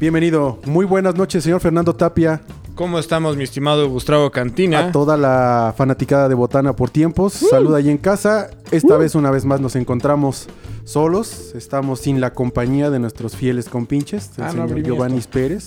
Bienvenido. 0.00 0.58
Muy 0.64 0.86
buenas 0.86 1.14
noches, 1.14 1.44
señor 1.44 1.60
Fernando 1.60 1.94
Tapia. 1.94 2.40
¿Cómo 2.74 2.98
estamos, 2.98 3.36
mi 3.36 3.44
estimado 3.44 3.88
Gustavo 3.90 4.30
Cantina? 4.30 4.86
A 4.86 4.92
toda 4.92 5.18
la 5.18 5.74
fanaticada 5.76 6.28
de 6.28 6.34
Botana 6.34 6.74
por 6.74 6.88
tiempos. 6.88 7.34
Saluda 7.34 7.76
ahí 7.78 7.90
en 7.90 7.98
casa. 7.98 8.48
Esta 8.70 8.96
vez, 8.96 9.14
una 9.14 9.30
vez 9.30 9.44
más, 9.44 9.60
nos 9.60 9.76
encontramos 9.76 10.48
solos. 10.84 11.52
Estamos 11.54 12.00
sin 12.00 12.20
la 12.20 12.32
compañía 12.32 12.88
de 12.88 12.98
nuestros 12.98 13.36
fieles 13.36 13.68
compinches. 13.68 14.30
El 14.38 14.44
Ah, 14.44 14.50
señor 14.52 14.82
Giovanni 14.82 15.18
esto. 15.18 15.32
Pérez 15.32 15.66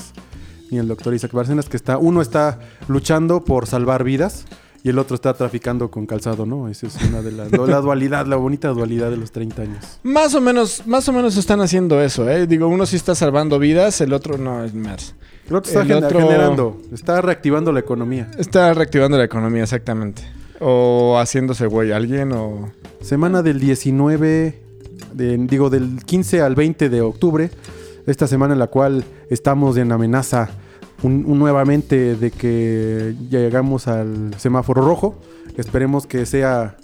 y 0.71 0.77
el 0.77 0.87
doctor 0.87 1.13
Isaac 1.13 1.31
Bárcenas, 1.33 1.69
que 1.69 1.77
está... 1.77 1.99
Uno 1.99 2.19
está 2.21 2.59
luchando 2.87 3.43
por 3.43 3.67
salvar 3.67 4.03
vidas 4.03 4.45
y 4.83 4.89
el 4.89 4.99
otro 4.99 5.15
está 5.15 5.33
traficando 5.33 5.89
con 5.89 6.05
calzado, 6.05 6.45
¿no? 6.45 6.67
Esa 6.67 6.87
es 6.87 6.97
una 7.09 7.21
de 7.21 7.31
las... 7.31 7.51
la 7.51 7.79
dualidad, 7.79 8.25
la 8.27 8.35
bonita 8.35 8.67
dualidad 8.69 9.09
de 9.09 9.17
los 9.17 9.31
30 9.31 9.61
años. 9.61 9.99
Más 10.03 10.35
o 10.35 10.41
menos, 10.41 10.85
más 10.85 11.07
o 11.07 11.13
menos 11.13 11.37
están 11.37 11.61
haciendo 11.61 12.01
eso, 12.01 12.29
¿eh? 12.29 12.45
Digo, 12.47 12.67
uno 12.67 12.85
sí 12.85 12.97
está 12.97 13.15
salvando 13.15 13.59
vidas, 13.59 14.01
el 14.01 14.11
otro 14.13 14.37
no 14.37 14.63
es 14.63 14.73
más. 14.73 15.15
El 15.49 15.55
otro 15.55 15.69
está 15.71 15.81
El 15.83 15.87
gener- 15.87 16.05
otro- 16.05 16.19
generando, 16.19 16.81
está 16.93 17.21
reactivando 17.21 17.71
la 17.71 17.79
economía. 17.79 18.29
Está 18.37 18.73
reactivando 18.73 19.17
la 19.17 19.23
economía, 19.23 19.63
exactamente. 19.63 20.23
O 20.59 21.17
haciéndose 21.19 21.65
güey 21.67 21.91
alguien 21.91 22.31
o... 22.33 22.71
Semana 23.01 23.41
del 23.41 23.59
19, 23.59 24.61
de- 25.13 25.37
digo 25.37 25.69
del 25.69 26.03
15 26.05 26.41
al 26.41 26.55
20 26.55 26.89
de 26.89 27.01
octubre, 27.01 27.49
esta 28.05 28.27
semana 28.27 28.53
en 28.53 28.59
la 28.59 28.67
cual 28.67 29.03
estamos 29.29 29.77
en 29.77 29.91
amenaza 29.91 30.49
un- 31.03 31.25
un 31.27 31.37
nuevamente 31.39 32.15
de 32.15 32.31
que 32.31 33.15
llegamos 33.29 33.87
al 33.87 34.33
semáforo 34.37 34.81
rojo. 34.81 35.15
Esperemos 35.57 36.07
que 36.07 36.25
sea 36.25 36.77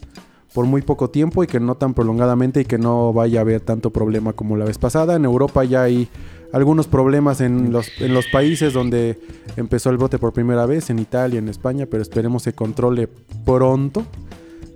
por 0.54 0.66
muy 0.66 0.82
poco 0.82 1.10
tiempo 1.10 1.44
y 1.44 1.48
que 1.48 1.60
no 1.60 1.76
tan 1.76 1.94
prolongadamente 1.94 2.62
y 2.62 2.66
que 2.66 2.78
no 2.78 3.14
vaya 3.14 3.40
a 3.40 3.42
haber 3.42 3.62
tanto 3.62 3.92
problema 3.92 4.34
como 4.34 4.58
la 4.58 4.66
vez 4.66 4.78
pasada. 4.78 5.16
En 5.16 5.26
Europa 5.26 5.64
ya 5.64 5.84
hay 5.84 6.08
algunos 6.52 6.88
problemas 6.88 7.42
en 7.42 7.72
los, 7.72 7.90
en 8.02 8.14
los 8.14 8.26
países 8.28 8.74
donde 8.74 9.20
empezó 9.58 9.92
el 9.92 9.98
brote 9.98 10.18
por 10.18 10.34
primera 10.34 10.66
vez, 10.66 10.90
en 10.90 10.98
Italia, 11.00 11.38
en 11.40 11.48
España, 11.48 11.86
pero 11.90 12.02
esperemos 12.02 12.44
se 12.44 12.54
controle 12.54 13.08
pronto 13.46 14.04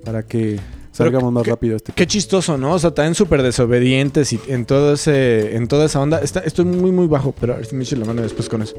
para 0.05 0.21
que 0.23 0.59
salgamos 0.91 1.33
más 1.33 1.43
qué- 1.43 1.49
rápido 1.49 1.75
este 1.75 1.91
Qué 1.93 2.05
chistoso, 2.05 2.57
¿no? 2.59 2.73
O 2.73 2.79
sea, 2.79 2.91
también 2.93 3.15
súper 3.15 3.41
desobedientes 3.41 4.31
y 4.33 4.39
en 4.47 4.65
todo 4.65 4.93
ese, 4.93 5.55
en 5.55 5.67
toda 5.67 5.85
esa 5.85 5.99
onda. 5.99 6.19
Está, 6.19 6.41
estoy 6.41 6.65
muy, 6.65 6.91
muy 6.91 7.07
bajo, 7.07 7.33
pero 7.39 7.53
a 7.53 7.55
ver 7.57 7.65
si 7.65 7.75
me 7.75 7.83
echo 7.83 7.95
la 7.95 8.05
mano 8.05 8.21
después 8.21 8.47
con 8.47 8.61
eso. 8.61 8.75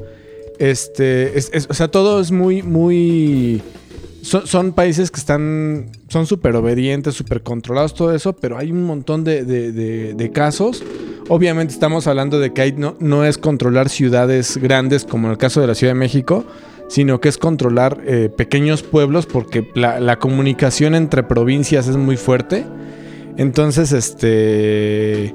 Este, 0.59 1.39
es- 1.39 1.67
o 1.69 1.75
sea, 1.75 1.89
todo 1.89 2.21
es 2.21 2.31
muy, 2.31 2.63
muy... 2.63 3.63
Son, 4.23 4.73
países 4.73 5.11
que 5.11 5.21
están, 5.21 5.91
son 6.09 6.27
súper 6.27 6.57
obedientes, 6.57 7.15
súper 7.15 7.43
controlados, 7.43 7.93
todo 7.93 8.15
eso, 8.15 8.33
pero 8.33 8.57
hay 8.57 8.73
un 8.73 8.85
montón 8.85 9.23
de, 9.23 10.31
casos. 10.33 10.83
Obviamente 11.29 11.75
estamos 11.75 12.07
hablando 12.07 12.41
de 12.41 12.55
que 12.55 12.73
no, 12.73 13.25
es 13.27 13.37
controlar 13.37 13.91
ciudades 13.91 14.57
grandes 14.57 15.05
como 15.05 15.27
en 15.27 15.33
el 15.33 15.39
caso 15.39 15.61
de 15.61 15.67
la 15.67 15.75
Ciudad 15.75 15.93
de 15.93 15.99
México, 15.99 16.47
sino 16.89 17.21
que 17.21 17.29
es 17.29 17.37
controlar 17.37 18.01
eh, 18.07 18.31
pequeños 18.35 18.83
pueblos 18.83 19.27
porque 19.27 19.69
la 19.75 20.19
comunicación 20.19 20.95
entre 20.95 21.23
provincias 21.23 21.87
es 21.87 21.99
muy 21.99 22.17
fuerte. 22.17 22.65
Entonces, 23.37 23.93
este... 23.93 25.35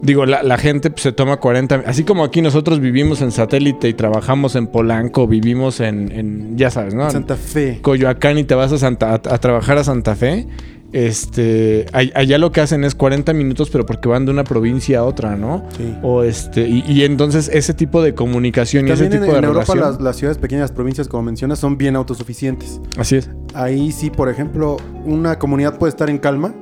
Digo, 0.00 0.26
la, 0.26 0.42
la 0.42 0.58
gente 0.58 0.90
pues, 0.90 1.02
se 1.02 1.12
toma 1.12 1.38
40... 1.38 1.82
Así 1.86 2.04
como 2.04 2.24
aquí 2.24 2.40
nosotros 2.40 2.80
vivimos 2.80 3.20
en 3.20 3.32
satélite 3.32 3.88
y 3.88 3.94
trabajamos 3.94 4.54
en 4.56 4.68
Polanco, 4.68 5.26
vivimos 5.26 5.80
en, 5.80 6.12
en 6.12 6.56
ya 6.56 6.70
sabes, 6.70 6.94
¿no? 6.94 7.10
Santa 7.10 7.36
Fe. 7.36 7.80
Coyoacán 7.82 8.38
y 8.38 8.44
te 8.44 8.54
vas 8.54 8.72
a, 8.72 8.78
Santa, 8.78 9.10
a, 9.10 9.14
a 9.14 9.38
trabajar 9.38 9.78
a 9.78 9.84
Santa 9.84 10.14
Fe. 10.14 10.46
Este, 10.90 11.84
allá 11.92 12.38
lo 12.38 12.50
que 12.50 12.62
hacen 12.62 12.82
es 12.82 12.94
40 12.94 13.34
minutos, 13.34 13.68
pero 13.68 13.84
porque 13.84 14.08
van 14.08 14.24
de 14.24 14.30
una 14.32 14.44
provincia 14.44 15.00
a 15.00 15.04
otra, 15.04 15.36
¿no? 15.36 15.66
Sí. 15.76 15.94
O 16.02 16.22
este, 16.22 16.66
y, 16.66 16.82
y 16.88 17.04
entonces 17.04 17.50
ese 17.52 17.74
tipo 17.74 18.00
de 18.00 18.14
comunicación 18.14 18.88
y 18.88 18.92
ese 18.92 19.02
También 19.04 19.22
en, 19.22 19.26
tipo 19.26 19.32
de 19.34 19.38
en 19.40 19.44
Europa 19.44 19.74
relación. 19.74 19.92
las, 19.92 20.00
las 20.00 20.16
ciudades 20.16 20.38
pequeñas, 20.38 20.72
provincias, 20.72 21.06
como 21.06 21.24
mencionas, 21.24 21.58
son 21.58 21.76
bien 21.76 21.94
autosuficientes. 21.94 22.80
Así 22.96 23.16
es. 23.16 23.28
Ahí 23.52 23.92
sí, 23.92 24.08
por 24.08 24.30
ejemplo, 24.30 24.78
una 25.04 25.38
comunidad 25.38 25.76
puede 25.78 25.90
estar 25.90 26.08
en 26.08 26.16
calma 26.16 26.54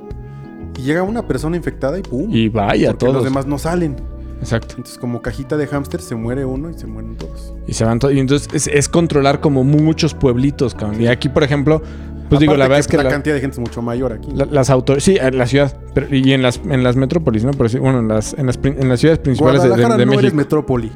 y 0.77 0.83
llega 0.83 1.03
una 1.03 1.27
persona 1.27 1.57
infectada 1.57 1.97
y 1.99 2.01
¡pum! 2.03 2.29
Y 2.33 2.49
vaya, 2.49 2.89
porque 2.91 2.99
todos. 3.05 3.15
los 3.15 3.23
demás 3.23 3.45
no 3.47 3.57
salen. 3.57 3.95
Exacto. 4.39 4.75
Entonces, 4.77 4.99
como 4.99 5.21
cajita 5.23 5.57
de 5.57 5.65
hámster, 5.65 5.99
se 5.99 6.13
muere 6.15 6.45
uno 6.45 6.69
y 6.69 6.73
se 6.75 6.85
mueren 6.85 7.15
todos. 7.17 7.53
Y 7.67 7.73
se 7.73 7.83
van 7.85 7.97
todos. 7.97 8.13
Y 8.13 8.19
entonces 8.19 8.47
es, 8.53 8.67
es 8.67 8.87
controlar 8.87 9.41
como 9.41 9.63
muchos 9.63 10.13
pueblitos, 10.13 10.75
cabrón. 10.75 11.01
Y 11.01 11.07
aquí, 11.07 11.27
por 11.27 11.43
ejemplo, 11.43 11.81
pues 12.29 12.39
digo, 12.41 12.53
la 12.55 12.65
verdad 12.65 12.79
es 12.79 12.87
que 12.87 12.97
la, 12.97 13.03
la- 13.03 13.09
cantidad 13.09 13.33
de 13.33 13.41
gente 13.41 13.55
es 13.55 13.59
mucho 13.59 13.81
mayor 13.81 14.13
aquí. 14.13 14.29
la- 14.35 14.45
las 14.45 14.69
autoridades. 14.69 15.03
Sí, 15.05 15.17
en 15.19 15.37
la 15.39 15.47
ciudad. 15.47 15.75
pero- 15.95 16.13
y 16.15 16.33
en 16.33 16.43
las, 16.43 16.61
en 16.69 16.83
las 16.83 16.95
metrópolis, 16.95 17.43
¿no? 17.45 17.51
Pero 17.51 17.67
sí, 17.67 17.79
bueno, 17.79 17.97
en 17.99 18.09
las, 18.09 18.33
en 18.35 18.45
las, 18.45 18.59
en 18.63 18.87
las 18.89 18.99
ciudades 18.99 19.17
principales 19.19 19.63
de, 19.63 19.69
de- 19.69 19.75
de 19.75 19.81
no 19.87 19.93
eres 19.95 20.07
México. 20.07 20.35
metrópoli. 20.35 20.91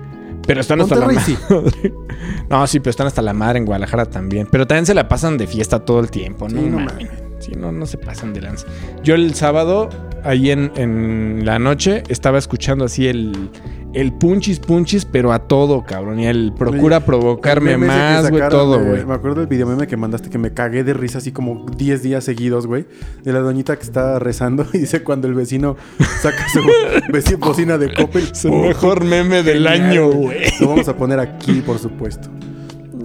Pero 0.45 0.61
están 0.61 0.81
hasta 0.81 0.95
la 0.95 1.07
madre. 1.07 1.21
sí. 1.21 1.37
no, 2.49 2.67
sí, 2.67 2.79
pero 2.79 2.91
están 2.91 3.07
hasta 3.07 3.21
la 3.23 3.33
madre 3.33 3.57
en 3.59 3.65
Guadalajara 3.65 4.05
también. 4.05 4.47
Pero 4.51 4.67
también 4.67 4.85
se 4.85 4.93
la 4.93 5.07
pasan 5.07 5.37
de 5.37 5.47
fiesta 5.47 5.79
todo 5.79 5.99
el 5.99 6.11
tiempo, 6.11 6.47
¿no? 6.47 6.59
Sí, 6.61 6.67
no 6.67 6.79
mames. 6.79 7.09
Sí, 7.41 7.53
no, 7.57 7.71
no 7.71 7.85
se 7.85 7.97
pasan 7.97 8.33
de 8.33 8.41
lanza. 8.41 8.67
Yo 9.03 9.15
el 9.15 9.33
sábado, 9.33 9.89
ahí 10.23 10.51
en, 10.51 10.71
en 10.75 11.41
la 11.43 11.59
noche, 11.59 12.03
estaba 12.07 12.37
escuchando 12.37 12.85
así 12.85 13.07
el, 13.07 13.49
el 13.93 14.13
punchis 14.13 14.59
punchis, 14.59 15.05
pero 15.05 15.33
a 15.33 15.39
todo, 15.47 15.83
cabrón. 15.83 16.19
Y 16.19 16.27
el 16.27 16.53
procura 16.53 16.97
Oye, 16.97 17.05
provocarme 17.05 17.77
más, 17.77 18.29
güey, 18.29 18.47
todo, 18.49 18.79
güey. 18.83 19.05
Me 19.05 19.13
acuerdo 19.13 19.39
del 19.39 19.47
video 19.47 19.67
meme 19.67 19.87
que 19.87 19.97
mandaste 19.97 20.29
que 20.29 20.37
me 20.37 20.53
cagué 20.53 20.83
de 20.83 20.93
risa 20.93 21.17
así 21.17 21.31
como 21.31 21.65
10 21.65 22.03
días 22.03 22.23
seguidos, 22.23 22.67
güey. 22.67 22.85
De 23.23 23.33
la 23.33 23.39
doñita 23.39 23.75
que 23.75 23.83
está 23.83 24.19
rezando 24.19 24.65
y 24.73 24.79
dice 24.79 25.03
cuando 25.03 25.27
el 25.27 25.33
vecino 25.33 25.75
saca 26.21 26.47
su 26.49 26.61
vecino 27.11 27.39
bocina 27.39 27.77
de 27.77 27.93
Coppel. 27.93 28.29
Es 28.31 28.45
el 28.45 28.51
mejor 28.51 29.03
meme 29.05 29.43
del 29.43 29.67
Genial, 29.67 29.91
año, 29.91 30.11
güey. 30.11 30.39
Lo 30.59 30.69
vamos 30.69 30.87
a 30.87 30.95
poner 30.95 31.19
aquí, 31.19 31.61
por 31.61 31.79
supuesto. 31.79 32.29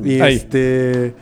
Y 0.05 0.21
Ahí. 0.21 0.37
este. 0.37 1.15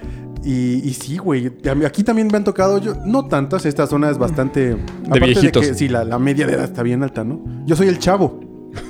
Y, 0.45 0.87
y 0.89 0.95
sí, 0.95 1.17
güey. 1.17 1.51
Aquí 1.87 2.05
también 2.05 2.29
me 2.29 2.37
han 2.37 2.45
tocado, 2.45 2.79
yo, 2.79 2.95
no 3.07 3.27
tantas, 3.27 3.65
esta 3.67 3.87
zona 3.87 4.11
es 4.11 4.19
bastante. 4.19 4.77
De 4.77 5.21
viejitos. 5.21 5.67
que 5.67 5.75
sí, 5.75 5.89
la, 5.89 6.05
la 6.05 6.19
media 6.19 6.47
de 6.47 6.55
edad 6.55 6.65
está 6.65 6.83
bien 6.83 7.03
alta, 7.03 7.25
¿no? 7.25 7.43
Yo 7.65 7.77
soy 7.77 7.89
el 7.89 7.99
chavo 7.99 8.41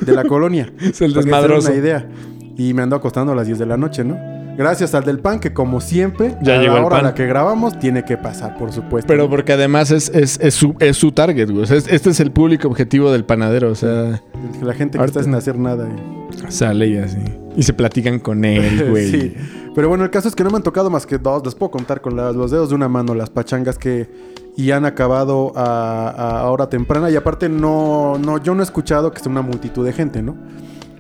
de 0.00 0.12
la 0.12 0.24
colonia. 0.28 0.72
Es 0.80 1.00
el 1.00 1.12
desmadroso. 1.12 1.68
Una 1.68 1.78
idea. 1.78 2.08
Y 2.56 2.74
me 2.74 2.82
ando 2.82 2.96
acostando 2.96 3.32
a 3.32 3.34
las 3.34 3.46
10 3.46 3.58
de 3.58 3.66
la 3.66 3.76
noche, 3.76 4.04
¿no? 4.04 4.33
Gracias 4.56 4.94
al 4.94 5.04
del 5.04 5.18
pan, 5.18 5.40
que 5.40 5.52
como 5.52 5.80
siempre, 5.80 6.36
Ya 6.42 6.54
a 6.54 6.58
llegó 6.62 6.74
la 6.74 6.78
el 6.80 6.84
hora 6.86 6.98
a 6.98 7.02
la 7.02 7.14
que 7.14 7.26
grabamos, 7.26 7.78
tiene 7.78 8.04
que 8.04 8.16
pasar, 8.16 8.56
por 8.56 8.72
supuesto. 8.72 9.08
Pero 9.08 9.28
porque 9.28 9.52
además 9.52 9.90
es, 9.90 10.08
es, 10.10 10.38
es 10.40 10.54
su, 10.54 10.74
es 10.78 10.96
su 10.96 11.10
target, 11.12 11.50
güey. 11.50 11.62
O 11.64 11.66
sea, 11.66 11.76
es- 11.76 11.88
este 11.88 12.10
es 12.10 12.20
el 12.20 12.30
público 12.30 12.68
objetivo 12.68 13.10
del 13.10 13.24
panadero. 13.24 13.70
O 13.70 13.74
sea, 13.74 14.22
La 14.62 14.72
gente 14.74 14.92
que 14.96 14.98
Ahorita- 15.00 15.20
está 15.20 15.22
sin 15.24 15.34
hacer 15.34 15.58
nada. 15.58 15.88
y- 15.88 16.52
sale 16.52 16.86
y 16.88 16.96
así. 16.98 17.18
Y 17.56 17.62
se 17.64 17.72
platican 17.72 18.18
con 18.20 18.44
él, 18.44 18.86
güey. 18.90 19.10
sí. 19.10 19.34
Pero 19.74 19.88
bueno, 19.88 20.04
el 20.04 20.10
caso 20.10 20.28
es 20.28 20.36
que 20.36 20.44
no 20.44 20.50
me 20.50 20.56
han 20.56 20.62
tocado 20.62 20.88
más 20.88 21.04
que 21.04 21.18
dos. 21.18 21.42
Les 21.44 21.54
puedo 21.56 21.70
contar 21.72 22.00
con 22.00 22.14
la- 22.16 22.30
los 22.30 22.52
dedos 22.52 22.68
de 22.68 22.76
una 22.76 22.88
mano 22.88 23.12
las 23.14 23.30
pachangas 23.30 23.76
que 23.76 24.08
y 24.56 24.70
han 24.70 24.84
acabado 24.84 25.52
a, 25.56 26.42
a 26.42 26.48
hora 26.50 26.68
temprana. 26.68 27.10
Y 27.10 27.16
aparte, 27.16 27.48
no, 27.48 28.18
no, 28.18 28.38
yo 28.38 28.54
no 28.54 28.60
he 28.60 28.64
escuchado 28.64 29.10
que 29.10 29.18
sea 29.20 29.32
una 29.32 29.42
multitud 29.42 29.84
de 29.84 29.92
gente, 29.92 30.22
¿no? 30.22 30.36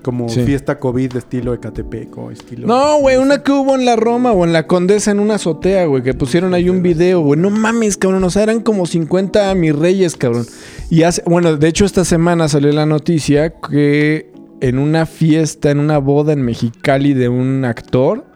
Como 0.04 0.28
Sí. 0.28 0.42
fiesta 0.44 0.78
COVID 0.78 1.14
de 1.14 1.18
estilo 1.18 1.54
Ecatepec 1.54 2.16
o 2.18 2.30
estilo. 2.30 2.66
No, 2.66 2.98
güey, 3.00 3.16
una 3.16 3.42
que 3.42 3.50
hubo 3.52 3.74
en 3.74 3.86
la 3.86 3.96
Roma 3.96 4.32
o 4.32 4.44
en 4.44 4.52
la 4.52 4.66
Condesa 4.66 5.10
en 5.10 5.18
una 5.18 5.36
azotea, 5.36 5.86
güey, 5.86 6.02
que 6.02 6.12
pusieron 6.12 6.52
ahí 6.52 6.68
un 6.68 6.82
video, 6.82 7.22
güey. 7.22 7.40
No 7.40 7.48
mames, 7.48 7.96
cabrón, 7.96 8.22
o 8.22 8.28
sea, 8.30 8.42
eran 8.42 8.60
como 8.60 8.84
50 8.84 9.54
mis 9.54 9.74
reyes, 9.74 10.14
cabrón. 10.16 10.44
Y 10.90 11.04
hace, 11.04 11.22
bueno, 11.24 11.56
de 11.56 11.68
hecho 11.68 11.86
esta 11.86 12.04
semana 12.04 12.48
salió 12.48 12.70
la 12.72 12.84
noticia 12.84 13.54
que 13.58 14.30
en 14.60 14.78
una 14.78 15.06
fiesta, 15.06 15.70
en 15.70 15.78
una 15.80 15.96
boda 15.96 16.34
en 16.34 16.42
Mexicali 16.42 17.14
de 17.14 17.30
un 17.30 17.64
actor, 17.64 18.26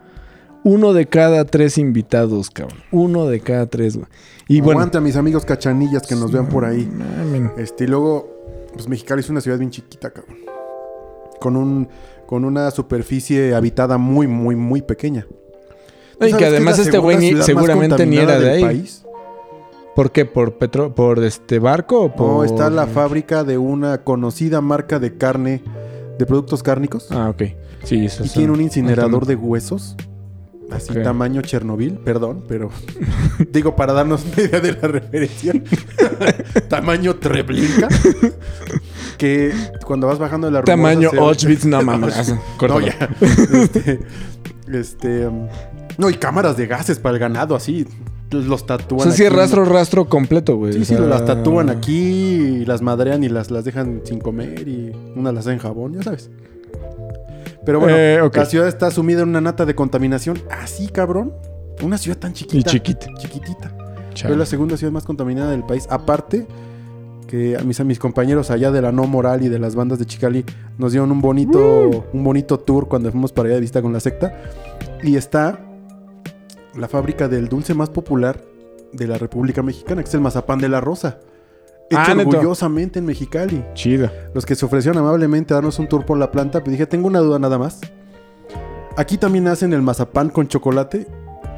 uno 0.65 0.95
de 0.95 1.07
cada 1.07 1.45
tres 1.45 1.77
invitados, 1.77 2.49
cabrón. 2.51 2.79
Uno 2.93 3.27
de 3.27 3.41
cada 3.41 3.67
tres, 3.67 3.97
güey. 3.97 4.09
Y 4.49 4.63
bueno, 4.63 4.81
Aguante 4.81 4.97
a 4.97 5.01
mis 5.03 5.17
amigos 5.17 5.45
cachanillas 5.45 6.07
que 6.07 6.15
nos 6.15 6.33
vean 6.33 6.49
por 6.49 6.65
ahí. 6.65 6.87
mamen. 6.91 7.53
Este, 7.59 7.85
y 7.85 7.87
luego, 7.89 8.27
pues 8.73 8.89
Mexicali 8.89 9.21
es 9.21 9.29
una 9.29 9.43
ciudad 9.43 9.59
bien 9.59 9.71
chiquita, 9.71 10.11
cabrón. 10.11 10.37
Con 11.39 11.57
un 11.57 11.89
con 12.27 12.45
una 12.45 12.71
superficie 12.71 13.55
habitada 13.55 13.97
muy, 13.97 14.27
muy, 14.27 14.55
muy 14.55 14.83
pequeña. 14.83 15.27
¿Tú 16.21 16.27
Y 16.27 16.35
que 16.35 16.45
además 16.45 16.79
este 16.79 16.99
güey 16.99 17.41
seguramente 17.43 18.05
ni 18.05 18.19
era 18.19 18.39
de 18.39 18.51
ahí. 18.51 18.63
país? 18.63 19.03
¿Por 19.97 20.13
qué? 20.13 20.27
¿Por 20.27 20.59
petro 20.59 20.95
por 20.95 21.25
este 21.25 21.59
barco 21.59 22.03
o 22.03 22.15
por 22.15 22.29
No, 22.29 22.45
está 22.45 22.69
la 22.69 22.87
fábrica 22.87 23.45
de 23.45 23.57
una 23.57 24.05
conocida 24.05 24.61
marca 24.61 24.99
de 24.99 25.17
carne, 25.17 25.63
de 26.19 26.27
productos 26.27 26.63
cárnicos. 26.63 27.09
Ah, 27.11 27.31
ok. 27.31 27.43
Sí, 27.85 28.05
eso 28.05 28.25
y 28.25 28.29
tiene 28.29 28.53
un 28.53 28.61
incinerador 28.61 29.25
de 29.25 29.35
huesos. 29.35 29.97
Así 30.71 30.93
tamaño 31.03 31.41
Chernobyl, 31.41 31.95
perdón, 31.95 32.45
pero 32.47 32.69
digo 33.51 33.75
para 33.75 33.95
darnos 33.95 34.25
una 34.27 34.43
idea 34.43 34.61
de 34.61 34.73
la 34.73 34.87
referencia. 34.87 35.55
tamaño 36.69 37.17
Treblinka. 37.17 37.89
Que 39.19 39.53
cuando 39.85 40.07
vas 40.07 40.19
bajando 40.19 40.47
de 40.47 40.53
la 40.53 40.61
Rumosa 40.63 40.73
Tamaño 40.77 41.11
se- 41.11 41.19
Auschwitz, 41.19 41.65
no 41.67 41.83
mames. 41.83 42.35
No, 42.67 42.81
ya. 42.81 42.95
Este, 43.53 44.01
este, 44.73 45.27
um, 45.27 45.49
no, 45.99 46.09
y 46.09 46.15
cámaras 46.15 46.57
de 46.57 46.67
gases 46.67 46.99
para 46.99 47.15
el 47.15 47.19
ganado, 47.21 47.55
así. 47.57 47.87
los 48.31 48.63
O 48.63 48.65
tatúan. 48.65 49.11
sea, 49.11 49.13
sí 49.13 49.29
rastro, 49.35 49.65
rastro 49.65 50.09
completo, 50.09 50.57
güey. 50.57 50.73
Sí, 50.75 50.81
O 50.83 50.85
sí, 50.85 50.95
las 50.97 51.25
tatúan 51.25 51.69
aquí 51.71 51.97
y 51.99 52.65
las 52.65 52.81
madrean 52.83 53.25
y 53.25 53.29
las, 53.29 53.51
las 53.51 53.65
dejan 53.65 54.03
sin 54.05 54.21
comer 54.21 54.67
y 54.69 54.93
una 55.17 55.33
las 55.33 55.47
hacen 55.47 55.59
jabón, 55.59 55.95
ya 55.95 56.03
sabes. 56.03 56.31
Pero 57.65 57.81
bueno, 57.81 57.97
Eh, 57.99 58.31
la 58.33 58.45
ciudad 58.47 58.69
está 58.69 58.91
sumida 58.91 59.23
en 59.23 59.29
una 59.31 59.41
nata 59.41 59.67
de 59.67 59.75
contaminación. 59.75 60.41
Así, 60.51 60.89
cabrón. 60.89 61.33
Una 61.83 61.99
ciudad 61.99 62.19
tan 62.19 62.31
Y 62.33 62.35
chiquita. 62.35 62.71
chiquita. 62.71 63.07
Chiquitita. 63.19 63.73
Chale. 64.15 64.33
Es 64.35 64.39
la 64.39 64.47
segunda 64.47 64.77
ciudad 64.77 64.93
más 64.93 65.05
contaminada 65.05 65.51
del 65.51 65.65
país. 65.65 65.87
Aparte, 65.91 66.47
que 67.29 67.57
a 67.57 67.61
mis, 67.63 67.79
a 67.79 67.85
mis 67.85 67.99
compañeros 68.01 68.51
allá 68.51 68.73
de 68.73 68.83
la 68.83 68.91
No 68.91 69.07
Moral 69.07 69.45
y 69.45 69.49
de 69.49 69.59
las 69.61 69.77
bandas 69.77 69.99
de 70.01 70.07
Chicali 70.07 70.45
nos 70.79 70.91
dieron 70.93 71.13
un 71.13 71.21
bonito, 71.21 72.07
un 72.13 72.25
bonito 72.25 72.59
tour 72.59 72.89
cuando 72.89 73.11
fuimos 73.13 73.31
para 73.33 73.47
allá 73.49 73.55
de 73.57 73.61
visita 73.61 73.83
con 73.83 73.93
la 73.93 74.01
secta. 74.01 74.33
Y 75.05 75.15
está 75.17 75.61
la 76.75 76.89
fábrica 76.89 77.29
del 77.29 77.49
dulce 77.49 77.75
más 77.75 77.91
popular 77.91 78.43
de 78.93 79.07
la 79.07 79.19
República 79.19 79.63
Mexicana, 79.63 80.03
que 80.03 80.09
es 80.09 80.15
el 80.15 80.21
mazapán 80.21 80.59
de 80.59 80.69
la 80.69 80.81
Rosa. 80.81 81.19
Hecho 81.91 82.01
Ah, 82.07 82.15
¿neto? 82.15 82.31
orgullosamente 82.31 82.99
en 82.99 83.07
Mexicali. 83.07 83.65
Chido. 83.75 84.11
Los 84.35 84.45
que 84.45 84.55
se 84.55 84.65
ofrecieron 84.67 84.99
amablemente 84.99 85.55
a 85.55 85.57
darnos 85.59 85.79
un 85.79 85.89
tour 85.89 86.05
por 86.05 86.19
la 86.19 86.31
planta, 86.31 86.61
pues 86.61 86.73
dije, 86.73 86.87
tengo 86.87 87.07
una 87.07 87.21
duda 87.21 87.39
nada 87.39 87.59
más. 87.59 87.81
Aquí 88.97 89.17
también 89.17 89.47
hacen 89.49 89.73
el 89.73 89.83
mazapán 89.83 90.29
con 90.31 90.49
chocolate. 90.49 91.07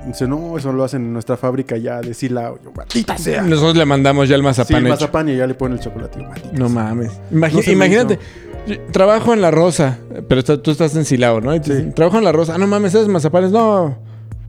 Dice, 0.07 0.27
no, 0.27 0.57
eso 0.57 0.73
lo 0.73 0.83
hacen 0.85 1.03
en 1.05 1.13
nuestra 1.13 1.37
fábrica 1.37 1.77
ya 1.77 2.01
de 2.01 2.15
Silao. 2.15 2.59
Yo, 2.65 2.73
maldita 2.75 3.17
sea. 3.19 3.43
Nosotros 3.43 3.77
le 3.77 3.85
mandamos 3.85 4.29
ya 4.29 4.35
el 4.37 4.41
Sí, 4.41 4.45
mazapán 4.47 4.77
el 4.79 4.83
hecho. 4.87 4.95
mazapán 4.95 5.29
y 5.29 5.37
ya 5.37 5.47
le 5.47 5.55
ponen 5.55 5.79
el 5.79 5.85
chocolate. 5.85 6.19
Yo, 6.21 6.27
No 6.59 6.69
sea. 6.69 6.75
mames. 6.75 7.13
No 7.31 7.47
imagínate. 7.73 8.19
yo 8.67 8.81
Trabajo 8.93 9.33
en 9.35 9.41
La 9.41 9.51
Rosa, 9.51 9.99
pero 10.29 10.41
está- 10.41 10.61
tú 10.63 10.71
estás 10.71 10.95
en 10.97 11.05
Silao, 11.05 11.41
¿no? 11.41 11.53
Sí. 11.63 11.91
Trabajo 11.95 12.19
en 12.19 12.25
La 12.25 12.33
Rosa. 12.33 12.55
Ah, 12.55 12.59
no 12.59 12.67
mames, 12.67 12.93
¿sabes 12.93 13.09
mazapanes? 13.09 13.51
No, 13.53 13.99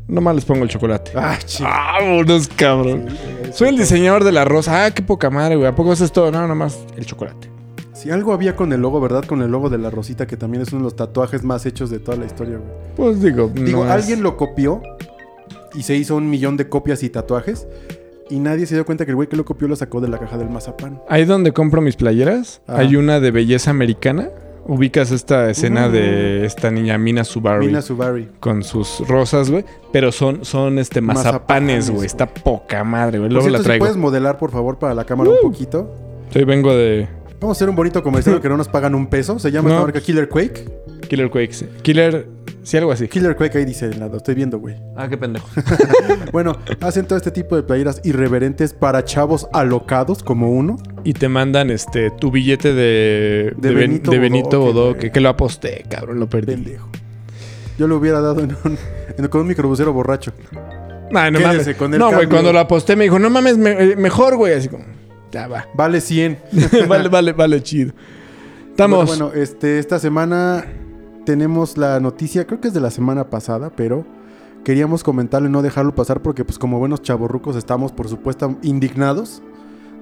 nomás 0.08 0.36
les 0.36 0.46
pongo 0.46 0.64
el 0.64 0.70
chocolate. 0.70 1.12
Ah, 1.16 1.38
chido. 1.46 1.68
Vámonos, 1.70 2.48
cabrón. 2.50 3.06
Soy 3.54 3.70
el 3.70 3.78
diseñador 3.78 4.24
de 4.24 4.32
La 4.32 4.46
Rosa. 4.46 4.86
Ah, 4.86 4.92
qué 4.92 5.02
poca 5.02 5.30
madre, 5.30 5.56
güey. 5.56 5.68
¿A 5.68 5.76
poco 5.76 5.92
haces 5.92 6.12
todo? 6.12 6.32
No, 6.32 6.48
nomás 6.48 6.80
el 6.98 7.06
chocolate. 7.06 7.50
Si 7.94 8.10
algo 8.10 8.34
había 8.34 8.56
con 8.56 8.74
el 8.74 8.82
logo, 8.82 9.00
¿verdad? 9.00 9.24
Con 9.26 9.42
el 9.44 9.52
logo 9.52 9.70
de 9.70 9.78
la 9.78 9.90
Rosita, 9.92 10.26
que 10.26 10.36
también 10.36 10.64
es 10.64 10.70
uno 10.72 10.80
de 10.80 10.84
los 10.86 10.96
tatuajes 10.96 11.44
más 11.44 11.66
hechos 11.68 11.90
de 11.92 12.00
toda 12.00 12.18
la 12.18 12.26
historia, 12.26 12.58
güey. 12.58 12.70
Pues 12.96 13.22
digo, 13.22 13.52
Digo, 13.54 13.84
no 13.84 13.86
es- 13.86 13.92
alguien 13.92 14.24
lo 14.24 14.38
copió 14.38 14.82
y 15.74 15.84
se 15.84 15.96
hizo 15.96 16.16
un 16.16 16.30
millón 16.30 16.58
de 16.58 16.68
copias 16.70 17.04
y 17.04 17.10
tatuajes. 17.10 17.68
Y 18.30 18.40
nadie 18.40 18.66
se 18.66 18.76
dio 18.76 18.86
cuenta 18.86 19.04
que 19.06 19.12
el 19.12 19.16
güey 19.16 19.28
que 19.28 19.36
lo 19.36 19.44
copió 19.44 19.68
lo 19.68 19.76
sacó 19.76 20.00
de 20.00 20.08
la 20.08 20.18
caja 20.18 20.38
del 20.38 20.50
mazapán. 20.50 21.02
Ahí 21.10 21.26
donde 21.26 21.52
compro 21.52 21.82
mis 21.82 21.98
playeras, 21.98 22.62
Ah. 22.68 22.78
hay 22.78 22.96
una 22.96 23.20
de 23.20 23.32
belleza 23.32 23.72
americana. 23.72 24.30
Ubicas 24.68 25.12
esta 25.12 25.50
escena 25.50 25.90
Mm. 25.90 25.92
de 25.92 26.46
esta 26.46 26.70
niña 26.72 26.98
Mina 27.00 27.24
Subaru 27.24 27.66
Mina 27.66 27.82
Subari. 27.82 28.30
con 28.40 28.64
sus 28.64 29.06
rosas, 29.08 29.50
güey. 29.50 29.66
Pero 29.92 30.12
son, 30.12 30.46
son 30.46 30.78
este 30.80 31.02
mazapanes, 31.02 31.90
güey. 31.90 32.06
Está 32.06 32.28
poca 32.28 32.84
madre, 32.84 33.18
güey. 33.18 33.30
Luego 33.32 33.42
cierto, 33.48 33.54
la 33.54 33.58
si 33.58 33.64
traigo. 33.66 33.84
puedes 33.84 33.98
modelar, 33.98 34.38
por 34.38 34.52
favor, 34.52 34.78
para 34.78 34.94
la 34.94 35.04
cámara 35.04 35.32
un 35.32 35.38
poquito. 35.42 35.92
Hoy 36.36 36.44
vengo 36.46 36.74
de 36.76 37.08
Vamos 37.42 37.56
a 37.56 37.58
hacer 37.58 37.70
un 37.70 37.76
bonito 37.76 38.04
comercial 38.04 38.40
que 38.42 38.48
no 38.50 38.56
nos 38.56 38.68
pagan 38.70 38.94
un 38.94 39.08
peso. 39.08 39.40
Se 39.40 39.52
llama 39.52 39.70
No. 39.70 39.76
esta 39.76 39.84
marca 39.88 40.00
Killer 40.00 40.30
Quake. 40.30 40.66
Killer 41.10 41.30
Quakes. 41.32 41.68
Killer, 41.82 42.28
sí, 42.64 42.78
algo 42.78 42.92
así. 42.92 43.08
Killer 43.08 43.36
Quake 43.36 43.58
ahí 43.58 43.66
dice, 43.66 43.94
la 43.94 44.08
lo 44.08 44.18
estoy 44.18 44.36
viendo, 44.36 44.60
güey. 44.60 44.76
Ah, 44.96 45.08
qué 45.10 45.18
pendejo. 45.18 45.48
Bueno, 46.32 46.58
hacen 46.80 47.06
todo 47.08 47.18
este 47.18 47.32
tipo 47.32 47.56
de 47.58 47.64
playeras 47.64 48.00
irreverentes 48.06 48.74
para 48.74 49.04
chavos 49.04 49.48
alocados 49.52 50.24
como 50.24 50.50
uno. 50.52 50.78
Y 51.04 51.14
te 51.14 51.28
mandan 51.28 51.70
este 51.70 52.10
tu 52.12 52.32
billete 52.32 52.74
de, 52.74 53.54
De 53.58 53.70
de, 53.70 53.70
Ben- 53.76 53.78
Benito 53.90 54.12
de 54.12 54.20
Benito 54.20 54.60
Bodoque, 54.60 54.74
Bodoque, 54.74 55.00
güey. 55.00 55.12
que 55.12 55.20
lo 55.20 55.30
aposté, 55.30 55.84
cabrón, 55.90 56.20
lo 56.20 56.30
perdí. 56.30 56.54
Pendejo. 56.54 56.88
Yo 57.78 57.88
lo 57.88 57.98
hubiera 57.98 58.22
dado 58.22 58.42
en 58.42 58.56
un, 58.64 58.78
en- 59.18 59.28
con 59.28 59.42
un 59.42 59.48
microbusero 59.48 59.92
borracho. 59.92 60.32
Ay, 61.14 61.32
no 61.32 61.40
Quédese 61.40 61.58
mames. 61.64 61.76
con 61.76 61.94
el 61.94 62.00
no, 62.00 62.12
güey, 62.14 62.28
cuando 62.28 62.54
lo 62.54 62.60
aposté 62.60 62.96
me 62.96 63.04
dijo, 63.04 63.20
no 63.20 63.30
mames, 63.30 63.58
me- 63.58 63.72
eh, 63.72 63.96
mejor, 63.98 64.38
güey. 64.38 64.54
Así 64.54 64.70
como, 64.70 64.86
ya 65.32 65.48
va. 65.48 65.68
Vale 65.74 66.00
100. 66.00 66.38
vale, 66.88 67.10
vale, 67.10 67.34
vale, 67.34 67.62
chido. 67.62 67.92
Estamos. 68.70 69.06
Bueno, 69.08 69.26
bueno, 69.30 69.42
este, 69.44 69.80
esta 69.80 70.00
semana 70.00 70.64
tenemos 71.26 71.78
la 71.78 72.00
noticia, 72.00 72.46
creo 72.46 72.62
que 72.62 72.70
es 72.70 72.74
de 72.74 72.82
la 72.82 72.92
semana 72.92 73.30
pasada, 73.30 73.72
pero 73.76 74.06
queríamos 74.64 75.04
comentarle, 75.04 75.50
no 75.50 75.62
dejarlo 75.62 75.96
pasar 75.96 76.22
porque 76.22 76.46
pues 76.46 76.60
como 76.60 76.80
buenos 76.80 77.02
chavorrucos 77.02 77.56
estamos 77.56 77.92
por 77.92 78.08
supuesto 78.08 78.58
indignados 78.62 79.42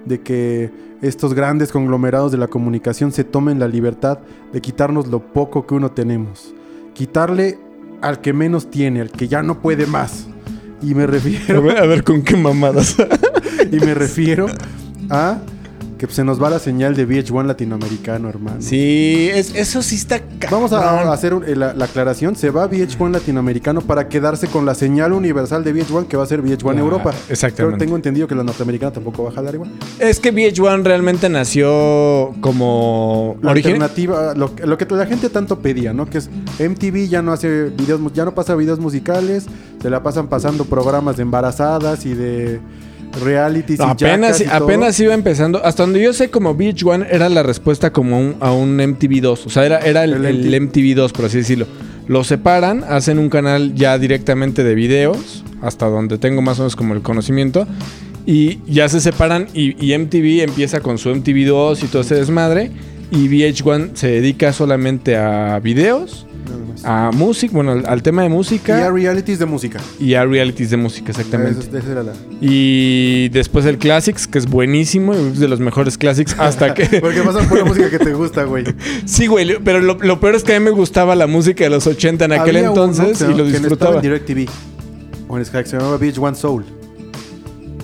de 0.04 0.20
que 0.20 0.70
estos 1.02 1.34
grandes 1.34 1.72
conglomerados 1.72 2.32
de 2.32 2.38
la 2.38 2.48
comunicación 2.48 3.12
se 3.12 3.24
tomen 3.24 3.58
la 3.58 3.68
libertad 3.68 4.18
de 4.52 4.60
quitarnos 4.60 5.08
lo 5.08 5.20
poco 5.20 5.66
que 5.66 5.74
uno 5.74 5.90
tenemos. 5.92 6.54
Quitarle 6.94 7.58
al 8.02 8.20
que 8.20 8.32
menos 8.32 8.70
tiene, 8.70 9.00
al 9.00 9.10
que 9.10 9.28
ya 9.28 9.42
no 9.42 9.60
puede 9.60 9.86
más. 9.86 10.26
Y 10.82 10.94
me 10.94 11.04
a, 11.04 11.06
refiero, 11.06 11.62
ver, 11.62 11.78
a 11.78 11.86
ver 11.86 12.04
con 12.04 12.22
qué 12.22 12.36
mamadas. 12.36 12.96
y 13.72 13.76
me 13.76 13.94
refiero 13.94 14.46
a 15.10 15.38
que 16.06 16.06
se 16.14 16.24
nos 16.24 16.42
va 16.42 16.48
la 16.48 16.58
señal 16.58 16.96
de 16.96 17.06
VH1 17.06 17.44
latinoamericano, 17.46 18.28
hermano. 18.30 18.56
sí, 18.60 19.28
es- 19.32 19.54
eso 19.54 19.82
sí 19.82 19.96
está 19.96 20.18
cabrón. 20.38 20.50
Vamos 20.50 20.72
a 20.72 21.12
hacer 21.12 21.34
un- 21.34 21.44
eh, 21.44 21.54
la, 21.54 21.74
la 21.74 21.84
aclaración. 21.84 22.36
Se 22.36 22.48
va 22.50 22.66
VH1 22.66 23.10
latinoamericano 23.12 23.82
para 23.82 24.08
quedarse 24.08 24.46
con 24.46 24.64
la 24.64 24.74
señal 24.74 25.12
universal 25.12 25.62
de 25.62 25.74
VH1 25.74 26.06
que 26.08 26.16
va 26.16 26.22
a 26.22 26.26
ser 26.26 26.40
VH1 26.42 26.76
Ah, 26.78 26.80
Europa. 26.80 27.10
exactamente. 27.28 27.76
Pero 27.76 27.78
tengo 27.78 27.96
entendido 27.96 28.26
que 28.26 28.34
la 28.34 28.42
norteamericana 28.44 28.92
tampoco 28.92 29.24
va 29.24 29.28
a 29.30 29.32
jalar 29.32 29.54
igual. 29.54 29.70
Es 29.98 30.18
que 30.20 30.32
VH1 30.32 30.82
realmente 30.84 31.28
nació 31.28 32.32
como 32.40 33.36
La 33.42 33.50
origen. 33.52 33.72
alternativa, 33.74 34.34
lo, 34.34 34.54
que- 34.54 34.66
lo 34.66 34.78
que 34.78 34.86
la 34.94 35.06
gente 35.06 35.28
tanto 35.28 35.58
pedía, 35.60 35.92
¿no? 35.92 36.06
Que 36.08 36.18
es 36.18 36.30
MTV 36.58 37.08
ya 37.08 37.22
no 37.22 37.32
hace 37.32 37.64
videos, 37.70 38.00
ya 38.14 38.24
no 38.24 38.34
pasa 38.34 38.54
videos 38.54 38.78
musicales, 38.80 39.46
se 39.80 39.90
la 39.90 40.02
pasan 40.02 40.28
pasando 40.28 40.64
programas 40.64 41.16
de 41.16 41.22
embarazadas 41.22 42.06
y 42.06 42.14
de 42.14 42.60
realities 43.22 43.78
No, 43.78 43.86
y 43.88 43.90
apenas, 43.90 44.38
todo. 44.38 44.52
apenas 44.52 45.00
iba 45.00 45.14
empezando. 45.14 45.64
Hasta 45.64 45.82
donde 45.82 46.02
yo 46.02 46.12
sé, 46.12 46.30
como 46.30 46.54
VH1 46.56 47.06
era 47.10 47.28
la 47.28 47.42
respuesta 47.42 47.92
como 47.92 48.18
un- 48.18 48.36
a 48.40 48.52
un 48.52 48.78
MTV2. 48.78 49.46
O 49.46 49.50
sea, 49.50 49.66
era, 49.66 49.78
era 49.78 50.04
el, 50.04 50.24
El 50.24 50.54
el 50.54 50.54
MTV2, 50.70 51.12
por 51.12 51.24
así 51.26 51.38
decirlo. 51.38 51.66
Lo 52.06 52.24
separan, 52.24 52.84
hacen 52.88 53.18
un 53.18 53.28
canal 53.28 53.74
ya 53.74 53.96
directamente 53.98 54.64
de 54.64 54.74
videos, 54.74 55.44
hasta 55.62 55.86
donde 55.86 56.18
tengo 56.18 56.42
más 56.42 56.58
o 56.58 56.62
menos 56.62 56.76
como 56.76 56.94
el 56.94 57.02
conocimiento. 57.02 57.66
Y 58.26 58.58
ya 58.66 58.88
se 58.88 59.00
separan 59.00 59.46
y, 59.54 59.74
y 59.84 59.96
MTV 59.96 60.42
empieza 60.42 60.80
con 60.80 60.98
su 60.98 61.10
MTV2 61.10 61.84
y 61.84 61.86
todo 61.86 62.02
ese 62.02 62.16
desmadre. 62.16 62.70
Y 63.12 63.28
VH1 63.28 63.90
se 63.94 64.08
dedica 64.08 64.52
solamente 64.52 65.16
a 65.16 65.58
videos, 65.58 66.26
Nada 66.44 66.64
más. 66.66 66.84
a 66.84 67.10
música, 67.16 67.52
bueno, 67.54 67.72
al, 67.72 67.84
al 67.86 68.02
tema 68.02 68.22
de 68.22 68.28
Y 68.28 68.32
a 68.32 68.34
música 68.34 68.90
realities 68.90 69.38
de 69.38 69.46
música. 69.46 69.80
y 69.98 70.14
a 70.14 70.24
realities 70.24 70.70
de 70.70 70.76
música, 70.76 71.10
exactamente. 71.10 71.66
Era 71.90 72.02
la- 72.02 72.12
Y 72.40 73.28
después 73.30 73.64
el 73.66 73.78
Classics, 73.78 74.26
que 74.26 74.38
es 74.38 74.46
buenísimo, 74.46 75.14
es 75.14 75.38
de 75.38 75.48
los 75.48 75.60
mejores 75.60 75.98
Classics 75.98 76.34
hasta 76.38 76.74
que... 76.74 76.86
Porque 77.00 77.20
pasan 77.22 77.48
por 77.48 77.58
la 77.58 77.64
música 77.64 77.90
que 77.90 77.98
te 77.98 78.14
gusta, 78.14 78.44
güey. 78.44 78.64
sí, 79.04 79.26
güey, 79.26 79.58
pero 79.64 79.80
lo, 79.80 79.94
lo 80.00 80.20
peor 80.20 80.34
es 80.34 80.44
que 80.44 80.54
a 80.54 80.58
mí 80.60 80.64
me 80.64 80.70
gustaba 80.70 81.14
la 81.14 81.26
música 81.26 81.64
de 81.64 81.70
los 81.70 81.86
80 81.86 82.24
en 82.24 82.32
aquel 82.32 82.56
Había 82.56 82.68
entonces 82.68 83.18
que- 83.18 83.24
y 83.32 83.34
lo 83.36 83.44
que 83.44 83.50
disfrutaba. 83.50 83.96
en 83.96 84.02
DirecTV. 84.02 84.48
O 85.28 85.38
en 85.38 85.44
Sky, 85.44 85.58
que 85.58 85.66
se 85.66 85.76
llamaba 85.78 85.96
VH1 85.98 86.34
Soul. 86.34 86.64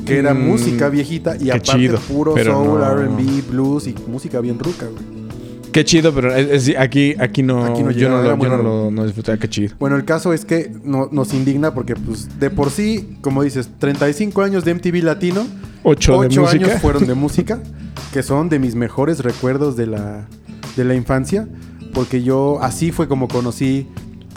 Que 0.04 0.18
era 0.18 0.34
Mm, 0.34 0.46
música 0.46 0.88
viejita 0.88 1.36
y 1.36 1.50
aparte 1.50 1.72
chido, 1.72 1.98
puro 1.98 2.32
soul, 2.36 2.78
no. 2.80 2.92
R&B, 2.92 3.42
blues 3.50 3.88
y 3.88 3.94
música 4.06 4.40
bien 4.40 4.56
ruca, 4.58 4.86
güey. 4.86 5.15
Qué 5.76 5.84
chido, 5.84 6.14
pero 6.14 6.34
es- 6.34 6.68
es- 6.68 6.78
aquí, 6.78 7.14
aquí 7.18 7.42
no, 7.42 7.62
Aquí 7.66 7.82
no 7.82 7.90
yo 7.90 8.08
no, 8.08 8.22
lo, 8.22 8.38
yo 8.42 8.48
no 8.48 8.62
lo 8.62 8.90
no 8.90 9.04
disfrutaba, 9.04 9.36
qué 9.36 9.46
chido. 9.46 9.74
Bueno, 9.78 9.96
el 9.96 10.06
caso 10.06 10.32
es 10.32 10.46
que 10.46 10.72
no- 10.84 11.10
nos 11.12 11.34
indigna 11.34 11.74
porque, 11.74 11.94
pues, 11.94 12.40
de 12.40 12.48
por 12.48 12.70
sí, 12.70 13.18
como 13.20 13.42
dices, 13.42 13.68
35 13.78 14.40
años 14.40 14.64
de 14.64 14.70
MTV 14.70 15.02
Latino, 15.02 15.46
Ocho, 15.82 16.12
de 16.22 16.28
8 16.28 16.40
música. 16.40 16.64
años 16.66 16.80
fueron 16.80 17.06
de 17.06 17.12
música, 17.26 17.60
que 18.14 18.22
son 18.22 18.48
de 18.48 18.58
mis 18.58 18.74
mejores 18.74 19.18
recuerdos 19.20 19.76
de 19.76 19.86
la, 19.88 20.26
de 20.78 20.84
la 20.84 20.94
infancia, 20.94 21.46
porque 21.92 22.22
yo 22.22 22.58
así 22.62 22.90
fue 22.90 23.06
como 23.06 23.28
conocí 23.28 23.86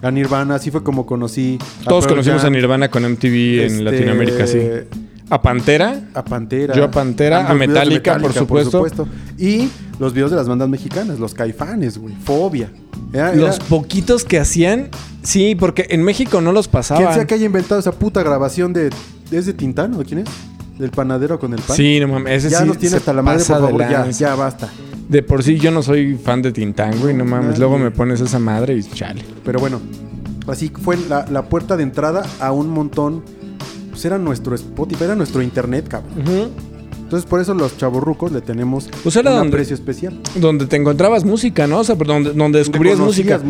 a 0.02 0.12
Nirvana, 0.12 0.56
así 0.56 0.72
fue 0.72 0.84
como 0.84 1.06
conocí 1.06 1.58
a 1.86 1.90
Todos 1.90 2.04
Pearl 2.04 2.16
conocimos 2.16 2.44
a 2.44 2.50
Nirvana 2.50 2.90
con 2.92 3.06
MTV 3.06 3.62
en 3.62 3.66
este, 3.72 3.84
Latinoamérica, 3.84 4.46
sí. 4.46 4.60
A 5.30 5.42
Pantera, 5.42 6.10
A 6.14 6.24
Pantera. 6.24 6.74
Yo 6.76 6.84
a 6.86 6.92
Pantera, 6.92 7.48
a 7.50 7.54
Metallica, 7.54 8.18
por 8.18 8.34
supuesto. 8.34 8.84
Y 9.38 9.70
los 10.00 10.14
videos 10.14 10.32
de 10.32 10.38
las 10.38 10.48
bandas 10.48 10.70
mexicanas, 10.70 11.20
los 11.20 11.34
caifanes, 11.34 11.98
güey. 11.98 12.16
Fobia. 12.24 12.72
Era- 13.14 13.34
era- 13.34 13.36
los 13.48 13.60
poquitos 13.60 14.24
que 14.24 14.40
hacían, 14.40 14.90
sí, 15.24 15.56
porque 15.56 15.88
en 15.90 16.04
México 16.04 16.42
no 16.42 16.52
los 16.52 16.68
¿Quién 16.68 16.72
pasaban. 16.74 17.14
sea 17.14 17.26
que 17.28 17.36
haya 17.36 17.46
inventado 17.46 17.80
esa 17.80 17.92
puta 17.92 18.22
grabación 18.24 18.74
de. 18.74 18.90
¿Es 19.32 19.46
de 19.46 19.54
Tintán 19.54 19.94
o 19.94 20.00
de 20.00 20.06
quién 20.06 20.20
es? 20.20 20.30
Del 20.80 20.92
panadero 20.92 21.40
con 21.40 21.54
el 21.54 21.60
pan. 21.62 21.76
Sí, 21.76 22.00
no 22.00 22.08
mames, 22.08 22.46
ese 22.46 22.50
Ya 22.52 22.62
sí 22.62 22.68
nos 22.68 22.78
tiene 22.78 22.98
hasta 22.98 23.14
la 23.14 23.22
madre, 23.22 23.44
por 23.44 23.60
favor, 23.60 24.12
ya, 24.18 24.36
basta. 24.36 24.70
De 25.10 25.22
por 25.24 25.44
sí 25.44 25.58
yo 25.60 25.72
no 25.72 25.82
soy 25.84 26.16
fan 26.16 26.42
de 26.42 26.52
Tintán, 26.52 27.00
güey, 27.00 27.14
no 27.14 27.26
mames. 27.26 27.48
Nadie. 27.48 27.60
Luego 27.60 27.78
me 27.78 27.92
pones 27.92 28.22
esa 28.22 28.40
madre 28.40 28.76
y 28.78 28.84
chale. 28.84 29.24
Pero 29.44 29.60
bueno, 29.60 29.82
así 30.48 30.70
fue 30.70 30.98
la, 31.10 31.26
la 31.30 31.44
puerta 31.44 31.76
de 31.78 31.84
entrada 31.84 32.24
a 32.40 32.52
un 32.52 32.70
montón. 32.70 33.24
Pues 34.00 34.06
era 34.06 34.18
nuestro 34.18 34.56
Spotify, 34.56 35.04
era 35.04 35.16
nuestro 35.16 35.42
internet, 35.42 35.90
cabrón. 35.90 36.14
Entonces, 37.04 37.30
por 37.30 37.42
eso 37.42 37.54
los 37.54 37.76
chavorrucos 37.76 38.32
le 38.32 38.40
tenemos 38.40 38.88
Pues 39.04 39.14
era 39.18 39.32
un 39.32 39.38
donde- 39.40 39.50
aprecio 39.58 39.76
especial. 39.76 40.18
Donde 40.36 40.68
te 40.68 40.78
encontrabas 40.78 41.26
música, 41.26 41.68
¿no? 41.68 41.80
O 41.80 41.84
sea, 41.84 41.98
pero 41.98 42.14
donde, 42.14 42.32
donde 42.32 42.60
descubrías 42.60 42.98
música. 42.98 43.42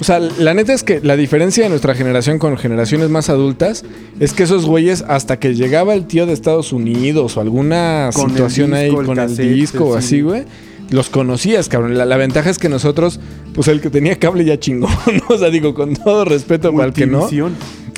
O 0.00 0.02
sea, 0.02 0.18
la 0.18 0.54
neta 0.54 0.72
es 0.72 0.82
que 0.82 1.00
la 1.00 1.14
diferencia 1.16 1.62
de 1.62 1.68
nuestra 1.70 1.94
generación 1.94 2.40
con 2.40 2.56
generaciones 2.56 3.10
más 3.10 3.28
adultas 3.30 3.84
es 4.18 4.32
que 4.32 4.42
esos 4.42 4.66
güeyes, 4.66 5.04
hasta 5.06 5.38
que 5.38 5.54
llegaba 5.54 5.94
el 5.94 6.06
tío 6.08 6.26
de 6.26 6.32
Estados 6.32 6.72
Unidos 6.72 7.36
o 7.36 7.40
alguna 7.40 8.10
Con 8.12 8.30
situación 8.30 8.74
ahí 8.74 8.86
disco, 8.86 9.04
con 9.04 9.20
el 9.20 9.26
cassette, 9.28 9.52
disco 9.54 9.84
o 9.84 9.94
así, 9.94 10.20
güey, 10.22 10.42
los 10.90 11.08
conocías, 11.08 11.68
cabrón. 11.68 11.96
La, 11.96 12.04
la 12.04 12.16
ventaja 12.16 12.50
es 12.50 12.58
que 12.58 12.68
nosotros, 12.68 13.20
pues 13.54 13.68
el 13.68 13.80
que 13.80 13.90
tenía 13.90 14.18
cable 14.18 14.44
ya 14.44 14.58
chingó, 14.58 14.88
¿no? 15.06 15.34
O 15.34 15.38
sea, 15.38 15.50
digo, 15.50 15.74
con 15.74 15.94
todo 15.94 16.24
respeto 16.24 16.72
para 16.72 16.86
el 16.86 16.92
que 16.92 17.06
no. 17.06 17.28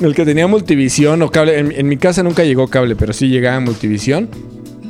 El 0.01 0.13
que 0.13 0.25
tenía 0.25 0.47
multivisión 0.47 1.21
o 1.21 1.31
cable. 1.31 1.57
En, 1.59 1.71
en 1.71 1.87
mi 1.87 1.97
casa 1.97 2.21
nunca 2.23 2.43
llegó 2.43 2.67
cable, 2.67 2.95
pero 2.95 3.13
sí 3.13 3.29
llegaba 3.29 3.59
multivisión. 3.59 4.29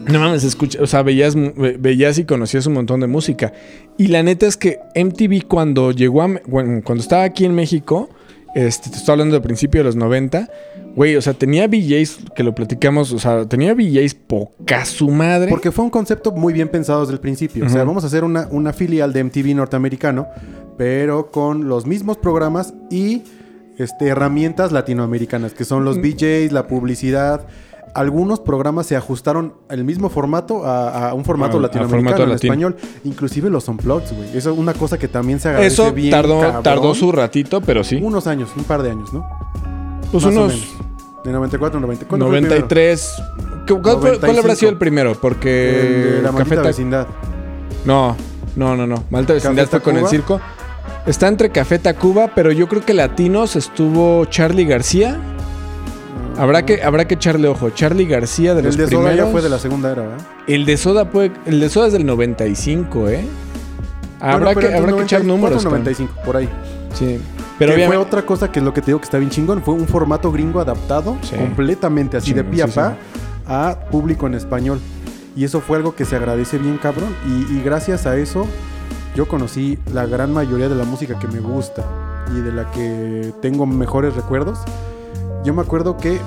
No 0.07 0.19
mames, 0.19 0.43
escucha, 0.43 0.79
o 0.81 0.87
sea, 0.87 1.01
veías, 1.01 1.35
veías 1.79 2.19
y 2.19 2.25
conocías 2.25 2.67
un 2.67 2.73
montón 2.73 2.99
de 2.99 3.07
música. 3.07 3.53
Y 3.97 4.07
la 4.07 4.21
neta 4.21 4.45
es 4.45 4.55
que 4.55 4.79
MTV 4.95 5.47
cuando 5.47 5.91
llegó 5.91 6.21
a... 6.21 6.27
Bueno, 6.45 6.81
cuando 6.83 7.01
estaba 7.01 7.23
aquí 7.23 7.43
en 7.43 7.55
México, 7.55 8.09
este, 8.53 8.91
te 8.91 8.97
estoy 8.97 9.13
hablando 9.13 9.33
del 9.33 9.41
principio 9.41 9.79
de 9.79 9.85
los 9.85 9.95
90, 9.95 10.47
güey, 10.95 11.15
o 11.15 11.21
sea, 11.21 11.33
tenía 11.33 11.67
VJs, 11.67 12.19
que 12.35 12.43
lo 12.43 12.55
platicamos, 12.55 13.11
o 13.11 13.19
sea, 13.19 13.45
tenía 13.47 13.73
VJs 13.73 14.15
poca 14.15 14.85
su 14.85 15.09
madre. 15.09 15.49
Porque 15.49 15.71
fue 15.71 15.83
un 15.85 15.91
concepto 15.91 16.31
muy 16.31 16.53
bien 16.53 16.69
pensado 16.69 17.01
desde 17.01 17.13
el 17.13 17.19
principio. 17.19 17.65
O 17.65 17.69
sea, 17.69 17.83
vamos 17.83 18.03
a 18.03 18.07
hacer 18.07 18.23
una, 18.23 18.47
una 18.51 18.71
filial 18.73 19.11
de 19.13 19.23
MTV 19.23 19.55
norteamericano, 19.55 20.27
pero 20.77 21.31
con 21.31 21.67
los 21.67 21.85
mismos 21.85 22.17
programas 22.17 22.73
y 22.89 23.23
este, 23.77 24.07
herramientas 24.07 24.71
latinoamericanas, 24.71 25.53
que 25.53 25.65
son 25.65 25.81
Mm. 25.83 25.85
los 25.85 25.97
VJs, 25.99 26.51
la 26.53 26.67
publicidad. 26.67 27.45
Algunos 27.93 28.41
programas 28.41 28.87
se 28.87 28.95
ajustaron 28.97 29.53
al 29.69 29.85
mismo 29.85 30.09
formato, 30.09 30.65
a, 30.65 31.09
a 31.09 31.13
un 31.13 31.23
formato 31.23 31.59
latinoamericano 31.61 32.09
formato 32.09 32.23
en 32.23 32.29
latino. 32.29 32.53
español. 32.53 32.75
Inclusive 33.05 33.49
los 33.49 33.67
unplugs, 33.69 34.11
güey. 34.13 34.29
Eso 34.37 34.51
es 34.51 34.57
una 34.57 34.73
cosa 34.73 34.97
que 34.97 35.07
también 35.07 35.39
se 35.39 35.47
agradece 35.49 35.73
Eso 35.73 35.93
bien, 35.93 36.11
tardó, 36.11 36.41
cabrón. 36.41 36.63
tardó 36.63 36.93
su 36.93 37.11
ratito, 37.13 37.61
pero 37.61 37.83
sí. 37.85 37.95
Unos 38.01 38.27
años, 38.27 38.49
un 38.57 38.63
par 38.65 38.81
de 38.83 38.91
años, 38.91 39.13
¿no? 39.13 39.25
Pues 40.11 40.25
Más 40.25 40.35
o 40.35 40.39
unos 40.39 40.53
menos. 40.53 40.75
De 41.25 41.31
94, 41.31 41.79
90. 41.79 42.05
¿cuándo 42.07 42.27
fue 42.27 42.37
el 42.37 42.43
primero? 42.45 42.61
93. 42.67 43.15
¿Cu- 43.67 43.81
¿Cuál, 43.81 43.99
fue- 43.99 44.01
cuál 44.19 44.31
habrá 44.31 44.33
95? 44.33 44.55
sido 44.55 44.69
el 44.71 44.77
primero? 44.77 45.15
Porque 45.19 46.17
El 46.17 46.23
la 46.23 46.31
Café 46.31 46.55
vecindad. 46.57 47.07
No, 47.83 48.15
no, 48.55 48.75
no, 48.77 48.85
no. 48.87 49.03
Malta 49.09 49.33
Vecindad 49.33 49.63
¿Café 49.65 49.79
fue 49.79 49.81
con 49.81 49.97
el 49.97 50.07
circo. 50.07 50.39
Está 51.07 51.27
entre 51.27 51.49
Café 51.49 51.79
Tacuba, 51.79 52.31
pero 52.33 52.51
yo 52.51 52.67
creo 52.67 52.83
que 52.85 52.93
latinos 52.93 53.55
estuvo 53.55 54.25
Charlie 54.25 54.65
García. 54.65 55.17
Habrá 56.37 56.65
que, 56.65 56.83
habrá 56.83 57.07
que 57.07 57.15
echarle 57.15 57.47
ojo. 57.47 57.69
Charlie 57.71 58.05
García 58.05 58.53
de 58.53 58.59
El 58.59 58.65
los 58.67 58.77
de 58.77 58.87
Soda 58.87 58.99
primeros. 59.09 59.17
ya 59.27 59.31
fue 59.31 59.41
de 59.41 59.49
la 59.49 59.57
segunda 59.59 59.91
era, 59.91 60.01
¿verdad? 60.03 60.17
El 60.47 60.65
de 60.65 60.77
Soda 60.77 61.05
fue, 61.05 61.31
el 61.45 61.59
de 61.59 61.69
Soda 61.69 61.87
es 61.87 61.93
del 61.93 62.05
95, 62.05 63.07
¿eh? 63.09 63.25
Habrá 64.19 64.53
Bueno, 64.53 64.59
que, 64.61 64.67
habrá 64.67 64.79
que 64.79 64.91
90 64.91 65.03
echar 65.03 65.23
números. 65.25 65.63
cabrón. 65.63 65.81
95, 65.83 66.13
por 66.25 66.37
ahí. 66.37 66.49
Sí. 66.93 67.19
Pero 67.57 67.75
que 67.75 67.87
fue 67.87 67.97
otra 67.97 68.25
cosa 68.25 68.51
que 68.51 68.59
es 68.59 68.65
lo 68.65 68.73
que 68.73 68.81
te 68.81 68.87
digo 68.87 68.99
que 68.99 69.05
está 69.05 69.17
bien 69.17 69.29
chingón. 69.29 69.61
Fue 69.63 69.73
un 69.73 69.87
formato 69.87 70.31
gringo 70.31 70.59
adaptado 70.59 71.17
Sí. 71.21 71.35
completamente 71.35 72.17
así 72.17 72.33
de 72.33 72.43
pie 72.43 72.63
a 72.63 72.67
Chingoncísimo. 72.67 72.97
pa 73.47 73.69
a 73.71 73.79
público 73.91 74.27
en 74.27 74.33
español. 74.35 74.79
Y 75.35 75.43
eso 75.45 75.61
fue 75.61 75.77
algo 75.77 75.95
que 75.95 76.05
se 76.05 76.15
agradece 76.15 76.57
bien, 76.57 76.77
cabrón. 76.77 77.09
Y, 77.27 77.53
y 77.57 77.61
gracias 77.63 78.05
a 78.05 78.15
eso 78.17 78.45
yo 79.15 79.27
conocí 79.27 79.77
la 79.93 80.05
gran 80.05 80.33
mayoría 80.33 80.67
de 80.69 80.75
la 80.75 80.83
música 80.83 81.17
que 81.19 81.27
me 81.27 81.39
gusta 81.39 81.83
y 82.35 82.41
de 82.41 82.51
la 82.51 82.69
que 82.71 83.33
tengo 83.41 83.65
mejores 83.65 84.15
recuerdos. 84.15 84.59
Yo 85.43 85.53
me 85.53 85.61
acuerdo 85.61 85.95
que 85.97 86.19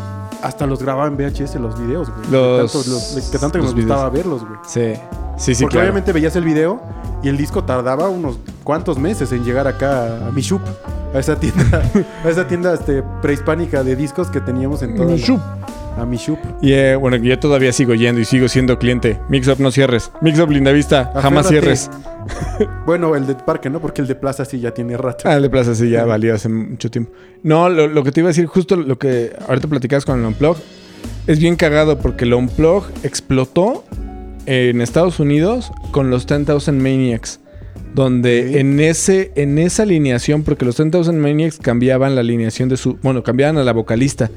hasta 0.42 0.66
los 0.66 0.82
grababa 0.82 1.08
en 1.08 1.16
VHS 1.16 1.56
los 1.56 1.78
videos, 1.78 2.08
güey. 2.10 2.26
De 2.30 2.32
Los- 2.36 2.72
tanto, 2.72 2.90
los- 2.90 3.28
que 3.30 3.38
tanto 3.38 3.58
que 3.58 3.64
me 3.66 3.72
videos. 3.72 3.86
gustaba 3.86 4.10
verlos, 4.10 4.44
güey. 4.46 4.60
Sí. 4.66 4.94
Sí, 5.38 5.54
sí, 5.54 5.62
Porque 5.64 5.74
claro. 5.74 5.86
obviamente 5.86 6.12
veías 6.12 6.34
el 6.36 6.44
video 6.44 6.82
y 7.22 7.28
el 7.28 7.36
disco 7.36 7.64
tardaba 7.64 8.08
unos 8.08 8.38
cuantos 8.64 8.98
meses 8.98 9.32
en 9.32 9.44
llegar 9.44 9.66
acá 9.66 10.26
a 10.28 10.32
Mishup, 10.32 10.60
a 11.14 11.18
esa 11.18 11.38
tienda, 11.38 11.82
a 12.24 12.28
esa 12.28 12.46
tienda 12.46 12.74
este, 12.74 13.02
prehispánica 13.22 13.82
de 13.84 13.96
discos 13.96 14.28
que 14.28 14.40
teníamos 14.40 14.82
en 14.82 14.94
toda 14.96 15.06
la- 15.08 15.14
Mishup. 15.14 15.40
a 15.96 16.04
Mishup. 16.04 16.38
Y 16.60 16.72
eh, 16.72 16.96
bueno, 16.96 17.16
yo 17.16 17.38
todavía 17.38 17.72
sigo 17.72 17.94
yendo 17.94 18.20
y 18.20 18.24
sigo 18.24 18.48
siendo 18.48 18.78
cliente. 18.78 19.18
Mixup 19.28 19.58
no 19.60 19.70
cierres. 19.70 20.10
Mixup 20.20 20.50
Lindavista, 20.50 21.12
jamás 21.14 21.46
Aférrate. 21.46 21.76
cierres. 21.76 21.90
Bueno, 22.84 23.14
el 23.14 23.26
de 23.26 23.34
parque, 23.36 23.70
¿no? 23.70 23.80
Porque 23.80 24.02
el 24.02 24.08
de 24.08 24.14
plaza 24.14 24.44
sí 24.44 24.60
ya 24.60 24.72
tiene 24.72 24.96
rato. 24.96 25.28
Ah, 25.28 25.34
el 25.36 25.42
de 25.42 25.48
Plaza 25.50 25.74
sí 25.74 25.88
ya 25.88 26.04
valió 26.04 26.34
hace 26.34 26.48
mucho 26.50 26.90
tiempo. 26.90 27.12
No, 27.42 27.68
lo, 27.70 27.86
lo 27.86 28.02
que 28.04 28.12
te 28.12 28.20
iba 28.20 28.26
a 28.28 28.30
decir, 28.32 28.46
justo 28.46 28.76
lo 28.76 28.98
que 28.98 29.34
ahorita 29.48 29.66
platicabas 29.68 30.04
con 30.04 30.18
el 30.20 30.26
Unplug, 30.26 30.56
es 31.26 31.38
bien 31.38 31.56
cagado 31.56 31.98
porque 31.98 32.24
el 32.24 32.34
Unplug 32.34 32.84
explotó 33.02 33.84
en 34.48 34.80
Estados 34.80 35.20
Unidos 35.20 35.70
con 35.90 36.10
los 36.10 36.26
10,000 36.26 36.72
Maniacs. 36.80 37.40
Donde 37.94 38.60
en 38.60 38.78
ese 38.80 39.32
en 39.34 39.58
esa 39.58 39.82
alineación, 39.84 40.42
porque 40.42 40.64
los 40.64 40.76
10,000 40.76 41.12
Maniacs 41.14 41.58
cambiaban 41.58 42.14
la 42.14 42.20
alineación 42.20 42.68
de 42.68 42.76
su. 42.76 42.96
Bueno, 43.02 43.22
cambiaban 43.22 43.56
a 43.58 43.64
la 43.64 43.72
vocalista. 43.72 44.30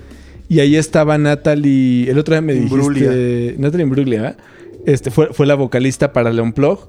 Y 0.50 0.60
ahí 0.60 0.76
estaba 0.76 1.18
Natalie. 1.18 2.10
El 2.10 2.18
otro 2.18 2.34
día 2.34 2.42
me 2.42 2.54
Imbruglia. 2.54 3.10
dijiste. 3.12 3.56
Natalie 3.60 3.84
Imbruglia, 3.84 4.22
¿verdad? 4.22 4.38
Este 4.86 5.12
fue, 5.12 5.28
fue 5.34 5.46
la 5.46 5.56
vocalista 5.56 6.12
para 6.14 6.30
el 6.30 6.40
Unplug. 6.40 6.80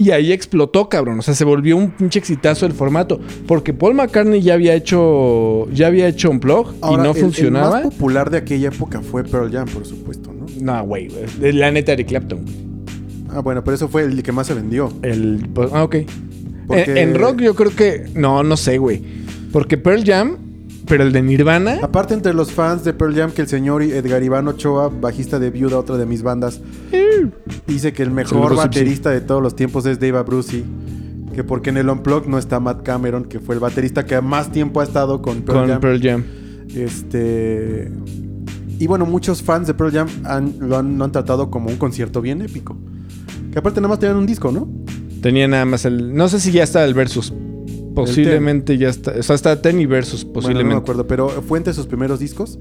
Y 0.00 0.10
ahí 0.10 0.30
explotó, 0.32 0.88
cabrón. 0.88 1.18
O 1.18 1.22
sea, 1.22 1.34
se 1.34 1.44
volvió 1.44 1.76
un 1.76 1.90
pinche 1.90 2.18
exitazo 2.20 2.66
el 2.66 2.72
formato. 2.72 3.18
Porque 3.48 3.72
Paul 3.72 3.94
McCartney 3.94 4.40
ya 4.42 4.54
había 4.54 4.74
hecho. 4.74 5.68
Ya 5.72 5.86
había 5.88 6.06
hecho 6.08 6.30
Unplug 6.30 6.72
y 6.74 6.76
Ahora, 6.82 7.02
no 7.04 7.10
el- 7.10 7.16
El, 7.16 7.22
funcionaba. 7.22 7.70
más 7.70 7.82
popular 7.82 8.30
de 8.30 8.38
aquella 8.38 8.68
época 8.68 9.00
fue 9.00 9.24
Pearl 9.24 9.50
Jam, 9.50 9.66
por 9.68 9.84
supuesto, 9.86 10.32
¿no? 10.32 10.46
No, 10.60 10.84
güey. 10.84 11.08
güey. 11.08 11.52
La 11.52 11.70
neta 11.72 11.92
Eric 11.92 12.08
Clapton. 12.08 12.42
güey. 12.44 12.67
Ah, 13.30 13.40
bueno, 13.40 13.62
pero 13.64 13.74
eso 13.74 13.88
fue 13.88 14.02
el 14.04 14.22
que 14.22 14.32
más 14.32 14.46
se 14.46 14.54
vendió. 14.54 14.92
El. 15.02 15.48
pues, 15.54 15.70
ah, 15.72 15.84
ok. 15.84 15.96
Porque- 16.66 16.90
En, 16.92 16.96
en 17.10 17.14
rock 17.14 17.40
yo 17.40 17.54
creo 17.54 17.74
que. 17.74 18.10
No, 18.14 18.42
no 18.42 18.56
sé, 18.56 18.78
güey. 18.78 19.02
Porque 19.52 19.76
Pearl 19.78 20.04
Jam. 20.04 20.36
Pero 20.86 21.02
el 21.04 21.12
de 21.12 21.20
Nirvana. 21.22 21.78
Aparte 21.82 22.14
entre 22.14 22.32
los 22.32 22.50
fans 22.50 22.82
de 22.84 22.94
Pearl 22.94 23.14
Jam 23.14 23.30
que 23.32 23.42
el 23.42 23.48
señor 23.48 23.82
Edgar 23.82 24.22
Iván 24.22 24.48
Ochoa, 24.48 24.88
bajista 24.88 25.38
de 25.38 25.50
Viuda, 25.50 25.78
otra 25.78 25.98
de 25.98 26.06
mis 26.06 26.22
bandas, 26.22 26.60
dice 27.66 27.92
que 27.92 28.02
el 28.02 28.10
mejor 28.10 28.52
baterista 28.56 29.10
de 29.10 29.20
todos 29.20 29.42
los 29.42 29.54
tiempos 29.54 29.84
es 29.84 30.00
Dave 30.00 30.16
Abruzzi. 30.18 30.64
Que 31.34 31.44
porque 31.44 31.68
en 31.70 31.76
el 31.76 31.88
Unplugged 31.90 32.26
no 32.28 32.38
está 32.38 32.58
Matt 32.58 32.82
Cameron, 32.84 33.24
que 33.24 33.38
fue 33.38 33.54
el 33.54 33.60
baterista 33.60 34.06
que 34.06 34.18
más 34.22 34.50
tiempo 34.50 34.80
ha 34.80 34.84
estado 34.84 35.20
con 35.20 35.42
Pearl 35.42 35.58
con 35.60 35.68
Jam. 35.68 35.80
Pearl 35.80 36.00
Jam. 36.02 36.24
Este. 36.74 37.90
Y 38.78 38.86
bueno, 38.86 39.06
muchos 39.06 39.42
fans 39.42 39.66
de 39.66 39.74
Pearl 39.74 39.92
Jam 39.92 40.08
han- 40.24 40.54
lo, 40.60 40.78
han, 40.78 40.96
lo 40.98 41.04
han 41.04 41.12
tratado 41.12 41.50
como 41.50 41.68
un 41.68 41.76
concierto 41.76 42.20
bien 42.20 42.40
épico. 42.42 42.76
Que 43.58 43.60
aparte 43.60 43.80
nada 43.80 43.88
más 43.88 43.98
tenían 43.98 44.16
un 44.18 44.24
disco, 44.26 44.52
¿no? 44.52 44.68
Tenía 45.20 45.48
nada 45.48 45.64
más 45.64 45.84
el. 45.84 46.14
No 46.14 46.28
sé 46.28 46.38
si 46.38 46.52
ya 46.52 46.62
está 46.62 46.84
el 46.84 46.94
Versus. 46.94 47.34
Posiblemente 47.92 48.78
ya 48.78 48.88
está. 48.88 49.14
O 49.18 49.22
sea, 49.24 49.34
está 49.34 49.60
Ten 49.60 49.80
y 49.80 49.86
Versus, 49.86 50.22
Bueno, 50.22 50.32
posiblemente. 50.34 50.68
no 50.74 50.76
me 50.76 50.80
acuerdo, 50.80 51.08
pero 51.08 51.28
fue 51.28 51.58
entre 51.58 51.74
sus 51.74 51.86
primeros 51.88 52.20
discos. 52.20 52.60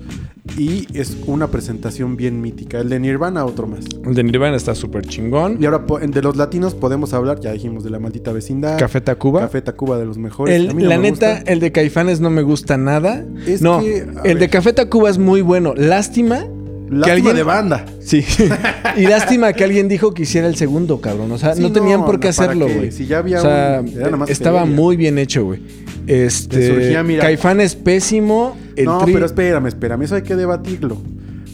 Y 0.58 0.88
es 0.98 1.16
una 1.28 1.50
presentación 1.52 2.18
bien 2.18 2.42
mítica. 2.42 2.80
El 2.80 2.90
de 2.90 3.00
Nirvana, 3.00 3.46
otro 3.46 3.68
más. 3.68 3.82
El 4.08 4.16
de 4.16 4.24
Nirvana 4.24 4.58
está 4.58 4.74
súper 4.74 5.06
chingón. 5.06 5.60
Y 5.62 5.66
ahora 5.66 5.86
de 6.08 6.22
los 6.24 6.36
latinos 6.36 6.74
podemos 6.74 7.14
hablar, 7.14 7.40
ya 7.42 7.52
dijimos 7.52 7.84
de 7.84 7.92
la 7.92 8.00
maldita 8.00 8.32
vecindad. 8.32 8.80
Café 8.80 9.00
Tacuba. 9.00 9.42
Café 9.42 9.62
Tacuba 9.62 10.00
de 10.00 10.06
los 10.06 10.18
mejores. 10.18 10.56
El- 10.56 10.70
no 10.76 10.90
la 10.90 10.98
me 10.98 11.12
neta, 11.12 11.36
gusta. 11.36 11.52
el 11.52 11.60
de 11.60 11.72
Caifanes 11.72 12.22
no 12.22 12.32
me 12.32 12.42
gusta 12.42 12.76
nada. 12.76 13.24
Es 13.46 13.62
no, 13.62 13.82
que, 13.82 14.04
el 14.24 14.40
de. 14.40 14.50
Café 14.50 14.74
Tacuba 14.74 15.12
es 15.12 15.20
muy 15.20 15.42
bueno. 15.42 15.76
Lástima. 15.76 16.48
Lástima 16.90 17.14
alguien- 17.14 17.36
de 17.36 17.44
banda. 17.44 17.86
Sí. 18.00 18.24
y 18.98 19.02
lástima 19.08 19.54
que 19.54 19.64
alguien 19.64 19.88
dijo 19.88 20.14
que 20.14 20.24
hiciera 20.24 20.48
el 20.48 20.56
segundo, 20.56 21.02
cabrón. 21.02 21.32
O 21.32 21.38
sea, 21.38 21.54
Sí, 21.56 21.62
no 21.62 21.72
tenían 21.72 22.00
no, 22.02 22.06
por 22.06 22.20
qué 22.20 22.30
no, 22.30 22.34
¿para 22.36 22.52
hacerlo, 22.52 22.68
güey. 22.74 22.92
Si 22.92 23.06
ya 23.06 23.18
había 23.20 23.40
o 23.40 23.42
sea, 23.42 23.80
un- 23.82 23.88
era 23.90 24.06
nada 24.06 24.18
más 24.18 24.30
estaba 24.30 24.62
feria. 24.62 24.76
muy 24.76 24.96
bien 24.98 25.18
hecho, 25.18 25.44
güey. 25.46 25.62
Este. 26.08 26.68
Surgía, 26.68 27.04
mira- 27.04 27.22
Caifán 27.24 27.60
es 27.62 27.76
pésimo. 27.76 28.56
El 28.76 28.86
no, 28.86 29.02
Tri- 29.02 29.14
pero 29.14 29.26
espérame, 29.26 29.68
espérame. 29.68 30.04
Eso 30.04 30.16
hay 30.16 30.22
que 30.24 30.36
debatirlo. 30.36 30.98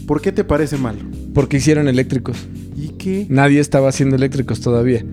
¿Por 0.06 0.20
qué 0.20 0.32
te 0.32 0.44
parece 0.44 0.76
malo? 0.76 0.98
Porque 1.34 1.56
hicieron 1.56 1.88
eléctricos. 1.88 2.36
¿Y 2.76 2.88
qué? 2.90 3.26
Nadie 3.30 3.58
estaba 3.60 3.88
haciendo 3.88 4.16
eléctricos 4.16 4.60
todavía. 4.60 5.04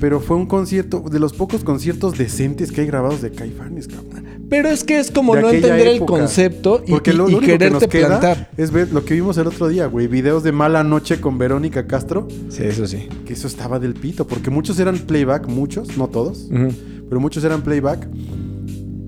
Pero 0.00 0.18
fue 0.20 0.36
un 0.38 0.46
concierto, 0.46 1.04
de 1.10 1.20
los 1.20 1.34
pocos 1.34 1.62
conciertos 1.62 2.16
decentes 2.16 2.72
que 2.72 2.80
hay 2.80 2.86
grabados 2.86 3.20
de 3.20 3.30
Caifanes, 3.32 3.86
cabrón. 3.86 4.24
Pero 4.50 4.68
es 4.68 4.84
que 4.84 4.98
es 4.98 5.10
como 5.10 5.34
De 5.36 5.42
no 5.42 5.50
entender 5.50 5.86
el 5.86 6.00
concepto 6.04 6.82
y, 6.86 6.90
Porque 6.90 7.12
y- 7.12 7.14
lo, 7.14 7.28
y 7.28 7.32
lo 7.32 7.38
único 7.38 7.52
que 7.52 7.58
quererte 7.58 7.70
nos 7.86 7.86
queda 7.86 8.08
plantar. 8.20 8.50
es 8.56 8.70
ver 8.72 8.92
lo 8.92 9.04
que 9.04 9.14
vimos 9.14 9.38
el 9.38 9.46
otro 9.46 9.68
día, 9.68 9.86
güey. 9.86 10.08
Videos 10.08 10.42
de 10.42 10.52
Mala 10.52 10.82
Noche 10.84 11.20
con 11.20 11.38
Verónica 11.38 11.86
Castro. 11.86 12.26
Sí, 12.48 12.64
eso 12.64 12.86
sí. 12.86 13.08
Que 13.24 13.32
eso 13.34 13.46
estaba 13.46 13.78
del 13.78 13.94
pito. 13.94 14.26
Porque 14.26 14.50
muchos 14.50 14.78
eran 14.80 14.98
playback, 14.98 15.46
muchos, 15.46 15.96
no 15.96 16.08
todos. 16.08 16.48
Pero 16.50 17.20
muchos 17.20 17.44
eran 17.44 17.62
playback. 17.62 18.08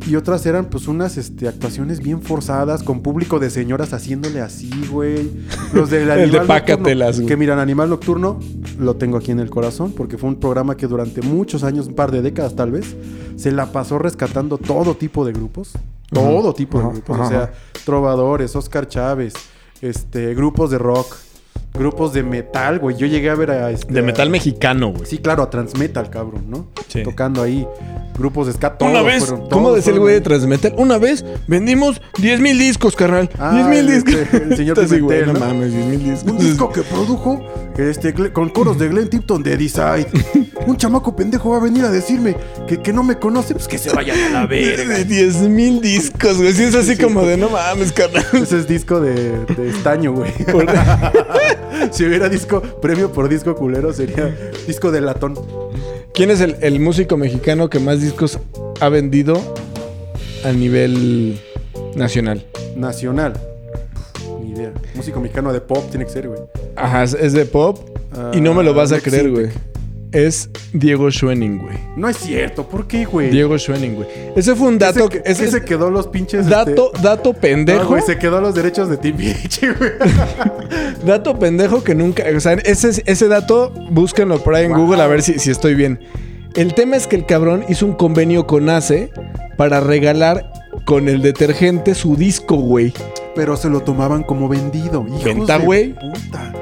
Y 0.08 0.16
otras 0.16 0.44
eran 0.46 0.64
pues 0.66 0.88
unas 0.88 1.16
este, 1.16 1.46
actuaciones 1.46 2.00
bien 2.00 2.22
forzadas 2.22 2.82
con 2.82 3.02
público 3.02 3.38
de 3.38 3.50
señoras 3.50 3.92
haciéndole 3.92 4.40
así, 4.40 4.68
güey. 4.90 5.30
Los 5.72 5.90
del 5.90 6.02
El 6.10 6.16
de 6.16 6.22
Animal 6.38 6.46
Pácatelas, 6.48 7.08
Nocturno. 7.10 7.14
güey. 7.18 7.26
Que 7.28 7.36
miran, 7.36 7.58
Animal 7.60 7.88
Nocturno 7.88 8.40
lo 8.80 8.96
tengo 8.96 9.16
aquí 9.16 9.30
en 9.30 9.38
el 9.38 9.48
corazón 9.48 9.92
porque 9.92 10.18
fue 10.18 10.28
un 10.28 10.40
programa 10.40 10.76
que 10.76 10.88
durante 10.88 11.22
muchos 11.22 11.62
años, 11.62 11.86
un 11.86 11.94
par 11.94 12.10
de 12.10 12.20
décadas 12.20 12.56
tal 12.56 12.72
vez, 12.72 12.96
se 13.36 13.52
la 13.52 13.72
pasó 13.72 13.98
rescatando 13.98 14.58
todo 14.58 14.94
tipo 14.94 15.24
de 15.24 15.32
grupos. 15.32 15.72
Todo 16.10 16.52
tipo 16.52 16.78
de 16.78 16.88
grupos. 16.88 17.18
O 17.18 17.28
sea, 17.28 17.52
trovadores, 17.84 18.54
Oscar 18.54 18.86
Chávez, 18.86 19.34
este, 19.80 20.34
grupos 20.34 20.70
de 20.70 20.78
rock. 20.78 21.16
Grupos 21.74 22.12
de 22.12 22.22
metal, 22.22 22.78
güey. 22.78 22.96
Yo 22.96 23.06
llegué 23.06 23.30
a 23.30 23.34
ver 23.34 23.50
a... 23.50 23.70
este, 23.70 23.92
De 23.92 24.00
a- 24.00 24.02
metal 24.02 24.30
mexicano, 24.30 24.92
güey. 24.92 25.06
Sí, 25.06 25.18
claro, 25.18 25.42
a 25.42 25.50
Transmetal, 25.50 26.10
cabrón, 26.10 26.44
¿no? 26.48 26.66
Sí. 26.88 27.02
Tocando 27.02 27.42
ahí 27.42 27.66
grupos 28.18 28.46
de 28.46 28.52
ska. 28.52 28.76
Una 28.80 28.92
todos 28.92 29.06
vez, 29.06 29.24
fueron- 29.26 29.48
¿cómo 29.48 29.72
decía 29.72 29.92
el 29.94 29.98
güey 30.00 30.14
de. 30.14 30.20
Transmetal? 30.20 30.74
Una 30.76 30.98
vez 30.98 31.24
vendimos 31.46 32.00
10 32.18 32.40
mil 32.40 32.58
discos, 32.58 32.94
carnal. 32.94 33.30
Ah, 33.38 33.52
10 33.54 33.66
mil 33.68 33.88
este, 33.90 34.10
discos. 34.20 34.40
el 34.40 34.56
señor 34.56 34.76
güey, 34.76 34.88
Pimentel, 34.88 35.26
no 35.26 35.32
¿no? 35.32 35.40
mames, 35.40 35.72
10 35.72 35.86
mil 35.86 36.04
discos. 36.10 36.30
Un 36.32 36.38
disco 36.38 36.70
que 36.72 36.82
produjo 36.82 37.40
este, 37.78 38.12
con 38.32 38.50
coros 38.50 38.78
de 38.78 38.88
Glenn 38.88 39.08
Tipton 39.08 39.42
de 39.42 39.56
Decide. 39.56 40.06
Un 40.66 40.76
chamaco 40.76 41.16
pendejo 41.16 41.50
va 41.50 41.56
a 41.56 41.60
venir 41.60 41.84
a 41.84 41.90
decirme 41.90 42.36
que, 42.68 42.80
que 42.80 42.92
no 42.92 43.02
me 43.02 43.18
conoce, 43.18 43.54
pues 43.54 43.66
que 43.66 43.78
se 43.78 43.90
vayan 43.92 44.16
a 44.20 44.28
la 44.42 44.46
verga. 44.46 44.94
De 44.98 45.04
10 45.04 45.36
mil 45.48 45.80
discos, 45.80 46.36
güey. 46.36 46.52
Sí, 46.52 46.64
es 46.64 46.74
así 46.74 46.94
Sí. 46.94 47.02
como 47.02 47.22
de 47.26 47.36
no 47.38 47.48
mames, 47.48 47.90
carnal. 47.92 48.24
Ese 48.34 48.58
es 48.58 48.68
disco 48.68 49.00
de, 49.00 49.44
de 49.46 49.70
estaño, 49.70 50.12
güey. 50.12 50.30
Por- 50.52 50.66
si 51.90 52.04
hubiera 52.04 52.28
disco, 52.28 52.60
premio 52.60 53.12
por 53.12 53.28
disco 53.28 53.54
culero, 53.54 53.92
sería 53.92 54.34
disco 54.66 54.90
de 54.90 55.00
latón. 55.00 55.34
¿Quién 56.14 56.30
es 56.30 56.40
el, 56.40 56.56
el 56.60 56.78
músico 56.80 57.16
mexicano 57.16 57.70
que 57.70 57.78
más 57.78 58.00
discos 58.00 58.38
ha 58.80 58.88
vendido 58.88 59.40
a 60.44 60.52
nivel 60.52 61.40
nacional? 61.94 62.44
Nacional. 62.76 63.32
Ni 64.42 64.50
idea. 64.50 64.72
Músico 64.94 65.20
mexicano 65.20 65.52
de 65.52 65.60
pop 65.60 65.84
tiene 65.90 66.04
que 66.04 66.10
ser, 66.12 66.28
güey. 66.28 66.40
Ajá, 66.76 67.04
es- 67.04 67.32
de 67.32 67.44
pop 67.46 67.78
y 68.34 68.40
no 68.40 68.52
me 68.54 68.62
lo 68.62 68.74
vas 68.74 68.92
a 68.92 68.96
Ah, 68.96 69.00
creer, 69.00 69.30
güey. 69.30 69.48
Es 70.12 70.50
Diego 70.74 71.10
Schwenning, 71.10 71.58
güey. 71.58 71.78
No 71.96 72.06
es 72.08 72.18
cierto, 72.18 72.68
¿por 72.68 72.86
qué, 72.86 73.06
güey? 73.06 73.30
Diego 73.30 73.58
Schwenning, 73.58 73.94
güey. 73.94 74.08
Ese 74.36 74.54
fue 74.54 74.68
un 74.68 74.78
dato 74.78 75.00
Ese, 75.00 75.08
que... 75.08 75.18
ese 75.30 75.44
ese 75.46 75.56
es 75.58 75.64
quedó 75.64 75.90
los 75.90 76.06
pinches. 76.08 76.48
dato, 76.48 76.92
dato 77.02 77.30
este, 77.30 77.40
pendejo. 77.40 77.82
no, 77.84 77.88
güey, 77.88 78.02
se 78.02 78.18
quedó 78.18 78.40
los 78.40 78.54
derechos 78.54 78.90
de 78.90 78.98
Timbiriche, 78.98 79.72
güey. 79.72 79.92
Dato 81.06 81.38
pendejo 81.38 81.82
que 81.82 81.94
nunca. 81.94 82.24
O 82.36 82.40
sea, 82.40 82.52
ese, 82.52 83.02
ese 83.06 83.28
dato, 83.28 83.72
búsquenlo 83.90 84.38
por 84.38 84.54
ahí 84.54 84.66
en 84.66 84.72
Wow. 84.72 84.82
Google 84.86 85.02
a 85.02 85.06
ver 85.06 85.22
si, 85.22 85.38
si 85.38 85.50
estoy 85.50 85.74
bien. 85.74 85.98
El 86.54 86.74
tema 86.74 86.96
es 86.96 87.06
que 87.06 87.16
el 87.16 87.24
cabrón 87.26 87.64
hizo 87.68 87.86
un 87.86 87.94
convenio 87.94 88.46
con 88.46 88.68
ACE 88.68 89.10
para 89.56 89.80
regalar 89.80 90.52
con 90.84 91.08
el 91.08 91.22
detergente 91.22 91.94
su 91.94 92.16
disco, 92.16 92.56
güey. 92.56 92.92
Pero 93.34 93.56
se 93.56 93.70
lo 93.70 93.80
tomaban 93.80 94.22
como 94.22 94.48
vendido. 94.48 95.04
Hijos 95.08 95.24
Venta, 95.24 95.56
güey. 95.58 95.94
puta. 95.94 96.52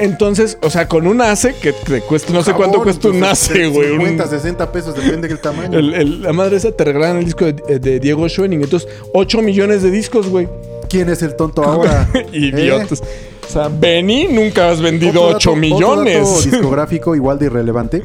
Entonces, 0.00 0.56
o 0.62 0.70
sea, 0.70 0.88
con 0.88 1.06
un 1.06 1.20
ACE 1.20 1.54
que 1.60 1.72
te 1.72 2.00
cuesta, 2.00 2.32
no 2.32 2.42
sé 2.42 2.52
cuánto 2.54 2.82
cuesta 2.82 3.08
un 3.08 3.16
entonces, 3.16 3.50
ACE, 3.50 3.66
güey. 3.68 3.90
un- 3.90 3.98
50, 3.98 4.26
60 4.28 4.72
pesos, 4.72 4.94
depende 4.96 5.28
del 5.28 5.38
tamaño. 5.40 5.78
el- 5.78 5.92
el- 5.94 6.22
la 6.22 6.32
madre 6.32 6.56
esa 6.56 6.72
te 6.72 6.84
regalan 6.84 7.18
el 7.18 7.24
disco 7.26 7.44
de, 7.44 7.78
de 7.78 8.00
Diego 8.00 8.28
Schoening. 8.28 8.62
Entonces, 8.62 8.88
8 9.12 9.42
millones 9.42 9.82
de 9.82 9.90
discos, 9.90 10.28
güey. 10.28 10.48
¿Quién 10.88 11.08
es 11.10 11.22
el 11.22 11.36
tonto 11.36 11.62
ahora? 11.62 12.08
Idiotas. 12.32 13.00
¿Eh? 13.02 13.28
O 13.48 13.52
sea, 13.52 13.68
Benny 13.68 14.26
nunca 14.28 14.70
has 14.70 14.80
vendido 14.80 15.22
Otro 15.22 15.36
8 15.36 15.50
dato- 15.50 15.60
millones. 15.60 16.18
Otro 16.26 16.36
dato 16.38 16.50
discográfico 16.50 17.14
igual 17.14 17.38
de 17.38 17.46
irrelevante. 17.46 18.02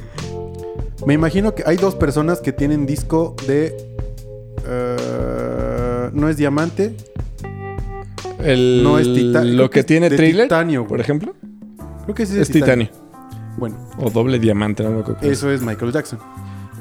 Me 1.06 1.14
imagino 1.14 1.56
que 1.56 1.64
hay 1.66 1.78
dos 1.78 1.96
personas 1.96 2.42
que 2.42 2.52
tienen 2.52 2.86
disco 2.86 3.36
de. 3.48 3.76
eh, 4.68 6.10
no 6.14 6.30
es 6.30 6.38
diamante, 6.38 6.94
El- 8.44 8.84
no 8.84 9.00
es 9.00 9.12
titanio. 9.14 9.54
Lo 9.54 9.70
que 9.70 9.84
tiene 9.84 10.10
de 10.10 10.18
Thriller, 10.18 10.46
titanio, 10.46 10.86
por 10.88 11.00
ejemplo, 11.00 11.34
Creo 12.06 12.16
que 12.16 12.26
sí 12.26 12.40
es 12.40 12.50
titanio. 12.50 12.90
Bueno, 13.58 13.78
O 13.98 14.10
doble 14.10 14.40
diamante, 14.40 14.84
no 14.84 15.04
qué 15.04 15.14
es. 15.32 15.38
eso 15.40 15.50
es 15.52 15.62
Michael 15.62 15.92
Jackson. 15.92 16.20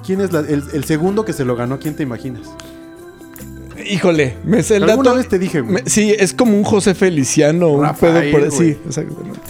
¿Quién 0.04 0.20
es 0.20 0.32
la- 0.32 0.40
el, 0.40 0.62
el 0.72 0.84
segundo 0.84 1.24
que 1.24 1.32
se 1.32 1.44
lo 1.44 1.56
ganó? 1.56 1.78
¿Quién 1.78 1.94
te 1.96 2.02
imaginas? 2.02 2.42
Híjole, 3.86 4.36
me 4.44 4.62
sé 4.62 4.76
el 4.76 4.84
Alguna 4.84 5.10
dato. 5.10 5.18
vez 5.18 5.28
te 5.28 5.38
dije, 5.38 5.60
güey. 5.60 5.74
me- 5.74 5.90
sí, 5.90 6.14
es 6.18 6.32
como 6.32 6.56
un 6.56 6.64
José 6.64 6.94
Feliciano, 6.94 7.68
un 7.70 7.82
Rafael, 7.82 8.30
pedo 8.32 8.40
por 8.44 8.50
Sí, 8.50 8.56
güey. 8.56 8.78
exactamente. 8.86 9.40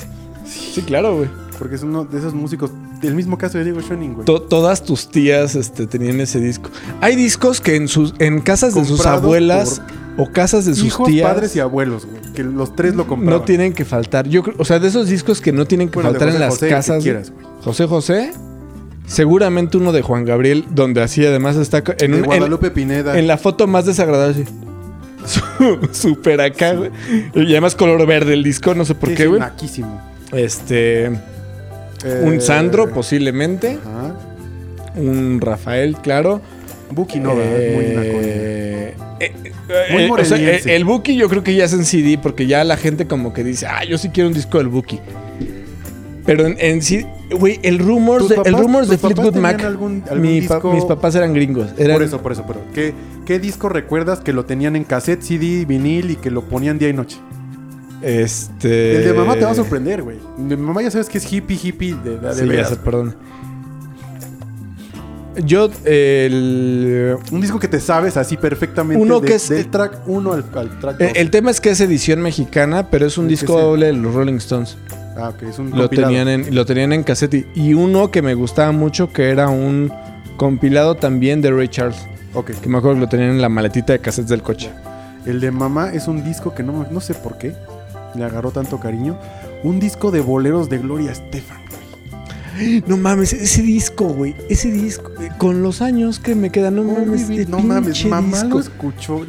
Sí, 0.47 0.83
claro, 0.83 1.17
güey. 1.17 1.29
Porque 1.59 1.77
es 1.77 1.83
uno 1.83 2.05
de 2.05 2.19
esos 2.19 2.35
músicos. 2.35 2.71
Del 3.05 3.15
mismo 3.15 3.39
caso 3.39 3.59
de 3.59 3.65
Diego 3.65 3.81
Schoening, 3.81 4.15
güey. 4.15 4.25
To- 4.27 4.43
todas 4.43 4.83
tus 4.85 5.09
tías 5.09 5.55
este, 5.55 5.87
tenían 5.87 6.21
ese 6.21 6.41
disco. 6.41 6.71
Hay 7.01 7.17
discos 7.17 7.61
que 7.61 7.77
en 7.77 7.89
sus 7.89 8.15
en 8.19 8.41
casas 8.41 8.75
de 8.75 8.85
sus 8.85 9.05
abuelas 9.07 9.83
o 10.17 10.31
casas 10.31 10.65
de 10.65 10.75
sus 10.75 10.85
Hijos, 10.87 11.09
tías 11.09 11.33
padres 11.33 11.57
y 11.57 11.61
abuelos, 11.61 12.07
güey. 12.07 12.23
Que 12.35 12.43
los 12.45 12.75
tres 12.77 12.95
lo 12.95 13.07
compraban. 13.07 13.41
no 13.41 13.45
tienen 13.45 13.73
que 13.73 13.85
faltar. 13.85 14.29
Yo 14.29 14.43
o 14.59 14.65
sea, 14.65 14.79
de 14.79 14.89
esos 14.89 15.09
discos 15.09 15.41
que 15.41 15.53
no 15.53 15.67
tienen 15.67 15.89
que 15.89 15.95
Bueno, 15.95 16.11
faltar 16.11 16.29
en 16.29 16.39
las 16.41 16.51
José, 16.51 16.67
el 16.67 16.73
casas. 16.73 17.03
quieras. 17.03 17.33
José 17.63 17.87
José, 17.87 18.33
seguramente 19.07 19.77
uno 19.77 19.93
de 19.93 20.03
Juan 20.03 20.25
Gabriel, 20.25 20.65
donde 20.71 21.03
así 21.03 21.25
además 21.27 21.57
está 21.57 21.79
en, 21.79 21.85
de 21.97 22.07
un- 22.07 22.15
en- 22.15 22.25
Guadalupe 22.25 22.71
Pineda. 22.71 23.19
en 23.19 23.27
la 23.27 23.39
foto 23.39 23.67
más 23.67 23.87
desagradable. 23.87 24.47
Súper 25.93 26.41
acá, 26.43 26.75
güey. 26.75 26.91
Y 27.35 27.53
además 27.53 27.75
color 27.75 28.07
verde 28.07 28.35
el 28.35 28.43
disco, 28.43 28.75
no 28.75 28.85
sé 28.85 28.95
por 28.95 29.09
Sí, 29.11 29.15
qué, 29.15 29.23
sí, 29.25 29.29
güey. 29.29 29.41
naquísimo. 29.41 30.01
Este. 30.33 31.11
Eh, 32.05 32.21
Un 32.25 32.41
Sandro, 32.41 32.91
posiblemente. 32.93 33.79
Ajá. 33.85 34.15
Un 34.97 35.41
Rafael, 35.41 35.97
claro. 35.97 36.41
Buki 36.91 37.19
no, 37.19 37.31
muy. 37.35 37.43
Eh, 37.45 38.95
eh, 39.21 39.33
Muy 39.91 40.03
eh, 40.03 40.11
o 40.11 40.25
sea, 40.25 40.37
moreliense. 40.37 40.71
eh, 40.73 40.77
el 40.77 40.85
Buki 40.85 41.17
yo 41.17 41.29
creo 41.29 41.43
que 41.43 41.55
ya 41.55 41.65
es 41.65 41.73
en 41.73 41.85
CD 41.85 42.19
porque 42.23 42.47
ya 42.47 42.63
la 42.65 42.77
gente 42.77 43.07
como 43.07 43.33
que 43.33 43.43
dice, 43.43 43.67
ah, 43.67 43.85
yo 43.85 43.97
sí 43.99 44.11
quiero 44.11 44.29
un 44.29 44.35
disco 44.35 44.59
del 44.59 44.69
Buki. 44.69 45.01
Pero 46.27 46.47
en, 46.47 46.57
en 46.59 46.81
sí, 46.83 47.05
güey, 47.39 47.61
el 47.63 47.79
Rumors, 47.79 48.21
¿Tus 48.21 48.29
de, 48.31 48.35
el 48.37 48.43
papás- 48.43 48.61
Rumors 48.61 48.89
de 48.89 48.99
Fleetwood 48.99 49.35
Mac, 49.37 49.57
tenían 49.57 49.73
algún- 49.73 50.03
algún 50.09 50.21
mi 50.23 50.41
pa- 50.43 50.55
disco? 50.55 50.73
mis 50.73 50.85
papás 50.85 51.15
eran 51.17 51.35
gringos. 51.35 51.71
Eran, 51.77 51.97
Por 51.97 52.03
eso, 52.03 52.23
por 52.23 52.33
eso, 52.33 52.45
pero 52.47 52.61
¿qué, 52.75 52.95
¿qué 53.27 53.39
disco 53.39 53.69
recuerdas 53.69 54.21
que 54.21 54.33
lo 54.33 54.45
tenían 54.47 54.75
en 54.77 54.85
cassette, 54.85 55.21
CD, 55.23 55.65
vinil 55.67 56.11
y 56.13 56.17
que 56.17 56.31
lo 56.31 56.43
ponían 56.43 56.79
día 56.79 56.89
y 56.89 56.93
noche? 56.95 57.19
Este. 58.05 58.99
El 58.99 59.05
de 59.05 59.13
mamá 59.15 59.35
te 59.35 59.45
va 59.45 59.53
a 59.53 59.55
sorprender, 59.55 60.03
güey. 60.03 60.19
Mi 60.37 60.57
mamá 60.57 60.83
ya 60.83 60.91
sabes 60.91 61.09
que 61.09 61.19
es 61.19 61.33
hippie, 61.33 61.59
hippie 61.63 61.95
de, 61.95 62.19
de, 62.19 62.29
de 62.29 62.35
Sí, 62.35 62.45
veras. 62.47 62.69
sé, 62.69 62.77
perdón. 62.77 63.17
Yo, 65.45 65.69
el. 65.85 67.17
Un 67.33 67.41
disco 67.41 67.59
que 67.59 67.67
te 67.67 67.81
sabes 67.81 68.17
así 68.17 68.37
perfectamente 68.37 69.03
Uno 69.03 69.19
de- 69.21 69.27
que 69.29 69.35
es- 69.35 69.49
del 69.49 69.69
track 69.69 70.03
1 70.07 70.33
al, 70.33 70.45
al 70.55 70.79
track 70.79 70.99
2. 70.99 71.09
El, 71.11 71.17
el 71.17 71.31
tema 71.31 71.51
es 71.51 71.61
que 71.61 71.71
es 71.71 71.81
edición 71.81 72.21
mexicana, 72.23 72.89
pero 72.89 73.07
es 73.07 73.19
un 73.19 73.25
¿El 73.25 73.31
disco 73.31 73.61
doble 73.61 73.87
de 73.87 73.95
los 73.95 74.15
Rolling 74.15 74.35
Stones. 74.37 74.77
Ah, 75.17 75.31
ok, 75.31 75.43
es 75.45 75.59
un 75.59 75.71
Lo 75.71 75.77
compilado. 75.89 76.09
tenían, 76.13 76.29
en, 76.29 76.55
lo 76.55 76.65
tenían 76.65 76.93
en 76.93 77.03
cassette. 77.03 77.47
Y 77.57 77.75
uno 77.75 78.11
que 78.13 78.23
me 78.23 78.35
gustaba 78.35 78.71
mucho, 78.71 79.13
que 79.13 79.31
era 79.31 79.49
un 79.49 79.93
compilado 80.37 80.95
también 80.95 81.41
de 81.41 81.51
Ray 81.51 81.69
Charles. 81.69 81.99
Ok. 82.35 82.53
Que 82.61 82.69
me 82.69 82.79
acuerdo 82.79 82.97
que 82.97 83.01
lo 83.01 83.09
tenían 83.09 83.31
en 83.31 83.41
la 83.43 83.49
maletita 83.49 83.93
de 83.93 83.99
cassettes 84.01 84.29
del 84.31 84.43
coche. 84.43 84.71
El 85.27 85.41
de 85.41 85.51
mamá 85.51 85.91
es 85.93 86.07
un 86.07 86.23
disco 86.23 86.55
que 86.55 86.63
no, 86.63 86.87
no 86.91 87.01
sé 87.01 87.15
por 87.15 87.39
qué 87.39 87.55
le 88.17 88.25
agarró 88.25 88.51
tanto 88.51 88.79
cariño. 88.81 89.19
Un 89.63 89.81
disco 89.81 90.11
de 90.11 90.21
boleros 90.21 90.69
de 90.69 90.79
Gloria 90.79 91.13
Estefan, 91.13 91.59
güey. 91.69 92.85
No 92.87 92.97
mames, 92.97 93.33
ese 93.33 93.63
disco, 93.63 94.05
güey. 94.07 94.35
Ese 94.49 94.71
disco. 94.71 95.11
eh, 95.21 95.31
Con 95.39 95.63
los 95.63 95.83
años 95.83 96.19
que 96.21 96.35
me 96.35 96.51
quedan, 96.51 96.77
no 96.77 96.85
mames. 96.85 97.29
Uy, 97.29 97.39
de 97.39 97.47
no 97.47 97.59
mames, 97.61 98.05
mamá 98.07 98.39
disco. 98.43 98.49
lo 98.57 98.61
escuchó 98.61 99.21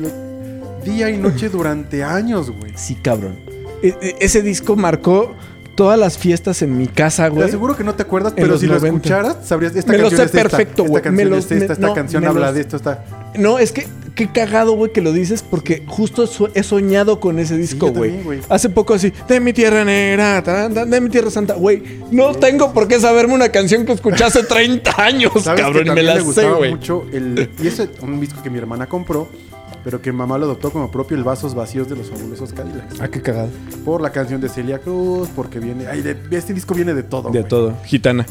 día 0.84 1.10
y 1.10 1.18
noche 1.18 1.50
durante 1.50 2.04
años, 2.04 2.52
güey. 2.52 2.74
Sí, 2.76 2.96
cabrón. 2.96 3.38
E- 3.82 3.96
e- 4.02 4.16
ese 4.20 4.42
disco 4.42 4.76
marcó 4.76 5.34
todas 5.76 5.98
las 6.00 6.18
fiestas 6.18 6.62
en 6.62 6.78
mi 6.78 6.88
casa, 6.88 7.24
Te 7.26 7.30
güey. 7.32 7.48
aseguro 7.48 7.76
que 7.76 7.84
no 7.84 7.96
te 7.96 8.04
acuerdas, 8.04 8.34
En 8.38 8.44
pero 8.44 8.58
si 8.58 8.68
90. 8.68 8.88
lo 8.88 8.96
escucharas, 8.96 9.38
sabrías. 9.48 9.76
Esta 9.76 9.92
Me 9.92 9.98
lo 9.98 10.04
canción 10.04 10.20
sé 10.20 10.24
es 10.26 10.36
esta, 10.36 10.50
perfecto, 10.58 10.84
Esta 10.84 10.90
güey. 10.92 11.04
canción 11.04 11.16
Me 11.26 11.30
lo- 11.32 11.38
es 11.38 11.44
esta, 11.52 11.56
me- 11.56 11.66
esta 11.74 11.88
no, 11.88 11.94
canción 11.94 12.26
habla 12.26 12.46
los- 12.48 12.56
de 12.56 12.62
esto, 12.62 12.76
está. 12.78 13.04
No, 13.38 13.58
es 13.60 13.72
que 13.72 13.88
qué 14.16 14.28
cagado, 14.32 14.72
güey, 14.74 14.92
que 14.92 15.02
lo 15.02 15.12
dices 15.12 15.44
porque 15.44 15.84
justo 15.86 16.26
so- 16.28 16.50
he 16.56 16.64
soñado 16.64 17.20
con 17.20 17.38
ese 17.38 17.58
disco, 17.58 17.92
güey. 17.92 18.16
Hace 18.50 18.70
poco 18.70 18.94
así, 18.96 19.12
de 19.28 19.40
mi 19.40 19.54
tierra 19.54 19.84
negra, 19.86 20.42
de 20.42 21.02
mi 21.02 21.10
tierra 21.10 21.30
santa, 21.30 21.54
güey. 21.56 21.84
No 22.12 22.34
tengo 22.34 22.74
por 22.74 22.88
qué 22.88 23.00
saberme 23.00 23.34
una 23.34 23.50
canción 23.50 23.86
que 23.86 23.92
escuché 23.92 24.24
hace 24.24 24.44
30 24.48 24.94
años, 25.04 25.32
¿Sabes 25.44 25.62
cabrón, 25.62 25.88
y 25.88 25.92
me 25.92 26.02
la 26.04 26.16
le 26.16 26.22
sé, 26.34 26.50
güey. 26.50 26.72
mucho 26.72 27.06
el 27.12 27.50
y 27.62 27.68
ese 27.68 27.90
un 28.02 28.20
disco 28.20 28.42
que 28.42 28.50
mi 28.50 28.58
hermana 28.58 28.88
compró, 28.88 29.28
pero 29.84 30.02
que 30.02 30.12
mamá 30.12 30.38
lo 30.38 30.46
adoptó 30.46 30.72
como 30.72 30.90
propio, 30.90 31.16
el 31.18 31.24
Vasos 31.24 31.54
Vacíos 31.54 31.88
de 31.90 31.96
los 31.96 32.10
Fabulosos 32.10 32.54
Cadillacs. 32.54 33.00
Ah, 33.02 33.08
qué 33.10 33.22
cagado. 33.22 33.50
Por 33.84 34.02
la 34.02 34.12
canción 34.12 34.42
de 34.42 34.50
Celia 34.50 34.80
Cruz, 34.80 35.30
porque 35.36 35.60
viene, 35.60 35.88
ay, 35.88 36.02
de- 36.02 36.18
este 36.32 36.54
disco 36.54 36.74
viene 36.74 36.94
de 36.94 37.04
todo, 37.04 37.30
De 37.30 37.44
todo. 37.44 37.74
Gitana. 37.86 38.26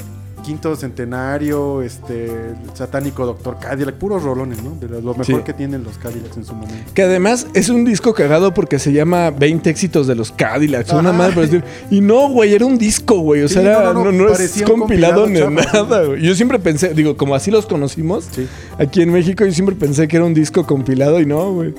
Quinto 0.44 0.76
centenario, 0.76 1.80
este, 1.82 2.26
el 2.26 2.56
satánico 2.74 3.24
Doctor 3.24 3.56
Cadillac, 3.58 3.94
puros 3.94 4.22
rolones, 4.22 4.62
¿no? 4.62 4.72
De 4.78 4.88
lo, 4.88 5.14
mejor 5.14 5.24
Sí. 5.24 5.34
que 5.44 5.52
tienen 5.54 5.82
los 5.82 5.96
Cadillacs 5.98 6.36
en 6.36 6.44
su 6.44 6.54
momento. 6.54 6.92
Que 6.92 7.02
además 7.02 7.46
es 7.54 7.70
un 7.70 7.84
disco 7.84 8.12
cagado 8.12 8.52
porque 8.52 8.78
se 8.78 8.92
llama 8.92 9.30
20 9.30 9.70
éxitos 9.70 10.06
de 10.06 10.14
los 10.14 10.30
Cadillacs. 10.32 10.92
Una 10.92 11.12
madre 11.12 11.32
por 11.32 11.42
decir. 11.44 11.64
Y 11.90 12.00
no, 12.00 12.28
güey, 12.28 12.54
era 12.54 12.66
un 12.66 12.76
disco, 12.76 13.18
güey. 13.20 13.42
O 13.42 13.48
Sí, 13.48 13.54
sea, 13.54 13.62
era- 13.62 13.82
no, 13.92 13.94
no, 14.04 14.12
no, 14.12 14.12
no, 14.12 14.32
es 14.32 14.62
compilado 14.62 15.26
ni 15.26 15.40
nada, 15.40 16.04
güey. 16.04 16.20
Yo 16.22 16.34
siempre 16.34 16.58
pensé, 16.58 16.92
digo, 16.94 17.16
como 17.16 17.34
así 17.34 17.50
los 17.50 17.66
conocimos 17.66 18.28
Sí. 18.30 18.46
aquí 18.78 19.00
en 19.02 19.10
México, 19.12 19.44
yo 19.46 19.52
siempre 19.52 19.74
pensé 19.74 20.06
que 20.08 20.16
era 20.16 20.26
un 20.26 20.34
disco 20.34 20.66
compilado 20.66 21.20
y 21.20 21.26
no, 21.26 21.52
güey. 21.52 21.74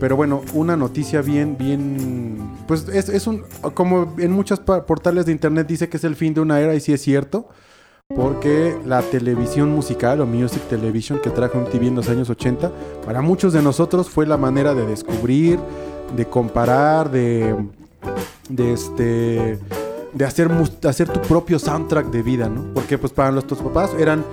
Pero 0.00 0.16
bueno, 0.16 0.42
una 0.54 0.76
noticia 0.78 1.20
bien, 1.20 1.56
bien. 1.58 2.38
Pues 2.66 2.86
es, 2.90 3.10
es 3.10 3.26
un. 3.26 3.42
Como 3.74 4.14
en 4.18 4.32
muchos 4.32 4.58
portales 4.60 5.26
de 5.26 5.32
internet 5.32 5.66
dice 5.66 5.90
que 5.90 5.98
es 5.98 6.04
el 6.04 6.16
fin 6.16 6.32
de 6.32 6.40
una 6.40 6.58
era, 6.60 6.74
y 6.74 6.80
sí 6.80 6.94
es 6.94 7.02
cierto. 7.02 7.48
Porque 8.14 8.76
la 8.84 9.02
televisión 9.02 9.70
musical 9.70 10.20
o 10.20 10.26
music 10.26 10.62
television 10.68 11.20
que 11.20 11.30
trajo 11.30 11.58
MTV 11.58 11.86
en 11.88 11.94
los 11.94 12.08
años 12.08 12.28
80, 12.28 12.70
para 13.06 13.22
muchos 13.22 13.52
de 13.52 13.62
nosotros 13.62 14.10
fue 14.10 14.26
la 14.26 14.36
manera 14.36 14.74
de 14.74 14.84
descubrir, 14.86 15.58
de 16.16 16.26
comparar, 16.26 17.10
de. 17.10 17.54
de 18.48 18.72
este. 18.72 19.58
de 20.12 20.24
hacer, 20.24 20.48
de 20.50 20.88
hacer 20.88 21.08
tu 21.08 21.20
propio 21.20 21.58
soundtrack 21.60 22.06
de 22.10 22.22
vida, 22.22 22.48
¿no? 22.48 22.74
Porque 22.74 22.98
pues 22.98 23.12
para 23.12 23.30
nuestros 23.30 23.60
papás 23.60 23.92
eran, 23.96 24.24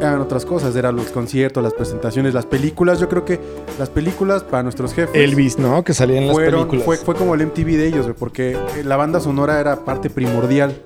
eran 0.00 0.20
otras 0.20 0.44
cosas, 0.44 0.76
eran 0.76 0.94
los 0.94 1.06
conciertos, 1.06 1.62
las 1.62 1.72
presentaciones, 1.72 2.34
las 2.34 2.44
películas. 2.44 3.00
Yo 3.00 3.08
creo 3.08 3.24
que 3.24 3.40
las 3.78 3.88
películas 3.88 4.42
para 4.42 4.62
nuestros 4.64 4.92
jefes 4.92 5.14
Elvis, 5.14 5.58
¿no? 5.58 5.82
Que 5.82 5.94
salía 5.94 6.18
en 6.18 6.26
las 6.26 6.34
fueron, 6.36 6.68
películas. 6.68 6.84
fue, 6.84 6.96
fue 6.98 7.14
como 7.14 7.34
el 7.34 7.46
MTV 7.46 7.64
de 7.78 7.86
ellos, 7.86 8.06
porque 8.18 8.52
eh, 8.52 8.84
la 8.84 8.96
banda 8.96 9.18
sonora 9.18 9.60
era 9.60 9.82
parte 9.82 10.10
primordial 10.10 10.76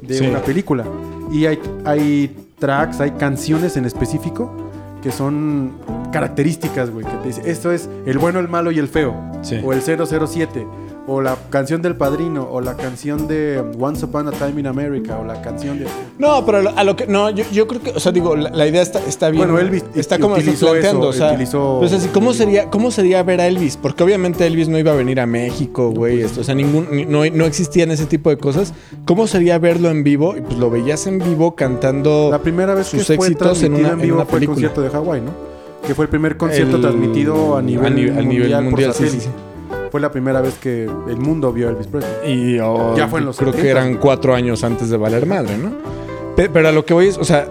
de 0.00 0.14
Sí. 0.14 0.26
una 0.26 0.40
película. 0.40 0.84
Y 1.32 1.46
hay, 1.46 1.58
hay 1.84 2.36
tracks, 2.58 3.00
hay 3.00 3.12
canciones 3.12 3.76
en 3.76 3.86
específico 3.86 4.54
que 5.02 5.10
son 5.10 5.72
características, 6.12 6.90
güey, 6.90 7.04
que 7.04 7.12
te 7.16 7.28
dice, 7.28 7.42
esto 7.50 7.72
es 7.72 7.88
el 8.06 8.18
bueno, 8.18 8.38
el 8.38 8.48
malo 8.48 8.70
y 8.70 8.78
el 8.78 8.86
feo. 8.86 9.14
Sí. 9.42 9.60
O 9.64 9.72
el 9.72 9.80
007. 9.82 10.66
O 11.08 11.20
la 11.20 11.36
canción 11.50 11.82
del 11.82 11.96
padrino. 11.96 12.48
O 12.50 12.60
la 12.60 12.76
canción 12.76 13.26
de 13.26 13.60
Once 13.78 14.04
Upon 14.04 14.28
a 14.28 14.30
Time 14.30 14.60
in 14.60 14.66
America. 14.68 15.18
O 15.18 15.24
la 15.24 15.42
canción 15.42 15.78
de... 15.80 15.86
No, 16.18 16.46
pero 16.46 16.70
a 16.76 16.84
lo, 16.84 16.94
que. 16.94 17.08
No, 17.08 17.28
yo, 17.30 17.44
yo 17.52 17.66
creo 17.66 17.82
que. 17.82 17.90
O 17.90 17.98
sea, 17.98 18.12
digo, 18.12 18.36
la, 18.36 18.50
la 18.50 18.66
idea 18.68 18.82
está, 18.82 19.00
está 19.00 19.28
bien. 19.30 19.42
Bueno, 19.44 19.58
Elvis 19.58 19.84
Está 19.96 20.18
como 20.20 20.36
utilizó 20.36 20.70
planteando. 20.70 21.00
eso, 21.00 21.08
o 21.08 21.12
sea, 21.12 21.32
utilizó- 21.32 21.78
pues 21.80 21.92
así, 21.92 22.08
¿cómo 22.08 22.32
sería, 22.32 22.70
¿cómo 22.70 22.92
sería 22.92 23.20
ver 23.24 23.40
a 23.40 23.48
Elvis? 23.48 23.76
Porque 23.76 24.04
obviamente 24.04 24.46
Elvis 24.46 24.68
no 24.68 24.78
iba 24.78 24.92
a 24.92 24.94
venir 24.94 25.18
a 25.18 25.26
México, 25.26 25.90
güey. 25.90 26.20
Esto, 26.20 26.42
o 26.42 26.44
sea, 26.44 26.54
ningún, 26.54 26.86
ni- 26.92 27.04
no, 27.04 27.24
no 27.26 27.44
existían 27.46 27.90
ese 27.90 28.06
tipo 28.06 28.30
de 28.30 28.36
cosas. 28.38 28.72
¿Cómo 29.04 29.26
sería 29.26 29.58
verlo 29.58 29.90
en 29.90 30.04
vivo? 30.04 30.36
Y 30.36 30.40
pues 30.42 30.56
lo 30.56 30.70
veías 30.70 31.06
en 31.08 31.18
vivo 31.18 31.56
cantando. 31.56 32.28
La 32.30 32.38
primera 32.38 32.74
vez 32.74 32.90
que 32.90 32.98
sus 32.98 33.06
fue 33.16 33.16
éxitos 33.26 33.60
en 33.64 33.74
una- 33.74 33.88
en, 33.88 33.94
en 33.94 34.00
vivo 34.02 34.16
una 34.18 34.24
fue 34.26 34.38
el 34.38 34.46
película. 34.46 34.54
concierto 34.68 34.82
de 34.82 34.90
Hawái, 34.90 35.20
¿no? 35.20 35.30
Que 35.84 35.96
fue 35.96 36.04
el 36.04 36.08
primer 36.10 36.36
concierto 36.36 36.76
El- 36.76 36.82
transmitido 36.82 37.56
a 37.56 37.62
nivel, 37.62 37.92
ni- 37.96 38.02
al 38.08 38.16
nivel 38.16 38.24
mundial, 38.26 38.64
mundial, 38.64 38.90
por 38.92 38.96
sí, 38.98 39.08
sí, 39.10 39.16
satélite. 39.20 39.51
Fue 39.92 40.00
la 40.00 40.10
primera 40.10 40.40
vez 40.40 40.54
que 40.58 40.84
el 40.84 41.16
mundo 41.18 41.52
vio 41.52 41.68
a 41.68 41.70
Elvis 41.70 41.86
Presley. 41.86 42.32
Y 42.54 42.58
oh, 42.60 42.96
Ya 42.96 43.06
fue 43.08 43.20
en 43.20 43.26
los 43.26 43.36
creo 43.36 43.52
que 43.52 43.60
70s. 43.62 43.66
eran 43.66 43.96
cuatro 43.98 44.34
años 44.34 44.64
antes 44.64 44.88
de 44.90 44.96
valer 44.96 45.26
madre, 45.26 45.56
¿no? 45.58 45.70
Pe- 46.34 46.48
Pero 46.48 46.68
a 46.68 46.72
lo 46.72 46.84
que 46.86 46.94
voy 46.94 47.08
es, 47.08 47.18
o 47.18 47.24
sea, 47.24 47.46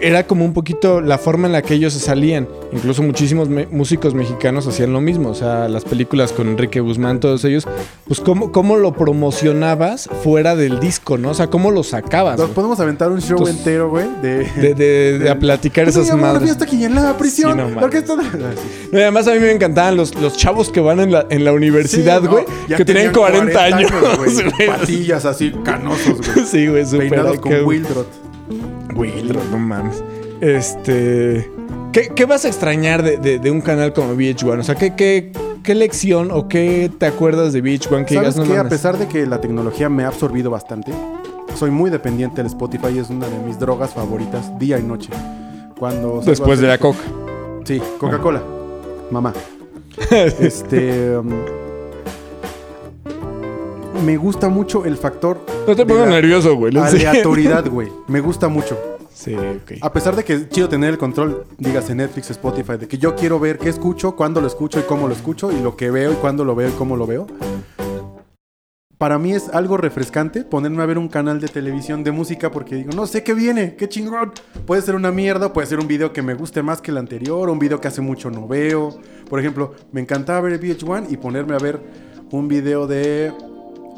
era 0.00 0.26
como 0.26 0.44
un 0.44 0.52
poquito 0.52 1.00
la 1.00 1.18
forma 1.18 1.46
en 1.46 1.52
la 1.52 1.62
que 1.62 1.74
ellos 1.74 1.92
se 1.92 2.00
salían. 2.00 2.48
Incluso 2.72 3.02
muchísimos 3.02 3.48
me- 3.48 3.66
músicos 3.66 4.14
mexicanos 4.14 4.66
hacían 4.66 4.92
lo 4.92 5.00
mismo. 5.00 5.30
O 5.30 5.34
sea, 5.34 5.68
las 5.68 5.84
películas 5.84 6.32
con 6.32 6.48
Enrique 6.48 6.80
Guzmán, 6.80 7.20
todos 7.20 7.44
ellos, 7.44 7.66
pues 8.06 8.20
cómo, 8.20 8.52
cómo 8.52 8.76
lo 8.76 8.92
promocionabas 8.94 10.08
fuera 10.22 10.56
del 10.56 10.80
disco, 10.80 11.18
¿no? 11.18 11.30
O 11.30 11.34
sea, 11.34 11.48
cómo 11.48 11.70
lo 11.70 11.82
sacabas. 11.82 12.36
Nos 12.38 12.46
güey? 12.48 12.54
podemos 12.54 12.80
aventar 12.80 13.10
un 13.10 13.20
show 13.20 13.38
Entonces, 13.38 13.56
entero, 13.58 13.90
güey, 13.90 14.06
de... 14.22 14.38
De, 14.56 14.74
de- 14.74 15.18
de 15.18 15.30
a 15.30 15.38
platicar 15.38 15.84
¿Cómo 15.86 15.92
se 15.94 16.02
esas 16.02 16.16
madres. 16.18 16.42
fiesta 16.44 16.64
aquí 16.64 16.84
en 16.84 16.94
la 16.94 17.16
prisión? 17.16 17.52
Sí, 17.58 17.74
no 17.74 17.80
orquesta 17.84 18.14
No, 18.16 18.98
y 18.98 19.02
además 19.02 19.26
a 19.28 19.32
mí 19.34 19.40
me 19.40 19.50
encantaban 19.52 19.96
los, 19.96 20.14
los 20.20 20.36
chavos 20.36 20.70
que 20.70 20.80
van 20.80 21.00
en 21.00 21.12
la, 21.12 21.26
en 21.30 21.44
la 21.44 21.52
universidad, 21.52 22.20
Sí, 22.20 22.24
no, 22.26 22.30
güey, 22.32 22.44
que 22.76 22.84
tenían 22.84 23.12
40, 23.12 23.64
años. 23.64 23.90
güey. 24.18 24.34
güey. 24.58 24.66
Patillas 24.66 25.24
así, 25.24 25.52
canosos, 25.64 26.18
güey. 26.34 26.46
Sí, 26.46 26.66
güey, 26.68 26.84
súper 26.86 27.22
con 27.40 27.50
güey. 27.50 27.62
Wildrot. 27.62 28.27
Wildro, 28.98 29.40
no 29.50 29.58
mames. 29.58 30.02
Este. 30.40 31.50
¿Qué, 31.92 32.08
qué 32.14 32.24
vas 32.26 32.44
a 32.44 32.48
extrañar 32.48 33.02
de, 33.02 33.16
de- 33.16 33.38
de 33.38 33.50
un 33.50 33.60
canal 33.60 33.92
como 33.92 34.14
VH1? 34.14 34.58
O 34.60 34.62
sea, 34.62 34.74
¿qué, 34.74 34.94
qué, 34.94 35.32
qué 35.62 35.74
lección 35.74 36.30
o 36.32 36.48
qué 36.48 36.90
te 36.98 37.06
acuerdas 37.06 37.52
de 37.52 37.62
VH1 37.62 38.04
que 38.04 38.14
digas 38.16 38.34
¿Sabes 38.34 38.48
no 38.48 38.54
qué? 38.54 38.58
A 38.58 38.68
pesar 38.68 38.98
de 38.98 39.06
que 39.08 39.24
la 39.26 39.40
tecnología 39.40 39.88
me 39.88 40.04
ha 40.04 40.08
absorbido 40.08 40.50
bastante, 40.50 40.92
soy 41.54 41.70
muy 41.70 41.90
dependiente 41.90 42.36
del 42.36 42.46
Spotify. 42.46 42.98
Es 42.98 43.08
una 43.10 43.26
de 43.28 43.38
mis 43.38 43.58
drogas 43.58 43.94
favoritas, 43.94 44.56
día 44.58 44.78
y 44.78 44.82
noche. 44.82 45.10
Cuando 45.78 46.20
Después 46.24 46.58
de 46.60 46.66
la 46.68 46.78
coca. 46.78 46.98
Sí, 47.64 47.80
Coca-Cola. 47.98 48.42
Mamá. 49.10 49.32
este. 50.40 51.16
um, 51.16 51.30
me 54.04 54.16
gusta 54.16 54.48
mucho 54.48 54.84
el 54.84 54.96
factor 54.96 55.40
No 55.66 55.76
te 55.76 55.84
pongas 55.84 56.08
nervioso, 56.08 56.56
güey. 56.56 56.76
aleatoriedad, 56.76 57.68
güey. 57.68 57.88
Me 58.06 58.20
gusta 58.20 58.48
mucho. 58.48 58.78
Sí, 59.12 59.34
ok. 59.34 59.72
A 59.80 59.92
pesar 59.92 60.14
de 60.14 60.24
que 60.24 60.34
es 60.34 60.48
chido 60.48 60.68
tener 60.68 60.90
el 60.90 60.98
control, 60.98 61.44
dígase 61.58 61.94
Netflix, 61.94 62.30
Spotify, 62.30 62.76
de 62.78 62.86
que 62.86 62.98
yo 62.98 63.16
quiero 63.16 63.40
ver 63.40 63.58
qué 63.58 63.68
escucho, 63.68 64.14
cuándo 64.14 64.40
lo 64.40 64.46
escucho 64.46 64.78
y 64.78 64.82
cómo 64.82 65.08
lo 65.08 65.14
escucho, 65.14 65.50
y 65.50 65.60
lo 65.60 65.76
que 65.76 65.90
veo 65.90 66.12
y 66.12 66.14
cuándo 66.14 66.44
lo 66.44 66.54
veo 66.54 66.68
y 66.68 66.72
cómo 66.72 66.96
lo 66.96 67.06
veo. 67.06 67.26
Para 68.96 69.18
mí 69.18 69.32
es 69.32 69.48
algo 69.50 69.76
refrescante 69.76 70.42
ponerme 70.42 70.82
a 70.82 70.86
ver 70.86 70.98
un 70.98 71.08
canal 71.08 71.40
de 71.40 71.46
televisión 71.46 72.02
de 72.02 72.10
música 72.10 72.50
porque 72.50 72.74
digo, 72.74 72.90
no 72.96 73.06
sé 73.06 73.22
qué 73.22 73.32
viene, 73.32 73.76
qué 73.76 73.88
chingón. 73.88 74.32
Puede 74.66 74.82
ser 74.82 74.96
una 74.96 75.12
mierda, 75.12 75.52
puede 75.52 75.68
ser 75.68 75.78
un 75.78 75.86
video 75.86 76.12
que 76.12 76.20
me 76.20 76.34
guste 76.34 76.64
más 76.64 76.80
que 76.80 76.90
el 76.90 76.98
anterior, 76.98 77.48
un 77.48 77.60
video 77.60 77.80
que 77.80 77.86
hace 77.86 78.00
mucho 78.00 78.28
no 78.28 78.48
veo. 78.48 78.98
Por 79.30 79.38
ejemplo, 79.38 79.74
me 79.92 80.00
encantaba 80.00 80.40
ver 80.40 80.60
VH1 80.60 81.06
y 81.10 81.16
ponerme 81.16 81.54
a 81.54 81.58
ver 81.58 81.80
un 82.32 82.48
video 82.48 82.88
de 82.88 83.32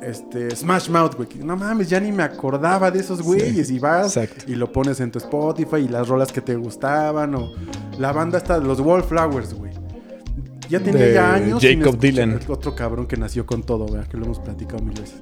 este 0.02 0.54
Smash 0.54 0.88
Mouth, 0.88 1.14
güey. 1.16 1.28
No 1.44 1.56
mames, 1.56 1.88
ya 1.88 2.00
ni 2.00 2.12
me 2.12 2.22
acordaba 2.22 2.90
de 2.90 3.00
esos 3.00 3.22
güeyes. 3.22 3.70
y 3.70 3.78
vas 3.78 4.16
exacto. 4.16 4.44
y 4.50 4.54
lo 4.54 4.72
pones 4.72 5.00
en 5.00 5.10
tu 5.10 5.18
Spotify 5.18 5.76
y 5.78 5.88
las 5.88 6.08
rolas 6.08 6.32
que 6.32 6.40
te 6.40 6.54
gustaban. 6.56 7.34
O 7.34 7.52
la 7.98 8.12
banda 8.12 8.38
está, 8.38 8.58
los 8.58 8.80
Wallflowers, 8.80 9.54
güey. 9.54 9.72
Ya 10.68 10.78
tenía 10.80 11.04
De 11.04 11.14
ya 11.14 11.34
años. 11.34 11.62
Jacob 11.62 11.98
Dylan. 11.98 12.40
Otro 12.48 12.74
cabrón 12.74 13.06
que 13.06 13.16
nació 13.16 13.44
con 13.44 13.62
todo, 13.62 13.86
¿verdad? 13.86 14.06
Que 14.06 14.16
lo 14.16 14.24
hemos 14.24 14.38
platicado 14.38 14.82
mil 14.82 14.98
veces. 14.98 15.20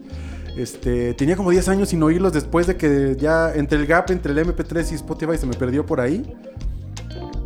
Este, 0.57 1.15
tenía 1.15 1.37
como 1.37 1.51
10 1.51 1.69
años 1.69 1.89
sin 1.91 2.03
oírlos 2.03 2.33
después 2.33 2.67
de 2.67 2.77
que 2.77 3.17
ya 3.19 3.55
entre 3.55 3.79
el 3.79 3.87
gap 3.87 4.11
entre 4.11 4.33
el 4.33 4.39
MP3 4.39 4.91
y 4.91 4.95
Spotify 4.97 5.39
se 5.39 5.47
me 5.47 5.55
perdió 5.55 5.87
por 5.87 6.01
ahí. 6.01 6.35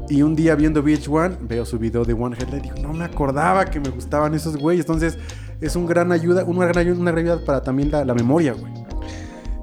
Y 0.08 0.22
un 0.22 0.34
día 0.34 0.54
viendo 0.56 0.82
VH1, 0.82 1.38
veo 1.42 1.64
su 1.64 1.78
video 1.78 2.04
de 2.04 2.12
One 2.12 2.36
Headlight 2.38 2.64
y 2.64 2.70
digo, 2.70 2.82
no 2.82 2.92
me 2.92 3.04
acordaba 3.04 3.66
que 3.66 3.80
me 3.80 3.90
gustaban 3.90 4.34
esos 4.34 4.56
güeyes. 4.56 4.84
Entonces, 4.84 5.16
es 5.62 5.76
un 5.76 5.86
gran 5.86 6.12
ayuda, 6.12 6.44
una 6.44 6.66
gran 6.66 6.78
ayuda, 6.78 7.00
una 7.00 7.10
gran 7.12 7.24
ayuda 7.26 7.44
para 7.44 7.62
también 7.62 7.90
la, 7.90 8.04
la 8.04 8.14
memoria, 8.14 8.52
güey. 8.52 8.72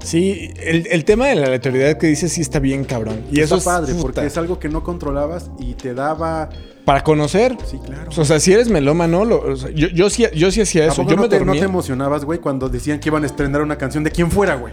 Sí, 0.02 0.50
el, 0.62 0.86
el 0.90 1.04
tema 1.04 1.26
de 1.26 1.34
la 1.36 1.46
aleatoriedad 1.46 1.98
que 1.98 2.06
dices 2.06 2.32
sí 2.32 2.40
está 2.40 2.58
bien 2.58 2.84
cabrón. 2.84 3.20
Y 3.30 3.40
eso 3.40 3.56
Está 3.58 3.76
es 3.76 3.80
padre, 3.80 3.94
porque 4.00 4.24
es 4.26 4.36
algo 4.38 4.58
que 4.58 4.68
no 4.70 4.82
controlabas 4.82 5.50
y 5.58 5.74
te 5.74 5.92
daba. 5.92 6.48
para 6.86 7.04
conocer. 7.04 7.54
Sí, 7.70 7.78
claro. 7.84 8.10
O 8.16 8.24
sea, 8.24 8.40
si 8.40 8.52
eres 8.54 8.70
melómano, 8.70 9.26
lo- 9.26 9.42
o 9.52 9.56
sea, 9.56 9.70
yo, 9.70 9.88
yo 9.88 10.08
sí, 10.08 10.24
yo 10.34 10.50
sí 10.50 10.62
hacía 10.62 10.84
¿A 10.84 10.86
eso. 10.86 10.96
poco 11.02 11.10
Yo 11.10 11.16
no, 11.16 11.22
me 11.22 11.28
te, 11.28 11.44
no 11.44 11.52
te 11.52 11.58
emocionabas, 11.60 12.24
güey, 12.24 12.38
cuando 12.38 12.70
decían 12.70 12.98
que 12.98 13.10
iban 13.10 13.24
a 13.24 13.26
estrenar 13.26 13.60
una 13.60 13.76
canción 13.76 14.02
de 14.02 14.10
quien 14.10 14.30
fuera, 14.30 14.54
güey? 14.54 14.72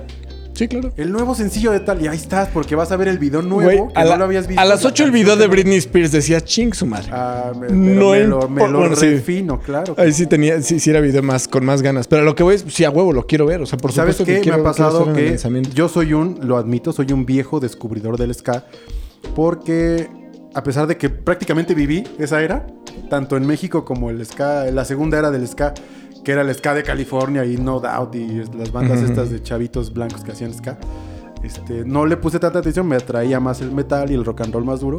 Sí, 0.58 0.68
claro. 0.68 0.92
El 0.98 1.12
nuevo 1.12 1.36
sencillo 1.36 1.72
de 1.72 1.80
tal, 1.80 2.02
y 2.02 2.08
ahí 2.08 2.18
estás, 2.18 2.50
porque 2.50 2.76
vas 2.76 2.92
a 2.92 2.98
ver 2.98 3.08
el 3.10 3.20
video 3.20 3.42
nuevo 3.44 3.64
Güey, 3.64 3.94
que 3.94 4.00
a, 4.00 4.04
no 4.06 4.10
la- 4.10 4.18
lo 4.18 4.24
habías 4.26 4.48
visto. 4.48 4.60
a 4.60 4.66
las 4.66 4.82
la 4.84 4.90
8 4.90 5.04
el 5.04 5.12
video 5.12 5.36
de 5.36 5.46
Britney 5.48 5.78
Spears 5.78 6.12
decía 6.12 6.42
ching 6.42 6.74
su 6.74 6.86
madre. 6.88 7.10
Ah, 7.12 7.52
me, 7.58 7.68
No 7.70 8.12
me 8.12 8.24
lo, 8.24 8.50
me 8.50 8.64
impo- 8.64 8.72
lo 8.72 8.80
bueno, 8.80 8.96
sí. 8.96 9.06
refino, 9.10 9.60
claro. 9.60 9.94
Ahí 9.98 10.12
sí 10.12 10.26
tenía, 10.26 10.60
sí, 10.64 10.80
sí 10.80 10.90
era 10.90 11.00
video 11.00 11.22
más, 11.22 11.48
con 11.48 11.64
más 11.64 11.82
ganas. 11.84 12.08
Pero 12.08 12.24
lo 12.24 12.34
que 12.34 12.42
voy 12.42 12.56
es, 12.56 12.66
sí, 12.70 12.84
a 12.84 12.90
huevo, 12.90 13.14
lo 13.14 13.28
quiero 13.28 13.46
ver. 13.46 13.62
O 13.62 13.66
sea, 13.68 13.78
por 13.78 13.92
¿Sabes 13.92 14.16
supuesto 14.16 14.26
qué? 14.26 14.38
que 14.38 14.42
quiero 14.50 14.58
me 14.64 14.68
ha 14.70 14.74
quiero 14.74 14.88
pasado 14.90 15.00
estar 15.02 15.14
en 15.14 15.20
el 15.20 15.24
que 15.26 15.30
lanzamiento. 15.32 15.70
yo 15.76 15.88
soy 15.90 16.14
un, 16.14 16.40
lo 16.42 16.58
admito, 16.58 16.92
soy 16.92 17.12
un 17.12 17.26
viejo 17.28 17.60
descubridor 17.60 18.18
del 18.18 18.34
ska. 18.34 18.66
Porque 19.36 20.08
a 20.54 20.64
pesar 20.64 20.88
de 20.88 20.98
que 20.98 21.10
prácticamente 21.10 21.76
viví 21.76 22.04
esa 22.18 22.42
era, 22.42 22.66
tanto 23.10 23.38
en 23.38 23.46
México 23.46 23.86
como 23.86 24.10
el 24.10 24.26
ska, 24.26 24.66
la 24.72 24.86
segunda 24.86 25.20
era 25.20 25.30
del 25.30 25.48
ska, 25.48 25.74
que 26.28 26.34
era 26.34 26.42
el 26.42 26.54
ska 26.54 26.74
de 26.74 26.84
California 26.84 27.46
y 27.46 27.56
No 27.56 27.80
Doubt 27.80 28.14
y 28.16 28.28
las 28.58 28.70
bandas 28.74 28.98
Ujú. 29.00 29.08
estas 29.12 29.30
de 29.32 29.42
chavitos 29.42 29.94
blancos 29.94 30.26
que 30.26 30.34
hacían 30.34 30.54
ska. 30.54 30.78
Este, 31.42 31.86
no 31.86 32.06
le 32.06 32.18
puse 32.18 32.38
tanta 32.38 32.60
atención, 32.60 32.86
me 32.86 32.98
atraía 32.98 33.40
más 33.40 33.62
el 33.62 33.72
metal 33.72 34.12
y 34.12 34.14
el 34.16 34.26
rock 34.26 34.42
and 34.42 34.54
roll 34.54 34.66
más 34.66 34.82
duro. 34.82 34.98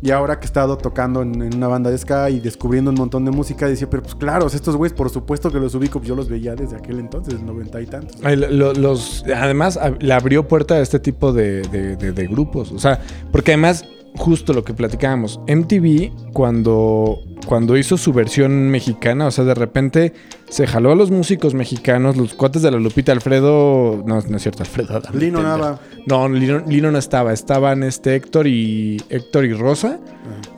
Y 0.00 0.12
ahora 0.12 0.38
que 0.38 0.44
he 0.44 0.46
estado 0.46 0.78
tocando 0.78 1.20
en, 1.22 1.42
en 1.42 1.56
una 1.56 1.66
banda 1.66 1.90
de 1.90 1.98
ska 1.98 2.30
y 2.30 2.38
descubriendo 2.38 2.92
un 2.92 2.96
montón 2.96 3.24
de 3.24 3.32
música, 3.32 3.66
decía, 3.66 3.90
pero 3.90 4.04
pues 4.04 4.14
claro, 4.14 4.46
estos 4.46 4.76
güeyes, 4.76 4.96
por 4.96 5.10
supuesto 5.10 5.50
que 5.50 5.58
los 5.58 5.74
ubico, 5.74 5.98
pues 5.98 6.08
yo 6.08 6.14
los 6.14 6.28
veía 6.28 6.54
desde 6.54 6.76
aquel 6.76 7.00
entonces, 7.00 7.42
noventa 7.42 7.80
y 7.80 7.86
tantos. 7.86 8.14
Ay, 8.22 8.36
lo- 8.36 8.48
lo- 8.48 8.72
los, 8.72 9.24
además, 9.34 9.80
le 9.98 10.12
abrió 10.12 10.46
puerta 10.46 10.74
a 10.74 10.80
este 10.80 11.00
tipo 11.00 11.32
de, 11.32 11.62
de- 11.62 11.96
de- 11.96 12.12
de 12.12 12.26
grupos. 12.28 12.70
O 12.70 12.78
sea, 12.78 13.00
porque 13.32 13.50
además, 13.50 13.84
justo 14.16 14.52
lo 14.52 14.62
que 14.62 14.74
platicábamos, 14.74 15.40
MTV, 15.48 16.12
cuando, 16.32 17.18
cuando 17.46 17.76
hizo 17.76 17.96
su 17.96 18.12
versión 18.12 18.70
mexicana, 18.70 19.26
o 19.26 19.30
sea, 19.30 19.44
de 19.44 19.54
repente 19.54 20.12
se 20.48 20.66
jaló 20.66 20.92
a 20.92 20.94
los 20.94 21.10
músicos 21.10 21.54
mexicanos, 21.54 22.16
los 22.16 22.34
cuates 22.34 22.62
de 22.62 22.70
la 22.70 22.78
Lupita, 22.78 23.12
Alfredo. 23.12 24.02
No, 24.06 24.20
no 24.20 24.36
es 24.36 24.42
cierto, 24.42 24.62
Alfredo. 24.62 24.96
Adame, 24.96 25.18
Lino. 25.18 25.42
Nava. 25.42 25.80
No, 26.06 26.28
Lino, 26.28 26.62
Lino 26.66 26.90
no 26.90 26.98
estaba. 26.98 27.32
Estaban 27.32 27.82
este 27.82 28.14
Héctor 28.14 28.46
y 28.46 29.02
Héctor 29.08 29.44
y 29.44 29.52
Rosa. 29.52 29.98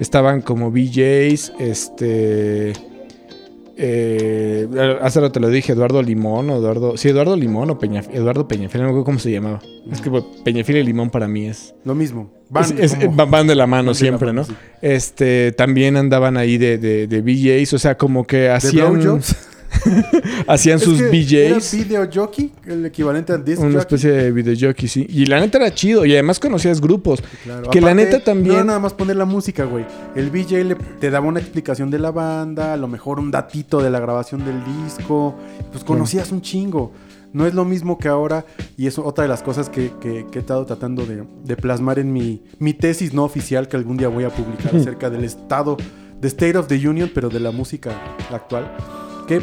Estaban 0.00 0.40
como 0.40 0.70
BJs, 0.70 1.52
este. 1.58 2.72
Eh, 3.80 4.68
hace 5.00 5.20
rato 5.20 5.32
te 5.32 5.40
lo 5.40 5.48
dije, 5.48 5.72
Eduardo 5.72 6.02
Limón 6.02 6.50
o 6.50 6.56
Eduardo. 6.56 6.96
Sí, 6.96 7.08
Eduardo 7.08 7.36
Limón 7.36 7.70
o 7.70 7.78
Peña, 7.78 8.02
Eduardo 8.12 8.48
Peñafiel, 8.48 8.82
no 8.82 8.88
me 8.88 8.90
acuerdo 8.90 9.04
cómo 9.04 9.18
se 9.18 9.30
llamaba. 9.30 9.60
Es 9.90 10.00
que 10.00 10.10
pues, 10.10 10.24
Peñafiel 10.44 10.78
y 10.78 10.82
Limón 10.84 11.10
para 11.10 11.28
mí 11.28 11.46
es. 11.46 11.74
Lo 11.84 11.94
mismo. 11.94 12.30
Van, 12.50 12.64
es- 12.64 12.72
es- 12.78 12.94
como- 13.06 13.26
van- 13.26 13.46
de 13.46 13.54
la 13.54 13.66
mano 13.66 13.76
Van 13.76 13.84
de 13.86 13.90
la 13.90 13.94
siempre, 13.94 14.26
mano, 14.26 14.40
¿no? 14.42 14.44
sí. 14.46 14.54
Este, 14.82 15.52
también 15.52 15.96
andaban 15.96 16.36
ahí 16.36 16.58
de, 16.58 16.78
de, 16.78 17.06
de 17.06 17.20
BJs, 17.22 17.74
o 17.74 17.78
sea, 17.78 17.96
como 17.96 18.26
que 18.26 18.36
¿De 18.38 18.50
hacían? 18.50 19.20
hacían 20.46 20.78
Es 20.78 20.84
sus 20.84 20.98
que 20.98 21.08
BJs. 21.08 21.74
Era 21.74 21.84
video 21.84 22.08
jockey, 22.12 22.52
el 22.66 22.86
equivalente 22.86 23.32
a 23.32 23.38
disc 23.38 23.58
Una 23.60 23.68
jockey. 23.68 23.78
especie 23.80 24.10
de 24.12 24.32
videojockey, 24.32 24.88
sí. 24.88 25.06
Y 25.08 25.26
la 25.26 25.40
neta 25.40 25.58
era 25.58 25.72
chido. 25.74 26.04
Y 26.04 26.12
además 26.12 26.38
conocías 26.38 26.80
grupos. 26.80 27.22
Claro. 27.44 27.70
Que 27.70 27.80
la 27.80 27.94
neta 27.94 28.22
también. 28.22 28.48
No 28.48 28.54
era 28.54 28.64
nada 28.64 28.78
más 28.78 28.94
poner 28.94 29.16
la 29.16 29.24
música, 29.24 29.64
güey. 29.64 29.84
El 30.14 30.30
VJ 30.30 30.64
le- 30.64 30.74
te 30.74 31.10
daba 31.10 31.26
una 31.26 31.40
explicación 31.40 31.90
de 31.90 31.98
la 31.98 32.10
banda, 32.10 32.72
a 32.74 32.76
lo 32.76 32.88
mejor 32.88 33.18
un 33.20 33.30
datito 33.30 33.82
de 33.82 33.90
la 33.90 34.00
grabación 34.00 34.44
del 34.44 34.62
disco. 34.84 35.34
Pues 35.72 35.84
conocías 35.84 36.32
un 36.32 36.40
chingo. 36.42 36.92
No 37.32 37.46
es 37.46 37.52
lo 37.52 37.66
mismo 37.66 37.98
que 37.98 38.08
ahora, 38.08 38.46
y 38.78 38.86
es 38.86 38.98
otra 38.98 39.22
de 39.22 39.28
las 39.28 39.42
cosas 39.42 39.68
que, 39.68 39.92
que- 40.00 40.26
que 40.32 40.38
he 40.38 40.40
estado 40.40 40.64
tratando 40.64 41.04
de, 41.04 41.24
de 41.44 41.56
plasmar 41.56 41.98
en 41.98 42.10
mi, 42.10 42.42
mi 42.58 42.72
tesis 42.72 43.12
no 43.12 43.22
oficial 43.24 43.68
que 43.68 43.76
algún 43.76 43.98
día 43.98 44.08
voy 44.08 44.24
a 44.24 44.30
publicar 44.30 44.74
acerca 44.76 45.10
del 45.10 45.24
estado, 45.24 45.76
de 46.20 46.26
State 46.28 46.56
of 46.56 46.68
the 46.68 46.88
Union, 46.88 47.10
pero 47.14 47.28
de 47.28 47.38
la 47.38 47.50
música 47.50 47.90
actual, 48.32 48.74
que 49.28 49.40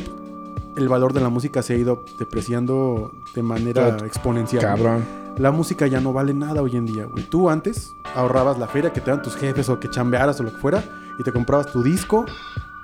el 0.75 0.89
valor 0.89 1.13
de 1.13 1.21
la 1.21 1.29
música 1.29 1.61
se 1.61 1.73
ha 1.73 1.77
ido 1.77 2.03
depreciando 2.19 3.11
de 3.33 3.41
manera 3.43 3.95
Tot- 3.97 4.05
exponencial. 4.05 4.61
Cabrón. 4.61 5.05
La 5.37 5.51
música 5.51 5.87
ya 5.87 5.99
no 6.01 6.11
vale 6.13 6.33
nada 6.33 6.61
hoy 6.61 6.75
en 6.75 6.85
día, 6.85 7.05
güey. 7.05 7.23
Tú 7.29 7.49
antes 7.49 7.93
ahorrabas 8.15 8.57
la 8.57 8.67
feria 8.67 8.91
que 8.91 8.99
te 9.01 9.11
dan 9.11 9.21
tus 9.21 9.35
jefes 9.35 9.69
o 9.69 9.79
que 9.79 9.89
chambearas 9.89 10.39
o 10.39 10.43
lo 10.43 10.51
que 10.51 10.57
fuera 10.57 10.83
y 11.19 11.23
te 11.23 11.31
comprabas 11.31 11.71
tu 11.71 11.83
disco, 11.83 12.25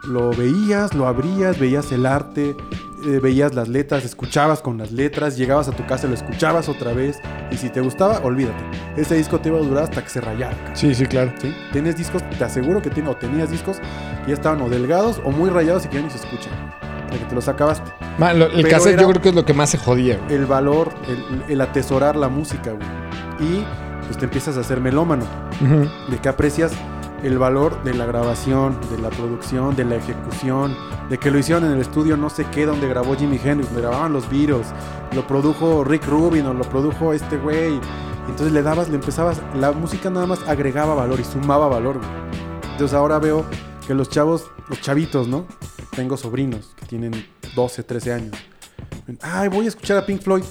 lo 0.03 0.31
veías, 0.31 0.93
lo 0.93 1.07
abrías, 1.07 1.59
veías 1.59 1.91
el 1.91 2.05
arte, 2.05 2.57
eh, 3.05 3.19
veías 3.21 3.55
las 3.55 3.67
letras, 3.69 4.03
escuchabas 4.05 4.61
con 4.61 4.77
las 4.77 4.91
letras, 4.91 5.37
llegabas 5.37 5.67
a 5.69 5.71
tu 5.71 5.85
casa, 5.85 6.07
lo 6.07 6.13
escuchabas 6.13 6.67
otra 6.69 6.93
vez 6.93 7.19
y 7.51 7.57
si 7.57 7.69
te 7.69 7.81
gustaba, 7.81 8.19
olvídate. 8.19 8.63
Ese 8.97 9.15
disco 9.15 9.39
te 9.39 9.49
iba 9.49 9.57
a 9.57 9.61
durar 9.61 9.83
hasta 9.85 10.03
que 10.03 10.09
se 10.09 10.19
rayara. 10.21 10.55
cabrón, 10.57 10.75
Sí, 10.75 10.93
sí, 10.95 11.05
claro. 11.05 11.31
¿sí? 11.41 11.53
Tienes 11.71 11.95
discos, 11.97 12.21
te 12.37 12.43
aseguro 12.43 12.81
que 12.81 12.89
tienes, 12.89 13.13
o 13.13 13.15
tenías 13.17 13.49
discos 13.51 13.77
que 14.23 14.29
ya 14.29 14.33
estaban 14.33 14.61
o 14.61 14.69
delgados 14.69 15.21
o 15.23 15.31
muy 15.31 15.49
rayados 15.49 15.85
y 15.85 15.87
que 15.89 15.95
ya 15.97 16.03
ni 16.03 16.09
se 16.09 16.17
escuchan. 16.17 16.70
De 17.11 17.17
que 17.19 17.25
te 17.25 17.35
los 17.35 17.47
acabaste. 17.47 17.91
Lo- 18.17 18.45
el 18.47 18.51
Pero 18.63 18.69
cassette 18.69 18.99
yo 18.99 19.07
creo 19.09 19.21
que 19.21 19.29
es 19.29 19.35
lo 19.35 19.45
que 19.45 19.53
más 19.53 19.69
se 19.69 19.77
jodía, 19.77 20.17
güey. 20.17 20.33
el 20.35 20.45
valor, 20.45 20.89
el, 21.07 21.43
el 21.49 21.61
atesorar 21.61 22.15
la 22.15 22.29
música, 22.29 22.71
güey. 22.71 22.87
Y 23.39 23.65
pues 24.05 24.17
te 24.17 24.25
empiezas 24.25 24.57
a 24.57 24.61
hacer 24.61 24.79
melómano, 24.79 25.25
de 26.09 26.17
que 26.19 26.29
aprecias 26.29 26.71
el 27.23 27.37
valor 27.37 27.83
de 27.83 27.93
la 27.93 28.05
grabación, 28.05 28.77
de 28.91 28.97
la 29.01 29.09
producción, 29.09 29.75
de 29.75 29.85
la 29.85 29.95
ejecución, 29.95 30.75
de 31.09 31.17
que 31.17 31.29
lo 31.31 31.37
hicieron 31.37 31.65
en 31.65 31.71
el 31.73 31.81
estudio 31.81 32.17
no 32.17 32.29
sé 32.29 32.45
qué, 32.51 32.65
donde 32.65 32.87
grabó 32.87 33.15
Jimi 33.15 33.39
Hendrix, 33.43 33.67
donde 33.71 33.81
grababan 33.81 34.11
los 34.13 34.29
Beatles, 34.29 34.67
lo 35.13 35.25
produjo 35.27 35.83
Rick 35.83 36.07
Rubin 36.07 36.45
o 36.47 36.53
lo 36.53 36.63
produjo 36.63 37.13
este 37.13 37.37
güey. 37.37 37.79
Entonces 38.27 38.51
le 38.53 38.61
dabas, 38.63 38.89
le 38.89 38.95
empezabas, 38.95 39.41
la 39.55 39.71
música 39.71 40.09
nada 40.09 40.25
más 40.27 40.47
agregaba 40.47 40.93
valor 40.95 41.19
y 41.19 41.23
sumaba 41.23 41.67
valor, 41.67 41.97
güey. 41.97 42.09
Entonces 42.71 42.95
ahora 42.95 43.19
veo 43.19 43.45
que 43.85 43.93
los 43.93 44.09
chavos, 44.09 44.45
los 44.67 44.79
chavitos, 44.81 45.27
¿no? 45.27 45.45
Tengo 45.95 46.17
sobrinos 46.17 46.71
que 46.79 46.85
tienen 46.85 47.25
12, 47.55 47.83
13 47.83 48.13
años. 48.13 48.35
Ay, 49.21 49.49
voy 49.49 49.65
a 49.65 49.67
escuchar 49.69 49.97
a 49.97 50.05
Pink 50.05 50.21
Floyd. 50.21 50.43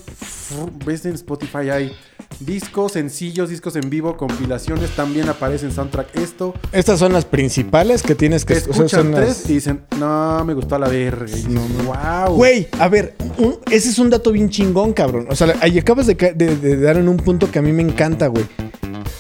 Ves 0.84 1.04
en 1.06 1.14
Spotify 1.14 1.70
hay 1.70 1.92
discos, 2.40 2.92
sencillos, 2.92 3.48
discos 3.50 3.74
en 3.76 3.88
vivo, 3.90 4.16
compilaciones. 4.16 4.90
También 4.94 5.28
aparece 5.28 5.66
en 5.66 5.72
soundtrack 5.72 6.14
esto. 6.16 6.54
Estas 6.72 6.98
son 6.98 7.12
las 7.12 7.24
principales 7.24 8.02
que 8.02 8.14
tienes 8.14 8.44
que 8.44 8.54
sea, 8.54 8.70
Escuchan 8.70 8.88
son 8.88 9.12
las- 9.12 9.20
tres 9.42 9.50
y 9.50 9.54
dicen, 9.54 9.82
no, 9.98 10.44
me 10.44 10.54
gustó 10.54 10.78
la 10.78 10.88
verga. 10.88 11.24
Dices, 11.24 11.48
wow. 11.84 12.34
Güey, 12.34 12.68
a 12.78 12.88
ver, 12.88 13.14
un- 13.38 13.58
ese 13.70 13.88
es 13.88 13.98
un 13.98 14.10
dato 14.10 14.30
bien 14.32 14.50
chingón, 14.50 14.92
cabrón. 14.92 15.26
O 15.30 15.34
sea, 15.36 15.54
ahí 15.60 15.78
acabas 15.78 16.06
de, 16.06 16.14
de- 16.14 16.56
de 16.56 16.76
dar 16.80 16.96
en 16.98 17.08
un 17.08 17.16
punto 17.16 17.50
que 17.50 17.58
a 17.58 17.62
mí 17.62 17.72
me 17.72 17.82
encanta, 17.82 18.26
güey. 18.28 18.44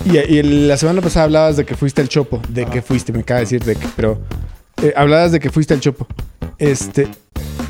Y, 0.04 0.16
y 0.32 0.38
el- 0.38 0.68
la 0.68 0.76
semana 0.76 1.00
pasada 1.00 1.24
hablabas 1.24 1.56
de 1.56 1.64
que 1.64 1.74
fuiste 1.76 2.00
al 2.02 2.08
Chopo. 2.08 2.40
De 2.48 2.66
que 2.66 2.82
fuiste, 2.82 3.12
me 3.12 3.20
acaba 3.20 3.38
de 3.40 3.44
decir 3.46 3.64
de 3.64 3.74
que, 3.76 3.86
pero... 3.96 4.20
eh, 4.82 4.92
hablabas 4.96 5.32
de 5.32 5.40
que 5.40 5.50
fuiste 5.50 5.74
al 5.74 5.80
Chopo. 5.80 6.06
Este... 6.58 7.08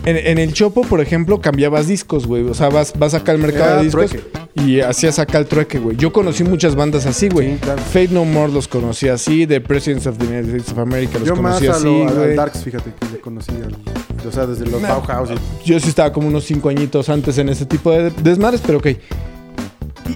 En, 0.06 0.16
en 0.16 0.38
el 0.38 0.54
Chopo, 0.54 0.80
por 0.80 1.02
ejemplo, 1.02 1.42
cambiabas 1.42 1.86
discos, 1.86 2.26
güey. 2.26 2.42
O 2.44 2.54
sea, 2.54 2.70
vas, 2.70 2.94
vas 2.98 3.12
acá 3.12 3.32
al 3.32 3.38
mercado 3.38 3.66
Era 3.66 3.76
de 3.76 3.84
discos 3.84 4.06
trueque. 4.10 4.26
y 4.54 4.80
hacías 4.80 5.18
acá 5.18 5.36
el 5.36 5.44
trueque, 5.44 5.78
güey. 5.78 5.94
Yo 5.98 6.10
conocí 6.10 6.42
muchas 6.42 6.74
bandas 6.74 7.04
así, 7.04 7.28
güey. 7.28 7.52
Sí, 7.52 7.58
claro. 7.60 7.82
Fate 7.82 8.08
No 8.10 8.24
More 8.24 8.50
los 8.50 8.66
conocí 8.66 9.08
así. 9.08 9.46
The 9.46 9.60
Presidents 9.60 10.06
of 10.06 10.16
the 10.16 10.24
United 10.24 10.48
States 10.54 10.72
of 10.72 10.78
America 10.78 11.18
los 11.18 11.28
Yo 11.28 11.36
más 11.36 11.56
conocí 11.60 11.66
a 11.66 11.72
así, 11.72 12.02
al- 12.08 12.14
güey. 12.14 12.34
Darks, 12.34 12.64
fíjate, 12.64 12.94
que 12.98 13.12
le 13.12 13.20
conocí. 13.20 13.52
al- 13.52 13.76
o 14.26 14.32
sea, 14.32 14.46
desde 14.46 14.64
los. 14.64 14.80
Bauhaus. 14.80 15.28
Yo 15.66 15.78
sí 15.78 15.90
estaba 15.90 16.10
como 16.14 16.28
unos 16.28 16.44
cinco 16.44 16.70
añitos 16.70 17.10
antes 17.10 17.36
en 17.36 17.50
ese 17.50 17.66
tipo 17.66 17.90
de 17.92 18.10
desmadres, 18.10 18.62
pero 18.64 18.78
ok. 18.78 18.86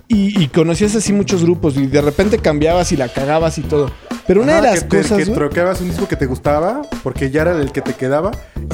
Y, 0.09 0.49
conocías 0.49 0.95
así 0.95 1.13
muchos 1.13 1.43
grupos 1.45 1.77
y 1.77 1.87
de 1.87 2.01
repente 2.01 2.39
cambiabas 2.39 2.93
y 2.93 2.97
la 2.97 3.09
cagabas 3.09 3.59
y 3.59 3.63
todo. 3.63 3.91
Pero 4.27 4.43
una 4.43 4.59
Ajá, 4.59 4.63
de 4.63 4.71
las 4.71 4.85
que 4.85 4.89
te- 4.89 5.03
cosas, 5.03 5.19
que 5.19 5.27
troqueabas 5.27 5.81
un 5.81 5.89
disco 5.91 6.09
que 6.09 6.17
te 6.17 6.27
gustaba 6.27 6.83
porque 7.03 7.31
ya 7.31 7.43
era 7.43 7.53
el 7.53 7.73
que 7.73 7.83
te 7.83 7.93
quedaba 7.95 8.31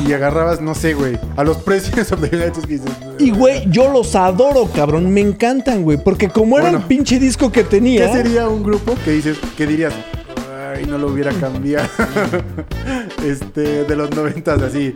y 0.07 0.13
agarrabas, 0.13 0.61
no 0.61 0.75
sé, 0.75 0.95
güey, 0.95 1.19
a 1.37 1.43
los 1.43 1.57
Presidents 1.59 2.13
of 2.13 2.21
the 2.21 2.27
United 2.35 2.53
States 2.59 2.67
que 2.67 2.73
dices, 2.75 2.91
Y 3.19 3.31
güey, 3.33 3.69
yo 3.71 3.91
los 3.93 4.15
adoro, 4.15 4.67
cabrón. 4.75 5.11
Me 5.13 5.21
encantan, 5.21 5.83
güey. 5.83 5.99
Porque 6.03 6.29
como 6.29 6.59
era 6.59 6.71
el 6.71 6.79
pinche 6.83 7.19
disco 7.19 7.51
que 7.51 7.63
¿Qué 7.63 7.69
tenía. 7.69 8.13
sería 8.13 8.49
un 8.49 8.63
grupo 8.63 8.95
que 9.05 9.11
dices, 9.13 9.39
que 9.57 9.67
dirías, 9.67 9.93
ay, 10.77 10.87
no 10.87 10.99
lo 10.99 11.09
hubiera 11.09 11.33
cambiado? 11.33 11.89
este, 13.25 13.85
de 13.85 13.97
los 13.97 14.11
noventas 14.15 14.63
así. 14.63 14.95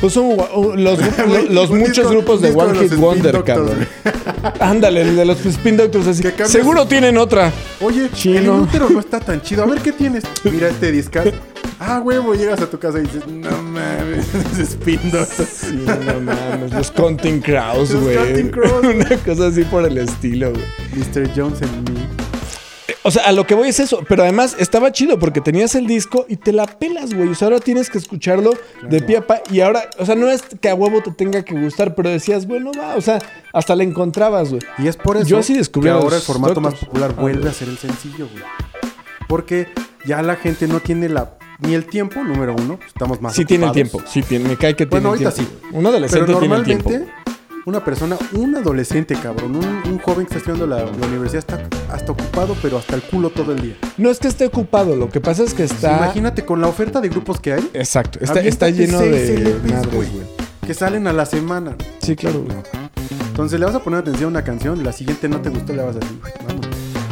Pues 0.00 0.12
son 0.12 0.36
los, 0.76 0.98
los 1.50 1.70
un 1.70 1.78
muchos 1.78 1.96
disco- 1.96 2.10
grupos 2.10 2.42
de 2.42 2.48
disco 2.48 2.62
One 2.64 2.78
Hit 2.80 2.90
los 2.92 3.00
Wonder, 3.00 3.42
cabrón. 3.44 3.86
Ándale, 4.60 5.02
el 5.02 5.16
de 5.16 5.24
los 5.24 5.44
Spin 5.44 5.76
Doctors 5.76 6.06
así. 6.06 6.22
Seguro 6.44 6.86
tienen 6.86 7.16
otra. 7.18 7.52
Oye, 7.80 8.10
Chino. 8.12 8.38
el 8.38 8.44
inútero 8.44 8.90
no 8.90 9.00
está 9.00 9.20
tan 9.20 9.40
chido. 9.42 9.62
A 9.62 9.66
ver 9.66 9.80
qué 9.80 9.92
tienes. 9.92 10.24
Mira 10.44 10.68
este 10.68 10.92
discazo. 10.92 11.30
Ah, 11.78 12.00
huevo, 12.02 12.34
llegas 12.34 12.60
a 12.62 12.70
tu 12.70 12.78
casa 12.78 12.98
y 12.98 13.02
dices, 13.02 13.26
no 13.26 13.50
mames, 13.62 14.26
es 14.52 14.58
Spin 14.70 15.10
Doctors. 15.10 15.48
Sí, 15.48 15.84
no 15.84 16.20
mames, 16.20 16.72
los 16.72 16.90
Counting 16.90 17.40
Crows, 17.40 17.90
Los 17.90 18.02
güey. 18.02 18.16
Una 18.94 19.16
cosa 19.24 19.48
así 19.48 19.62
por 19.64 19.84
el 19.84 19.98
estilo, 19.98 20.52
güey. 20.52 20.64
Mr. 20.94 21.30
Jones 21.36 21.60
me. 21.60 21.95
O 23.06 23.10
sea, 23.12 23.22
a 23.24 23.32
lo 23.32 23.46
que 23.46 23.54
voy 23.54 23.68
es 23.68 23.78
eso. 23.78 24.00
Pero 24.08 24.24
además 24.24 24.56
estaba 24.58 24.90
chido 24.90 25.18
porque 25.18 25.40
tenías 25.40 25.74
el 25.76 25.86
disco 25.86 26.26
y 26.28 26.36
te 26.36 26.52
la 26.52 26.66
pelas, 26.66 27.14
güey. 27.14 27.28
O 27.28 27.34
sea, 27.36 27.46
ahora 27.46 27.60
tienes 27.60 27.88
que 27.88 27.98
escucharlo 27.98 28.50
de 28.88 29.00
pie 29.00 29.18
a 29.18 29.26
pa. 29.26 29.40
Y 29.50 29.60
ahora, 29.60 29.88
o 29.98 30.04
sea, 30.04 30.16
no 30.16 30.28
es 30.28 30.42
que 30.42 30.68
a 30.68 30.74
huevo 30.74 31.00
te 31.02 31.12
tenga 31.12 31.44
que 31.44 31.54
gustar, 31.54 31.94
pero 31.94 32.10
decías, 32.10 32.46
bueno, 32.46 32.72
va. 32.76 32.96
O 32.96 33.00
sea, 33.00 33.20
hasta 33.52 33.76
la 33.76 33.84
encontrabas, 33.84 34.50
güey. 34.50 34.62
Y 34.78 34.88
es 34.88 34.96
por 34.96 35.16
eso 35.16 35.26
Yo 35.26 35.38
así 35.38 35.54
descubrí 35.54 35.88
que 35.88 35.94
ahora 35.94 36.16
el 36.16 36.22
formato 36.22 36.60
más 36.60 36.74
popular 36.74 37.14
Ah, 37.16 37.20
vuelve 37.20 37.48
a 37.48 37.52
ser 37.52 37.68
el 37.68 37.78
sencillo, 37.78 38.28
güey. 38.32 38.42
Porque 39.28 39.68
ya 40.04 40.22
la 40.22 40.36
gente 40.36 40.66
no 40.66 40.80
tiene 40.80 41.08
la 41.08 41.34
ni 41.58 41.74
el 41.74 41.86
tiempo, 41.86 42.22
número 42.22 42.54
uno. 42.54 42.78
Estamos 42.86 43.20
más 43.22 43.34
Sí 43.34 43.44
tiene 43.44 43.66
el 43.66 43.72
tiempo. 43.72 44.02
Sí 44.06 44.22
tiene, 44.22 44.48
me 44.48 44.56
cae 44.56 44.76
que 44.76 44.84
tiene 44.84 44.90
Bueno, 44.90 45.08
ahorita 45.10 45.32
tiempo. 45.32 45.52
sí. 45.62 45.68
Un 45.72 45.86
adolescente 45.86 46.26
Pero 46.26 46.38
tiene 46.38 46.54
el 46.54 46.60
normalmente, 46.62 46.88
tiempo. 46.98 47.12
Una 47.66 47.84
persona, 47.84 48.16
un 48.32 48.54
adolescente, 48.54 49.16
cabrón, 49.16 49.56
un, 49.56 49.64
un 49.64 49.98
joven 49.98 50.24
que 50.24 50.36
está 50.36 50.38
estudiando 50.38 50.68
la, 50.68 50.84
la 50.84 51.06
universidad 51.08 51.38
está 51.38 51.68
hasta 51.92 52.12
ocupado, 52.12 52.56
pero 52.62 52.78
hasta 52.78 52.94
el 52.94 53.02
culo 53.02 53.28
todo 53.30 53.52
el 53.52 53.60
día. 53.60 53.76
No 53.98 54.08
es 54.08 54.20
que 54.20 54.28
esté 54.28 54.46
ocupado, 54.46 54.94
lo 54.94 55.10
que 55.10 55.20
pasa 55.20 55.42
es 55.42 55.52
que 55.52 55.64
está... 55.64 55.96
Imagínate 55.96 56.44
con 56.44 56.60
la 56.60 56.68
oferta 56.68 57.00
de 57.00 57.08
grupos 57.08 57.40
que 57.40 57.54
hay. 57.54 57.70
Exacto, 57.74 58.20
está, 58.22 58.70
lleno 58.70 59.00
de 59.00 59.36
LPs, 59.36 59.72
madres, 59.72 59.92
güey, 59.92 60.08
güey. 60.10 60.26
Que 60.64 60.74
salen 60.74 61.08
a 61.08 61.12
la 61.12 61.26
semana. 61.26 61.76
Sí, 62.00 62.14
claro, 62.14 62.44
güey. 62.44 62.56
Entonces 63.30 63.58
le 63.58 63.66
vas 63.66 63.74
a 63.74 63.80
poner 63.80 63.98
atención 63.98 64.28
a 64.28 64.30
una 64.30 64.44
canción, 64.44 64.84
la 64.84 64.92
siguiente 64.92 65.28
no 65.28 65.40
te 65.42 65.50
gustó, 65.50 65.72
le 65.72 65.82
vas 65.82 65.96
a 65.96 65.98
decir, 65.98 66.20
vamos. 66.46 66.66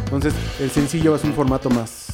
Entonces 0.04 0.34
el 0.60 0.70
sencillo 0.70 1.16
es 1.16 1.24
un 1.24 1.32
formato 1.32 1.68
más, 1.68 2.06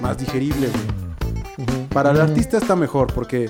más 0.00 0.18
digerible, 0.18 0.66
güey. 0.66 1.86
Para 1.90 2.10
el 2.10 2.20
artista 2.20 2.58
está 2.58 2.74
mejor 2.74 3.12
porque 3.12 3.48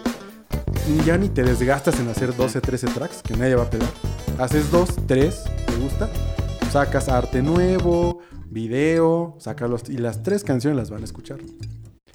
ya 1.05 1.17
ni 1.17 1.29
te 1.29 1.43
desgastas 1.43 1.99
en 2.01 2.09
hacer 2.09 2.35
12, 2.37 2.61
13 2.61 2.87
tracks 2.89 3.23
que 3.23 3.37
nadie 3.37 3.55
va 3.55 3.65
a 3.65 3.71
pelar. 3.71 3.91
Haces 4.39 4.71
dos, 4.71 4.91
tres, 5.07 5.45
te 5.67 5.77
gusta, 5.77 6.09
sacas 6.71 7.09
arte 7.09 7.43
nuevo, 7.43 8.21
video, 8.51 9.37
sacas 9.39 9.71
los 9.71 9.89
y 9.89 9.99
las 9.99 10.23
tres 10.23 10.45
canciones 10.45 10.77
las 10.77 10.91
van 10.91 11.03
a 11.03 11.05
escuchar. 11.05 11.39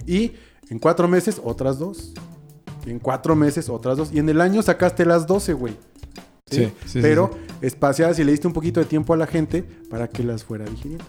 Y 0.06 0.32
en 0.68 0.78
cuatro 0.78 1.08
meses 1.08 1.40
otras 1.42 1.78
dos. 1.78 2.12
Y 2.84 2.90
en 2.90 2.98
cuatro 2.98 3.34
meses 3.34 3.68
otras 3.68 3.96
dos. 3.96 4.12
Y 4.12 4.18
en 4.18 4.28
el 4.28 4.40
año 4.40 4.62
sacaste 4.62 5.04
las 5.04 5.26
12, 5.26 5.52
güey. 5.54 5.76
Sí, 6.48 6.66
sí, 6.66 6.72
sí, 6.86 6.98
Pero 7.02 7.30
espaciadas 7.60 8.18
y 8.20 8.24
le 8.24 8.30
diste 8.30 8.46
un 8.46 8.52
poquito 8.52 8.78
de 8.78 8.86
tiempo 8.86 9.12
a 9.12 9.16
la 9.16 9.26
gente 9.26 9.64
para 9.90 10.08
que 10.08 10.22
las 10.22 10.44
fuera 10.44 10.64
digiriendo. 10.64 11.04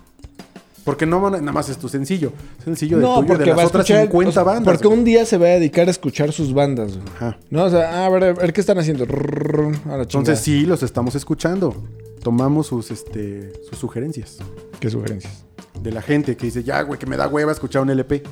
Porque 0.87 1.05
no 1.05 1.19
van 1.21 1.35
a- 1.35 1.39
nada 1.39 1.51
más 1.51 1.67
es 1.69 1.77
tu 1.77 1.89
sencillo. 1.89 2.31
Sencillo 2.63 2.97
de 2.97 3.03
No, 3.03 3.15
tuyo 3.15 3.19
y 3.19 3.27
de 3.27 3.33
porque 3.35 3.49
las 3.51 3.59
va 3.59 3.65
otras 3.65 3.83
escuchar... 3.85 4.03
50 4.05 4.29
o 4.29 4.33
sea, 4.33 4.43
bandas. 4.43 4.63
Porque 4.73 4.87
güey. 4.87 4.99
un 4.99 5.05
día 5.05 5.25
se 5.25 5.37
va 5.37 5.45
a 5.47 5.49
dedicar 5.49 5.87
a 5.87 5.91
escuchar 5.91 6.31
sus 6.31 6.53
bandas, 6.53 6.93
güey. 6.97 7.07
Ajá. 7.17 7.37
No, 7.49 7.65
o 7.65 7.69
sea, 7.69 8.05
a 8.05 8.09
ver, 8.09 8.23
a 8.23 8.33
ver 8.33 8.53
qué 8.53 8.61
están 8.61 8.79
haciendo. 8.79 9.05
Rrrr, 9.05 9.75
a 9.91 9.97
la 9.97 10.03
Entonces 10.03 10.39
sí, 10.39 10.65
los 10.65 10.81
estamos 10.83 11.13
escuchando. 11.15 11.75
Tomamos 12.23 12.67
sus, 12.67 12.89
este, 12.91 13.53
sus 13.69 13.77
sugerencias 13.77 14.37
¿Qué 14.79 14.89
sugerencias? 14.89 15.43
de 15.81 15.91
la 15.91 16.01
gente 16.01 16.35
que 16.37 16.45
dice, 16.47 16.63
ya, 16.63 16.81
güey, 16.81 16.97
que 16.99 17.05
me 17.05 17.17
da 17.17 17.27
hueva 17.27 17.51
escuchar 17.51 17.81
un 17.83 17.89
LP. 17.89 18.23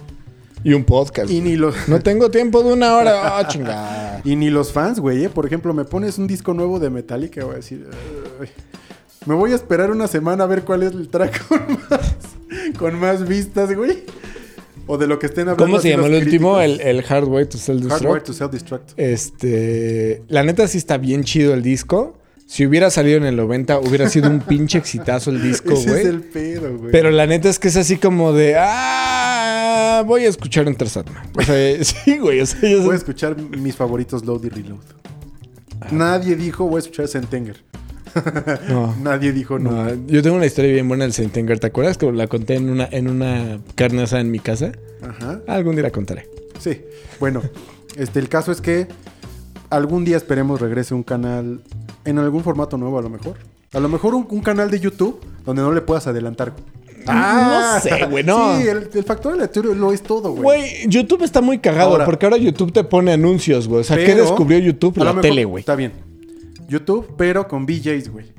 Y 0.63 0.73
un 0.73 0.83
podcast. 0.85 1.29
Y 1.29 1.41
ni 1.41 1.57
los, 1.57 1.75
No 1.87 1.99
tengo 1.99 2.31
tiempo 2.31 2.63
de 2.63 2.71
una 2.73 2.95
hora. 2.95 3.37
Ah, 3.37 3.47
chingada. 3.47 4.21
y 4.23 4.35
ni 4.37 4.49
los 4.49 4.71
fans, 4.71 4.99
güey. 4.99 5.25
¿eh? 5.25 5.29
Por 5.29 5.45
ejemplo, 5.45 5.73
me 5.73 5.83
pones 5.85 6.17
un 6.17 6.25
disco 6.25 6.53
nuevo 6.53 6.79
de 6.79 6.89
Metallica 6.89 7.43
voy 7.43 7.53
a 7.53 7.57
decir, 7.57 7.85
"Ay, 8.41 8.47
me 9.27 9.35
voy 9.35 9.51
a 9.51 9.55
esperar 9.55 9.91
una 9.91 10.07
semana 10.07 10.43
a 10.45 10.47
ver 10.47 10.63
cuál 10.63 10.83
es 10.83 10.93
el 10.93 11.07
track 11.09 11.43
con 12.75 12.99
más, 12.99 13.27
vistas, 13.27 13.73
güey. 13.75 14.03
O 14.87 14.97
de 14.97 15.07
lo 15.07 15.17
que 15.17 15.25
estén 15.25 15.49
hablando. 15.49 15.65
¿Cómo 15.65 15.79
se 15.79 15.89
llama 15.89 16.07
el 16.07 16.15
último? 16.23 16.59
El, 16.61 16.79
el 16.81 17.03
Hard 17.07 17.27
Way 17.27 17.45
to 17.47 17.57
Self 17.57 17.81
Destruct. 17.81 18.25
to 18.25 18.33
Self-Destruct. 18.33 18.91
Este. 18.97 20.21
La 20.27 20.43
neta 20.43 20.67
sí 20.67 20.77
está 20.77 20.97
bien 20.97 21.23
chido 21.23 21.53
el 21.53 21.63
disco. 21.63 22.17
Si 22.47 22.63
hubiera 22.67 22.91
salido 22.91 23.17
en 23.17 23.25
el 23.25 23.35
90, 23.35 23.79
hubiera 23.79 24.07
sido 24.07 24.29
un 24.29 24.39
pinche 24.39 24.77
exitazo 24.77 25.31
el 25.31 25.41
disco, 25.41 25.73
Ese 25.73 25.89
güey. 25.89 26.01
es 26.01 26.07
el 26.07 26.21
pedo, 26.21 26.77
güey. 26.77 26.91
Pero 26.91 27.09
la 27.09 27.25
neta 27.25 27.49
es 27.49 27.57
que 27.57 27.69
es 27.69 27.77
así 27.77 27.97
como 27.97 28.33
de. 28.33 28.55
¡Ah! 28.59 30.03
Voy 30.05 30.25
a 30.25 30.29
escuchar 30.29 30.67
un 30.67 30.77
Satman. 30.77 31.31
O 31.35 31.41
sea, 31.41 31.83
sí, 31.83 32.19
güey. 32.19 32.41
O 32.41 32.45
sea, 32.45 32.59
Voy 32.83 32.93
a 32.93 32.97
escuchar 32.97 33.35
mis 33.35 33.75
favoritos 33.75 34.23
Load 34.23 34.43
y 34.43 34.49
Reload. 34.49 34.83
Nadie 35.91 36.35
dijo 36.35 36.65
voy 36.65 36.77
a 36.77 36.79
escuchar 36.79 37.07
Sentenger. 37.07 37.57
No. 38.69 38.95
Nadie 39.01 39.31
dijo 39.31 39.59
no. 39.59 39.71
No, 39.71 39.93
yo 40.07 40.21
tengo 40.23 40.35
una 40.37 40.45
historia 40.45 40.71
bien 40.71 40.87
buena 40.87 41.03
del 41.03 41.13
Sentenger. 41.13 41.59
¿Te 41.59 41.67
acuerdas 41.67 41.97
que 41.97 42.11
la 42.11 42.27
conté 42.27 42.55
en 42.55 42.69
una, 42.69 42.87
en 42.91 43.09
una 43.09 43.59
carne 43.75 44.03
asada 44.03 44.21
en 44.21 44.31
mi 44.31 44.39
casa? 44.39 44.71
Ajá. 45.01 45.39
Algún 45.47 45.75
día 45.75 45.83
la 45.83 45.91
contaré. 45.91 46.27
Sí. 46.59 46.81
Bueno, 47.19 47.41
este, 47.97 48.19
el 48.19 48.29
caso 48.29 48.51
es 48.51 48.61
que 48.61 48.87
algún 49.69 50.05
día 50.05 50.17
esperemos 50.17 50.61
regrese 50.61 50.93
un 50.93 51.03
canal 51.03 51.61
en 52.05 52.19
algún 52.19 52.43
formato 52.43 52.77
nuevo 52.77 52.99
a 52.99 53.01
lo 53.01 53.09
mejor. 53.09 53.35
A 53.73 53.79
lo 53.79 53.89
mejor 53.89 54.15
un, 54.15 54.25
un 54.29 54.41
canal 54.41 54.71
de 54.71 54.79
YouTube 54.79 55.19
donde 55.45 55.61
no 55.61 55.71
le 55.73 55.81
puedas 55.81 56.07
adelantar. 56.07 56.53
no 57.05 57.79
sé, 57.81 58.05
güey, 58.09 58.23
no. 58.23 58.57
Sí, 58.59 58.67
el, 58.67 58.89
el 58.93 59.03
factor 59.03 59.33
aleatorio 59.33 59.75
lo 59.75 59.91
es 59.91 60.01
todo, 60.01 60.31
güey. 60.31 60.41
Güey, 60.43 60.87
YouTube 60.87 61.23
está 61.23 61.41
muy 61.41 61.59
cagado 61.59 61.91
Ahora- 61.91 62.05
porque 62.05 62.25
ahora 62.25 62.37
YouTube 62.37 62.71
te 62.71 62.83
pone 62.83 63.11
anuncios, 63.11 63.67
güey. 63.67 63.81
O 63.81 63.83
sea, 63.83 63.97
¿qué 63.97 64.15
descubrió 64.15 64.57
YouTube? 64.59 64.97
La 64.97 65.05
mejor- 65.05 65.21
tele, 65.21 65.45
güey. 65.45 65.59
Está 65.61 65.75
bien. 65.75 65.91
YouTube, 66.67 67.13
pero 67.17 67.47
con 67.47 67.65
BJs, 67.65 68.09
güey. 68.11 68.33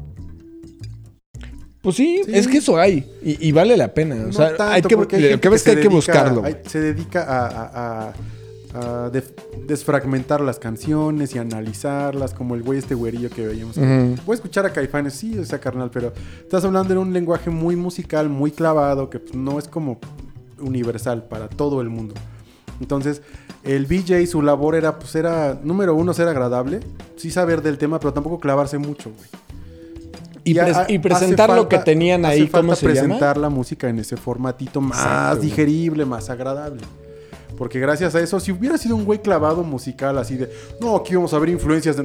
Pues 1.82 1.96
sí, 1.96 2.22
Sí. 2.24 2.32
es 2.34 2.48
que 2.48 2.58
eso 2.58 2.78
hay. 2.78 3.08
Y, 3.22 3.48
y 3.48 3.52
vale 3.52 3.76
la 3.76 3.94
pena. 3.94 4.16
O 4.28 4.32
sea, 4.32 4.48
tanto, 4.56 4.64
hay 4.64 4.82
que, 4.82 5.16
hay 5.16 5.38
que 5.38 5.48
ves 5.48 5.88
buscarlo. 5.88 6.42
hay- 6.44 6.56
se 6.66 6.80
dedica 6.80 7.22
a, 7.22 7.46
a- 7.46 8.08
a- 8.08 8.14
a 9.06 9.10
def- 9.10 9.32
desfragmentar 9.66 10.40
las 10.40 10.58
canciones 10.58 11.34
y 11.34 11.38
analizarlas, 11.38 12.34
como 12.34 12.56
el 12.56 12.62
güey 12.62 12.78
este 12.80 12.94
güerillo 12.96 13.30
que 13.30 13.46
veíamos. 13.46 13.76
Ujú. 13.76 14.16
Voy 14.26 14.32
a 14.32 14.34
escuchar 14.34 14.66
a 14.66 14.72
Caifanes, 14.72 15.14
sí, 15.14 15.38
o 15.38 15.44
sea, 15.44 15.60
carnal, 15.60 15.90
pero 15.92 16.12
estás 16.42 16.64
hablando 16.64 16.92
de 16.92 16.98
un 17.00 17.12
lenguaje 17.12 17.50
muy 17.50 17.76
musical, 17.76 18.28
muy 18.28 18.50
clavado, 18.50 19.08
que 19.08 19.20
pues, 19.20 19.34
no 19.34 19.58
es 19.58 19.68
como 19.68 19.98
universal 20.60 21.22
para 21.28 21.48
todo 21.48 21.80
el 21.80 21.88
mundo. 21.88 22.14
Entonces, 22.80 23.22
el 23.66 23.86
BJ, 23.86 24.26
su 24.26 24.42
labor 24.42 24.74
era, 24.76 24.98
pues 24.98 25.14
era, 25.14 25.58
número 25.62 25.94
uno, 25.94 26.14
ser 26.14 26.28
agradable, 26.28 26.80
sí 27.16 27.30
saber 27.30 27.62
del 27.62 27.78
tema, 27.78 27.98
pero 27.98 28.12
tampoco 28.12 28.38
clavarse 28.40 28.78
mucho, 28.78 29.10
güey. 29.10 29.28
Y, 30.44 30.58
a- 30.58 30.86
presentar 31.02 31.50
hace 31.50 31.60
lo 31.60 31.68
que 31.68 31.78
tenían 31.78 32.24
hace 32.24 32.34
ahí, 32.34 32.46
¿cómo 32.48 32.68
falta 32.68 32.76
se 32.76 32.86
presentar 32.86 33.36
llama? 33.36 33.48
la 33.48 33.50
música 33.50 33.88
en 33.88 33.98
ese 33.98 34.16
formatito 34.16 34.80
más 34.80 34.98
Exacto, 34.98 35.36
güey. 35.38 35.48
digerible, 35.48 36.04
más 36.04 36.30
agradable. 36.30 36.82
Porque 37.58 37.80
gracias 37.80 38.14
a 38.14 38.20
eso, 38.20 38.38
si 38.38 38.52
hubiera 38.52 38.78
sido 38.78 38.94
un 38.94 39.04
güey 39.04 39.20
clavado 39.20 39.64
musical 39.64 40.18
así 40.18 40.36
de, 40.36 40.48
no, 40.80 40.94
aquí 40.96 41.16
vamos 41.16 41.32
a 41.34 41.38
ver 41.38 41.48
influencias, 41.48 41.96
de... 41.96 42.04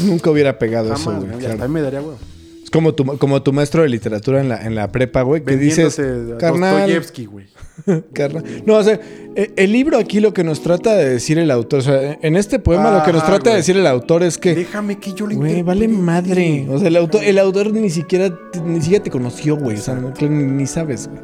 Nunca 0.00 0.30
hubiera 0.30 0.58
pegado 0.58 0.88
jamás, 0.88 1.00
eso, 1.00 1.26
güey. 1.26 1.38
claro. 1.38 1.62
a 1.62 1.68
mí 1.68 1.74
me 1.74 1.82
daría 1.82 2.00
huevo. 2.00 2.18
Es 2.64 2.70
como 2.70 2.94
tu, 2.94 3.04
como 3.18 3.42
tu 3.42 3.52
maestro 3.52 3.82
de 3.82 3.88
literatura 3.90 4.40
en 4.40 4.48
la, 4.48 4.64
en 4.64 4.74
la 4.74 4.90
prepa, 4.90 5.20
güey, 5.22 5.44
que 5.44 5.56
dices, 5.58 6.00
carnal, 6.38 6.90
güey. 7.30 7.46
carnal. 8.14 8.42
No, 8.64 8.76
o 8.76 8.82
sea, 8.82 8.98
e- 9.36 9.52
el 9.56 9.70
libro 9.70 9.98
aquí 9.98 10.18
lo 10.20 10.32
que 10.32 10.42
nos 10.44 10.62
trata 10.62 10.96
de 10.96 11.08
decir 11.10 11.38
el 11.38 11.50
autor, 11.50 11.80
o 11.80 11.82
sea, 11.82 12.18
en 12.22 12.36
este 12.36 12.58
poema 12.58 12.90
lo 12.90 13.04
que 13.04 13.12
nos 13.12 13.22
Ajá, 13.22 13.32
trata 13.32 13.50
de 13.50 13.56
decir 13.56 13.76
el 13.76 13.86
autor 13.86 14.22
es 14.22 14.38
que, 14.38 14.54
Déjame 14.54 14.98
que 14.98 15.12
yo 15.12 15.26
le 15.26 15.34
güey, 15.34 15.62
vale 15.62 15.88
madre. 15.88 16.66
O 16.70 16.78
sea, 16.78 16.88
el 16.88 16.96
autor, 16.96 17.22
el 17.22 17.38
autor 17.38 17.70
ni 17.72 17.90
siquiera, 17.90 18.34
ni 18.64 18.80
siquiera 18.80 19.04
te 19.04 19.10
conoció, 19.10 19.56
güey. 19.56 19.76
O 19.76 19.80
sea, 19.80 19.94
no- 19.94 20.12
ni, 20.20 20.28
ni 20.44 20.66
sabes, 20.66 21.08
güey. 21.08 21.20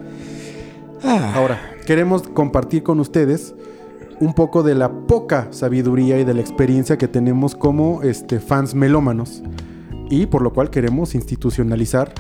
Ah, 1.02 1.32
Ahora, 1.34 1.58
queremos 1.86 2.22
compartir 2.22 2.82
con 2.82 3.00
ustedes 3.00 3.54
un 4.20 4.34
poco 4.34 4.62
de 4.62 4.74
la 4.74 4.90
poca 4.92 5.48
sabiduría 5.50 6.20
y 6.20 6.24
de 6.24 6.34
la 6.34 6.42
experiencia 6.42 6.98
que 6.98 7.08
tenemos 7.08 7.54
como 7.54 8.02
este, 8.02 8.38
fans 8.40 8.74
melómanos. 8.74 9.42
Y 10.10 10.26
por 10.26 10.42
lo 10.42 10.52
cual 10.52 10.68
queremos 10.70 11.14
institucionalizar 11.14 12.12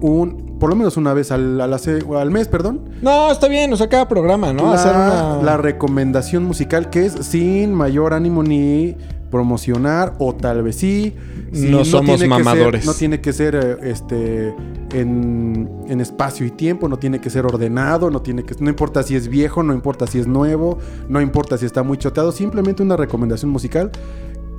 un, 0.00 0.56
por 0.58 0.70
lo 0.70 0.76
menos 0.76 0.96
una 0.96 1.12
vez 1.14 1.30
al, 1.30 1.60
a 1.60 1.66
la 1.66 1.78
se- 1.78 2.02
al 2.18 2.30
mes, 2.30 2.48
perdón, 2.48 2.80
No, 3.02 3.30
está 3.30 3.46
bien, 3.48 3.72
o 3.72 3.76
sea, 3.76 3.88
cada 3.88 4.08
programa, 4.08 4.52
¿no? 4.52 4.64
la, 4.64 4.74
Hacer 4.74 4.92
una... 4.94 5.42
la 5.42 5.56
recomendación 5.56 6.44
musical 6.44 6.90
que 6.90 7.06
es 7.06 7.12
sin 7.12 7.72
mayor 7.74 8.12
ánimo 8.14 8.42
ni 8.42 8.96
promocionar 9.30 10.14
o 10.18 10.34
tal 10.34 10.62
vez 10.62 10.76
sí. 10.76 11.14
si 11.52 11.68
No 11.68 11.84
somos 11.84 12.18
tiene 12.18 12.36
que 12.36 12.42
mamadores. 12.44 12.84
ser- 12.84 12.92
no 12.92 12.96
tiene 12.98 13.20
que 13.20 13.32
ser 13.32 13.54
eh, 13.54 13.76
este 13.90 14.54
en, 14.92 15.68
en 15.88 16.00
espacio 16.00 16.46
y 16.46 16.50
tiempo, 16.52 16.88
no 16.88 16.96
tiene 16.98 17.20
que 17.20 17.28
ser 17.28 17.44
ordenado, 17.44 18.10
no 18.10 18.22
tiene 18.22 18.44
que 18.44 18.54
no 18.60 18.70
importa 18.70 19.02
si 19.02 19.16
es 19.16 19.28
viejo, 19.28 19.62
no 19.62 19.72
importa 19.74 20.06
si 20.06 20.18
es 20.20 20.26
nuevo, 20.26 20.78
no 21.08 21.20
importa 21.20 21.58
si 21.58 21.66
está 21.66 21.82
muy 21.82 21.98
choteado, 21.98 22.32
simplemente 22.32 22.82
una 22.82 22.96
recomendación 22.96 23.50
musical 23.50 23.90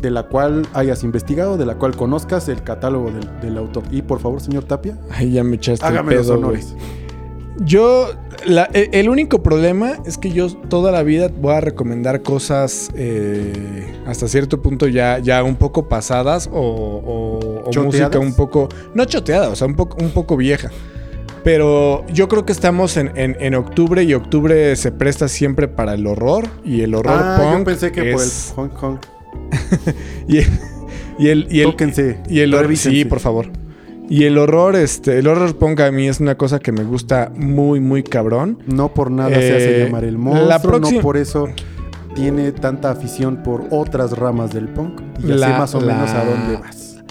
de 0.02 0.12
la 0.12 0.24
cual 0.24 0.68
hayas 0.74 1.04
investigado, 1.04 1.58
de 1.58 1.66
la 1.66 1.76
cual 1.76 1.96
conozcas 1.96 2.48
el 2.50 2.64
catálogo 2.64 3.12
del, 3.12 3.28
del 3.42 3.58
autor. 3.58 3.84
Y 3.92 4.02
por 4.04 4.20
favor, 4.20 4.42
señor 4.42 4.64
Tapia, 4.66 4.98
ya 5.32 5.44
me 5.44 5.56
echaste 5.56 5.86
hágame 5.86 6.12
el 6.14 6.18
los 6.20 6.28
pedo, 6.28 6.38
honores. 6.38 6.76
Yo, 7.60 8.10
la- 8.46 8.70
e- 8.72 8.90
el 8.94 9.10
único 9.10 9.42
problema 9.42 9.94
es 10.06 10.20
que 10.20 10.32
yo 10.32 10.48
toda 10.54 10.92
la 10.92 11.02
vida 11.02 11.30
voy 11.42 11.56
a 11.56 11.62
recomendar 11.62 12.22
cosas 12.22 12.90
eh, 12.94 13.96
hasta 14.06 14.28
cierto 14.28 14.62
punto 14.62 14.88
ya, 14.88 15.18
ya 15.18 15.42
un 15.44 15.56
poco 15.56 15.90
pasadas 15.90 16.48
o, 16.54 16.60
o- 16.60 17.64
o 17.68 17.70
¿Choteadas? 17.72 17.86
música 18.12 18.20
un 18.20 18.36
poco, 18.36 18.70
no 18.94 19.06
choteada, 19.06 19.50
o 19.50 19.56
sea, 19.56 19.66
un 19.66 19.76
poco, 19.76 19.98
un 20.00 20.12
poco 20.12 20.38
vieja. 20.38 20.70
Pero 21.44 22.06
yo 22.14 22.28
creo 22.28 22.46
que 22.46 22.52
estamos 22.52 22.96
en, 22.98 23.12
en- 23.16 23.38
en 23.40 23.56
octubre 23.56 24.04
y 24.04 24.14
octubre 24.14 24.76
se 24.76 24.92
presta 24.92 25.28
siempre 25.28 25.68
para 25.68 25.94
el 25.96 26.06
horror 26.06 26.46
y 26.64 26.82
el 26.82 26.94
horror 26.94 27.20
Ah, 27.20 27.38
punk 27.42 27.60
yo 27.60 27.64
pensé 27.64 27.92
que 27.92 28.12
es- 28.12 28.52
por 28.56 28.66
el 28.66 28.70
Hong 28.72 28.78
Kong. 28.80 28.98
y, 30.28 30.38
y 31.20 31.28
el 31.30 31.48
y 31.50 31.60
el, 31.62 31.64
Tóquense, 31.72 32.20
y 32.30 32.40
el 32.40 32.54
horror, 32.54 32.76
sí, 32.78 33.06
por 33.06 33.20
favor. 33.20 33.48
Y 34.10 34.24
el 34.24 34.38
horror, 34.38 34.76
este, 34.78 35.20
el 35.20 35.28
horror 35.28 35.58
punk 35.58 35.82
a 35.82 35.92
mí 35.92 36.08
es 36.08 36.20
una 36.22 36.36
cosa 36.36 36.60
que 36.60 36.72
me 36.72 36.84
gusta 36.84 37.32
muy, 37.36 37.80
muy 37.82 38.04
cabrón. 38.04 38.60
No 38.66 38.94
por 38.94 39.12
nada 39.12 39.30
se 39.32 39.56
hace 39.56 39.82
Eh, 39.82 39.86
llamar 39.86 40.06
el 40.06 40.14
la 40.14 40.20
monstruo, 40.20 40.72
próxima- 40.78 40.98
no 41.00 41.02
por 41.02 41.18
eso 41.18 41.48
tiene 42.16 42.52
tanta 42.54 42.90
afición 42.90 43.44
por 43.44 43.66
otras 43.70 44.18
ramas 44.18 44.54
del 44.54 44.70
punk. 44.70 45.02
Y 45.20 45.28
ya 45.28 45.34
sé 45.34 45.40
La- 45.40 45.58
más 45.60 45.76
o 45.76 45.82
la- 45.82 45.94
menos 45.94 46.12
a 46.12 46.24
dónde 46.24 46.56
vas. 46.58 47.04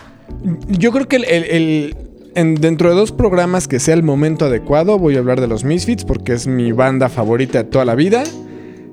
Yo 0.69 0.91
creo 0.91 1.07
que 1.07 1.17
el, 1.17 1.25
el- 1.25 1.45
el- 1.45 1.97
en- 2.35 2.55
dentro 2.55 2.89
de 2.89 2.95
dos 2.97 3.13
programas 3.13 3.69
que 3.69 3.79
sea 3.79 3.95
el 3.95 4.03
momento 4.03 4.47
adecuado, 4.47 4.99
voy 4.99 5.17
a 5.17 5.19
hablar 5.19 5.41
de 5.41 5.49
los 5.49 5.65
Misfits 5.65 6.05
porque 6.05 6.33
es 6.33 6.47
mi 6.47 6.73
banda 6.73 7.09
favorita 7.11 7.59
de 7.59 7.65
toda 7.65 7.85
la 7.85 7.95
vida. 7.95 8.25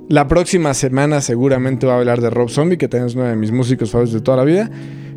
La 0.10 0.28
próxima 0.28 0.74
semana 0.74 1.22
seguramente 1.22 1.86
voy 1.86 1.96
a 1.96 1.98
hablar 2.00 2.22
de 2.22 2.30
Rob 2.30 2.50
Zombie, 2.50 2.78
que 2.78 2.88
también 2.88 3.08
es 3.08 3.16
uno 3.16 3.24
de 3.26 3.36
mis 3.36 3.52
músicos 3.52 3.92
favoritos 3.92 4.14
de 4.14 4.22
toda 4.22 4.38
la 4.38 4.44
vida. 4.44 4.70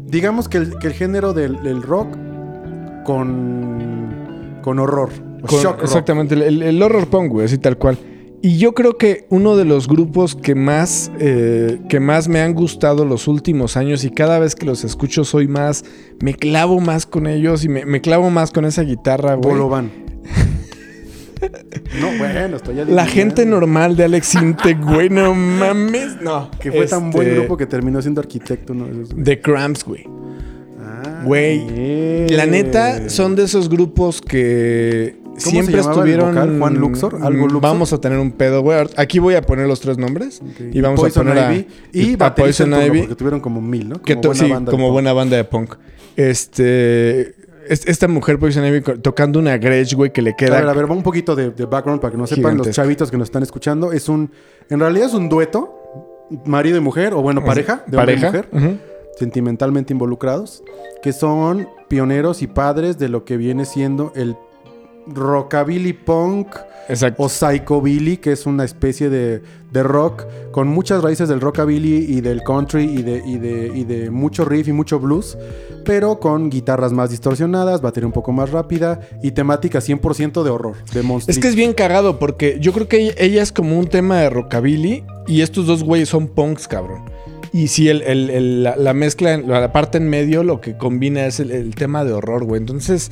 Digamos 0.06 0.48
que 0.48 0.58
el, 0.58 0.78
que 0.78 0.86
el 0.86 0.92
género 0.92 1.32
del, 1.32 1.62
del 1.62 1.82
rock 1.82 2.16
con, 3.04 4.60
con 4.62 4.78
horror. 4.78 5.10
Con- 5.46 5.60
shock 5.60 5.82
exactamente, 5.82 6.34
el, 6.34 6.42
el- 6.42 6.62
el 6.62 6.82
horror 6.82 7.06
punk, 7.08 7.32
güey, 7.32 7.46
así 7.46 7.58
tal 7.58 7.76
cual. 7.78 7.98
Y 8.42 8.58
yo 8.58 8.74
creo 8.74 8.96
que 8.96 9.26
uno 9.30 9.56
de 9.56 9.64
los 9.64 9.88
grupos 9.88 10.36
que 10.36 10.54
más, 10.54 11.10
eh, 11.18 11.80
que 11.88 11.98
más 12.00 12.28
me 12.28 12.40
han 12.40 12.54
gustado 12.54 13.04
los 13.04 13.26
últimos 13.28 13.76
años 13.76 14.04
y 14.04 14.10
cada 14.10 14.38
vez 14.38 14.54
que 14.54 14.66
los 14.66 14.84
escucho 14.84 15.24
soy 15.24 15.48
más, 15.48 15.84
me 16.20 16.34
clavo 16.34 16.78
más 16.80 17.06
con 17.06 17.26
ellos 17.26 17.64
y 17.64 17.68
me, 17.68 17.84
me 17.86 18.00
clavo 18.00 18.30
más 18.30 18.52
con 18.52 18.64
esa 18.64 18.82
guitarra, 18.82 19.34
güey. 19.34 19.50
Bolovan. 19.54 19.90
no, 22.00 22.18
bueno, 22.18 22.56
estoy 22.56 22.76
La 22.86 23.06
gente 23.06 23.44
normal 23.46 23.96
de 23.96 24.04
Alex 24.04 24.34
Intec, 24.34 24.82
güey, 24.82 25.08
no 25.10 25.34
mames, 25.34 26.20
no. 26.20 26.50
Que 26.60 26.70
fue 26.72 26.86
tan 26.86 27.10
buen 27.10 27.26
Este, 27.28 27.38
grupo 27.40 27.56
que 27.56 27.66
terminó 27.66 28.00
siendo 28.02 28.20
arquitecto. 28.20 28.74
¿no? 28.74 28.86
The 29.22 29.40
Cramps, 29.40 29.84
güey. 29.84 30.04
Ah, 30.80 31.22
Güey. 31.24 32.28
La 32.28 32.46
neta, 32.46 33.08
son 33.08 33.34
de 33.36 33.44
esos 33.44 33.68
grupos 33.68 34.20
que 34.20 35.16
siempre 35.36 35.74
llamaba 35.76 35.92
el 35.92 35.98
estuvieron. 35.98 36.28
vocal? 36.34 36.58
¿Juan 36.58 36.74
Luxor? 36.76 37.14
¿Algo 37.22 37.30
Mm, 37.46 37.52
Luxor? 37.52 37.60
Vamos 37.60 37.92
a 37.92 38.00
tener 38.00 38.18
un 38.18 38.32
pedo, 38.32 38.62
güey. 38.62 38.86
Aquí 38.96 39.18
voy 39.18 39.34
a 39.34 39.42
poner 39.42 39.66
los 39.66 39.80
tres 39.80 39.98
nombres. 39.98 40.40
Y 40.72 40.80
vamos 40.80 41.00
Poison 41.00 41.28
a 41.28 41.34
poner 41.34 41.52
Ivy 41.52 41.66
a, 41.68 41.96
y 41.98 42.16
a 42.22 42.34
Poison 42.34 42.72
Ivy. 42.82 43.00
porque 43.00 43.14
tuvieron 43.16 43.40
como 43.40 43.60
mil, 43.60 43.88
¿no? 43.88 44.00
Que 44.00 44.14
Como 44.14 44.28
buena 44.28 44.44
sí, 44.44 44.50
banda 44.50 44.70
de 44.70 44.76
como 44.76 44.90
buena 44.92 45.12
banda 45.12 45.36
de 45.36 45.44
punk. 45.44 45.74
Este. 46.16 47.34
Es- 47.68 47.86
Esta 47.86 48.08
mujer 48.08 48.38
Poison 48.38 48.64
Ivy 48.64 48.80
tocando 49.02 49.38
una 49.38 49.56
Gretsch, 49.58 49.94
güey, 49.94 50.12
que 50.12 50.22
le 50.22 50.30
A 50.30 50.36
queda. 50.36 50.60
ver, 50.60 50.68
a 50.68 50.72
ver, 50.72 50.90
va 50.90 50.94
un 50.94 51.02
poquito 51.02 51.34
de, 51.36 51.50
de 51.50 51.64
background 51.66 52.00
para 52.00 52.12
que 52.12 52.18
no 52.18 52.26
sepan 52.26 52.56
los 52.56 52.70
chavitos 52.70 53.10
que 53.10 53.16
nos 53.18 53.28
están 53.28 53.42
escuchando. 53.42 53.92
Es 53.92 54.08
un, 54.08 54.30
en 54.70 54.80
realidad 54.80 55.06
es 55.08 55.14
un 55.14 55.28
dueto, 55.28 56.26
marido 56.44 56.76
y 56.76 56.80
mujer, 56.80 57.14
o 57.14 57.22
bueno, 57.22 57.44
pareja, 57.44 57.84
de 57.86 57.96
hombre 57.96 58.14
y 58.14 58.20
pareja. 58.20 58.48
mujer, 58.52 58.78
sentimentalmente 59.18 59.92
involucrados, 59.92 60.62
que 61.02 61.12
son 61.12 61.68
pioneros 61.88 62.42
y 62.42 62.46
padres 62.46 62.98
de 62.98 63.08
lo 63.08 63.24
que 63.24 63.36
viene 63.36 63.64
siendo 63.64 64.12
el 64.14 64.36
rockabilly 65.06 65.92
punk 65.92 66.48
Exacto. 66.88 67.22
o 67.24 67.28
psychobilly, 67.28 68.18
que 68.18 68.32
es 68.32 68.46
una 68.46 68.64
especie 68.64 69.08
de, 69.10 69.42
de 69.72 69.82
rock 69.82 70.24
con 70.52 70.68
muchas 70.68 71.02
raíces 71.02 71.28
del 71.28 71.40
rockabilly 71.40 72.06
y 72.16 72.20
del 72.20 72.42
country 72.42 72.84
y 72.84 73.02
de, 73.02 73.22
y, 73.26 73.38
de, 73.38 73.72
y 73.74 73.84
de 73.84 74.10
mucho 74.10 74.44
riff 74.44 74.68
y 74.68 74.72
mucho 74.72 75.00
blues, 75.00 75.36
pero 75.84 76.20
con 76.20 76.48
guitarras 76.48 76.92
más 76.92 77.10
distorsionadas, 77.10 77.80
batería 77.82 78.06
un 78.06 78.12
poco 78.12 78.30
más 78.32 78.50
rápida 78.50 79.00
y 79.22 79.32
temática 79.32 79.80
100% 79.80 80.42
de 80.44 80.50
horror, 80.50 80.76
de 80.94 81.02
monstruos. 81.02 81.36
Es 81.36 81.42
que 81.42 81.48
es 81.48 81.56
bien 81.56 81.72
cagado 81.72 82.18
porque 82.20 82.58
yo 82.60 82.72
creo 82.72 82.86
que 82.88 83.14
ella, 83.18 83.42
es 83.42 83.50
como 83.52 83.76
un 83.78 83.88
tema 83.88 84.20
de 84.20 84.30
rockabilly 84.30 85.04
y 85.26 85.40
estos 85.40 85.66
dos 85.66 85.82
güeyes 85.82 86.08
son 86.08 86.28
punks, 86.28 86.68
cabrón. 86.68 87.04
Y 87.52 87.68
si 87.68 87.88
el, 87.88 88.02
el- 88.02 88.30
el- 88.30 88.62
la, 88.62 88.76
la 88.76 88.92
mezcla, 88.92 89.36
la 89.38 89.72
parte 89.72 89.98
en 89.98 90.08
medio, 90.08 90.44
lo 90.44 90.60
que 90.60 90.76
combina 90.76 91.26
es 91.26 91.40
el 91.40 91.74
tema 91.74 92.04
de 92.04 92.12
horror, 92.12 92.44
güey. 92.44 92.60
Entonces, 92.60 93.10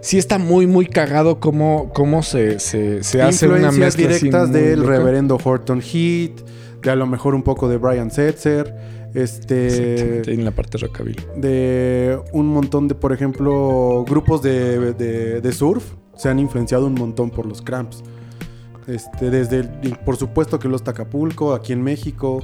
sí 0.00 0.18
está 0.18 0.38
muy, 0.38 0.66
muy 0.66 0.86
cagado 0.86 1.40
cómo, 1.40 1.90
cómo 1.94 2.22
se, 2.22 2.58
se, 2.60 3.02
se 3.02 3.22
hace 3.22 3.48
una 3.48 3.70
mezcla 3.72 4.06
directas 4.08 4.52
del 4.52 4.80
loca. 4.80 4.90
reverendo 4.92 5.38
Horton 5.42 5.80
Heat, 5.80 6.32
que 6.80 6.90
a 6.90 6.96
lo 6.96 7.06
mejor 7.06 7.34
un 7.34 7.42
poco 7.42 7.68
de 7.68 7.76
Brian 7.78 8.10
Setzer, 8.10 8.74
este, 9.14 10.30
en 10.32 10.44
la 10.44 10.50
parte 10.50 10.78
rockabilly. 10.78 11.22
de 11.36 12.18
un 12.32 12.46
montón 12.48 12.86
de, 12.88 12.94
por 12.94 13.12
ejemplo, 13.12 14.04
grupos 14.08 14.42
de, 14.42 14.92
de- 14.94 15.40
de 15.40 15.52
surf 15.52 15.84
se 16.16 16.28
han 16.28 16.38
influenciado 16.38 16.86
un 16.86 16.94
montón 16.94 17.30
por 17.30 17.46
los 17.46 17.62
Cramps. 17.62 18.02
Este, 18.86 19.30
desde, 19.30 19.60
el- 19.60 19.98
por 20.04 20.16
supuesto 20.16 20.58
que 20.58 20.68
los 20.68 20.82
Tacapulco, 20.84 21.54
aquí 21.54 21.72
en 21.72 21.82
México. 21.82 22.40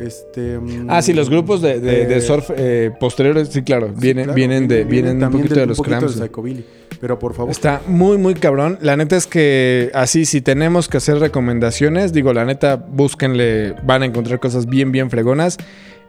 Este, 0.00 0.58
Ah, 0.88 1.02
sí, 1.02 1.12
los 1.12 1.28
grupos 1.30 1.60
de, 1.62 1.80
de- 1.80 2.06
de 2.06 2.16
eh, 2.16 2.20
surf 2.20 2.50
eh, 2.56 2.90
posteriores, 2.98 3.48
sí, 3.48 3.62
claro, 3.62 3.88
sí, 3.88 3.94
vienen, 4.00 4.24
claro, 4.24 4.34
vienen, 4.36 4.68
de, 4.68 4.84
vienen 4.84 5.14
un 5.16 5.20
también 5.20 5.42
poquito 5.42 5.60
de 5.60 5.66
los 5.66 5.78
un 5.78 5.84
poquito 5.84 5.98
cramps. 6.00 6.16
Psychobilly. 6.18 6.64
Pero 7.00 7.18
por 7.18 7.32
favor, 7.34 7.50
Está 7.50 7.80
muy, 7.86 8.18
muy 8.18 8.34
cabrón. 8.34 8.78
La 8.82 8.94
neta 8.96 9.16
es 9.16 9.26
que 9.26 9.90
así, 9.94 10.26
si 10.26 10.40
tenemos 10.42 10.88
que 10.88 10.98
hacer 10.98 11.18
recomendaciones, 11.18 12.12
digo, 12.12 12.32
la 12.34 12.44
neta, 12.44 12.76
búsquenle, 12.76 13.74
van 13.84 14.02
a 14.02 14.06
encontrar 14.06 14.38
cosas 14.38 14.66
bien, 14.66 14.92
bien 14.92 15.08
fregonas. 15.10 15.56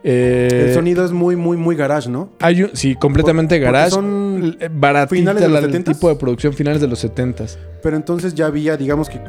Eh, 0.04 0.66
el 0.68 0.74
sonido 0.74 1.04
es 1.04 1.12
muy, 1.12 1.36
muy, 1.36 1.56
muy 1.56 1.76
garage, 1.76 2.08
¿no? 2.10 2.30
hay 2.40 2.64
un- 2.64 2.70
sí, 2.74 2.96
completamente 2.96 3.56
Por- 3.56 3.64
garage. 3.64 3.90
son 3.90 4.56
eh, 4.60 4.68
baratita 4.72 5.32
de 5.34 5.48
la- 5.48 5.58
el 5.60 5.64
70s. 5.72 5.94
tipo 5.96 6.08
de 6.08 6.16
producción 6.16 6.52
finales 6.52 6.80
de 6.80 6.88
los 6.88 6.98
70s. 7.04 7.56
Pero 7.82 7.96
entonces 7.96 8.34
ya 8.34 8.46
había, 8.46 8.76
digamos 8.76 9.08
que, 9.08 9.20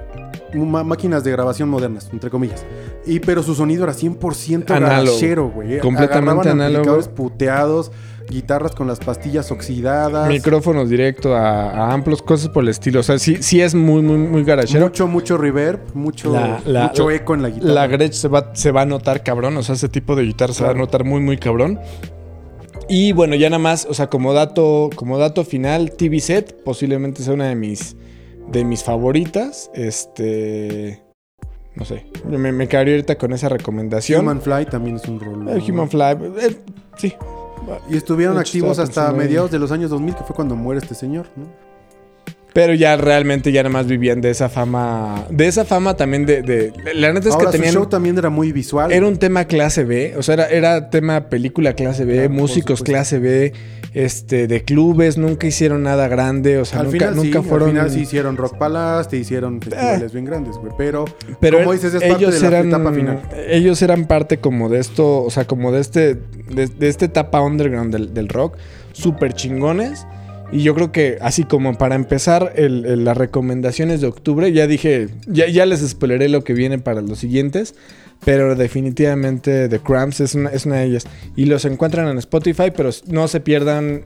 máquinas 0.55 1.24
de 1.24 1.32
grabación 1.32 1.69
modernas, 1.69 2.09
entre 2.11 2.30
comillas. 2.30 2.65
Y 3.05 3.19
pero 3.19 3.43
su 3.43 3.53
sonido 3.55 3.84
era 3.84 3.93
100% 3.93 4.74
Análogo. 4.74 5.49
güey. 5.53 5.80
Completamente 5.80 6.49
Agarraban 6.49 6.61
análogo. 6.61 6.99
puteados, 7.15 7.91
guitarras 8.30 8.74
con 8.76 8.88
las 8.88 8.99
pastillas 8.99 9.51
oxidadas. 9.51 10.28
Micrófonos 10.28 10.89
directo 10.89 11.36
a, 11.36 11.69
a 11.71 11.93
amplos, 11.93 12.21
cosas 12.21 12.49
por 12.49 12.63
el 12.63 12.69
estilo. 12.69 12.99
O 13.01 13.03
sea, 13.03 13.19
sí, 13.19 13.38
sí 13.41 13.61
es 13.61 13.76
muy, 13.76 14.01
muy, 14.01 14.17
muy 14.17 14.43
garachero. 14.43 14.86
Mucho, 14.86 15.07
mucho 15.07 15.38
reverb, 15.38 15.80
mucho, 15.93 16.32
La- 16.34 16.61
la- 16.65 16.88
mucho 16.88 17.11
eco 17.11 17.34
en 17.36 17.41
la 17.43 17.49
guitarra. 17.49 17.74
La 17.74 17.88
Gretsch 17.88 18.13
se 18.13 18.28
va, 18.28 18.51
se 18.55 18.71
va 18.71 18.82
a 18.82 18.86
notar 18.86 19.24
cabrón, 19.24 19.55
o 19.57 19.63
sea, 19.63 19.76
ese 19.76 19.89
tipo 19.89 20.15
de 20.15 20.24
guitarra 20.24 20.53
se 20.53 20.63
va 20.63 20.71
a 20.71 20.74
notar 20.74 21.03
muy, 21.03 21.21
muy 21.21 21.38
cabrón. 21.38 21.80
Y 22.89 23.13
bueno, 23.13 23.36
ya 23.36 23.49
nada 23.49 23.59
más, 23.59 23.88
o 23.89 23.93
sea, 23.93 24.07
como 24.09 24.34
dato, 24.34 24.89
como 24.95 25.17
dato 25.17 25.45
final, 25.45 25.91
TV 25.91 26.19
Set 26.19 26.63
posiblemente 26.63 27.24
sea 27.24 27.34
una 27.34 27.47
de 27.47 27.55
mis, 27.55 27.95
de 28.51 28.65
mis 28.65 28.84
favoritas. 28.84 29.71
Este, 29.74 31.01
no 31.76 31.86
sé, 31.86 32.05
me, 32.28 32.51
me 32.51 32.67
quedaría 32.67 32.95
ahorita 32.95 33.17
con 33.17 33.32
esa 33.32 33.47
recomendación. 33.47 34.21
Human 34.21 34.41
Fly 34.41 34.65
también 34.65 34.97
es 34.97 35.07
un 35.07 35.19
rol. 35.19 35.47
Eh, 35.49 35.61
Human 35.71 35.89
Fly, 35.89 36.03
eh, 36.41 36.57
sí. 36.97 37.13
Y 37.89 37.97
estuvieron 37.97 38.38
activos 38.38 38.80
hasta 38.80 39.11
mediados 39.11 39.51
de 39.51 39.59
los 39.59 39.72
años 39.72 39.89
2000, 39.89 40.16
que 40.16 40.24
fue 40.24 40.36
cuando 40.36 40.55
muere 40.55 40.82
este 40.82 40.95
señor, 40.95 41.28
¿no? 41.36 41.45
Pero 42.53 42.76
ya 42.76 42.95
realmente 42.97 43.51
ya 43.51 43.64
nada 43.64 43.74
más 43.74 43.88
vivían 43.88 44.22
de 44.22 44.30
esa 44.30 44.47
fama, 44.47 45.26
de 45.32 45.47
esa 45.47 45.66
fama 45.66 45.97
también 45.97 46.28
de, 46.28 46.43
de 46.43 46.72
la 46.93 47.11
neta 47.11 47.30
es 47.30 47.34
Ahora, 47.34 47.47
que 47.47 47.57
su 47.57 47.57
tenían 47.57 47.74
show 47.74 47.88
también 47.88 48.16
era 48.16 48.30
muy 48.30 48.51
visual. 48.51 48.91
Era 48.91 49.07
un 49.07 49.18
tema 49.18 49.45
clase 49.45 49.84
B, 49.84 50.14
o 50.18 50.22
sea, 50.22 50.36
era, 50.36 50.47
era 50.49 50.89
tema 50.91 51.30
película 51.30 51.74
clase 51.74 52.05
B, 52.05 52.14
Claro, 52.14 52.30
músicos 52.30 52.84
clase 52.84 53.18
B, 53.18 53.53
este, 53.94 54.48
de 54.48 54.64
clubes, 54.64 55.18
nunca 55.18 55.46
hicieron 55.48 55.84
nada 55.84 56.08
grande, 56.08 56.58
o 56.58 56.66
sea, 56.66 56.80
al 56.80 56.86
nunca, 56.88 56.98
final 57.12 57.16
nunca 57.16 57.41
sí, 57.41 57.48
fueron. 57.50 57.70
al 57.70 57.74
final 57.76 57.91
sí 57.91 58.00
hicieron 58.02 58.38
Rock 58.38 58.58
Palace, 58.58 59.10
te 59.10 59.18
hicieron 59.18 59.62
festivales 59.62 60.12
bien 60.14 60.26
grandes, 60.26 60.58
güey. 60.58 60.72
Pero, 60.78 61.06
pero 61.39 61.60
como 61.60 61.74
dices, 61.74 61.94
es 61.94 62.02
parte 62.02 62.16
ellos 62.24 62.34
de 62.34 62.41
la 62.41 62.48
eran, 62.48 62.68
etapa 62.70 62.91
final. 62.94 63.22
ellos 63.48 63.82
eran 63.82 64.06
parte 64.06 64.38
como 64.39 64.70
de 64.70 64.80
esto, 64.80 65.24
o 65.24 65.30
sea, 65.30 65.46
como 65.46 65.72
de 65.72 65.82
este, 65.82 66.16
de, 66.16 66.68
de 66.68 66.88
esta 66.88 67.06
etapa 67.06 67.41
underground 67.41 67.94
del, 67.94 68.14
del 68.14 68.30
rock, 68.30 68.58
súper 68.94 69.34
chingones. 69.34 70.06
Y 70.52 70.62
yo 70.62 70.76
creo 70.76 70.91
que 70.91 71.18
así 71.20 71.46
como 71.46 71.76
para 71.80 71.96
empezar 71.96 72.54
el- 72.56 72.86
el- 72.86 73.04
las 73.06 73.18
recomendaciones 73.18 74.02
de 74.02 74.08
octubre, 74.08 74.52
ya 74.52 74.68
dije, 74.68 75.08
ya, 75.26 75.48
ya 75.48 75.66
les 75.66 75.80
spoileré 75.88 76.30
lo 76.30 76.44
que 76.44 76.54
viene 76.54 76.78
para 76.78 77.02
los 77.02 77.18
siguientes, 77.18 77.74
pero 78.26 78.55
definitivamente 78.55 79.67
The 79.69 79.80
Cramps 79.80 80.19
es 80.21 80.36
una, 80.36 80.49
es 80.49 80.65
una 80.65 80.78
de 80.78 80.86
ellas. 80.86 81.05
Y 81.36 81.45
los 81.45 81.65
encuentran 81.65 82.07
en 82.07 82.17
Spotify, 82.17 82.71
pero 82.76 82.89
no 83.07 83.28
se 83.28 83.39
pierdan 83.39 84.03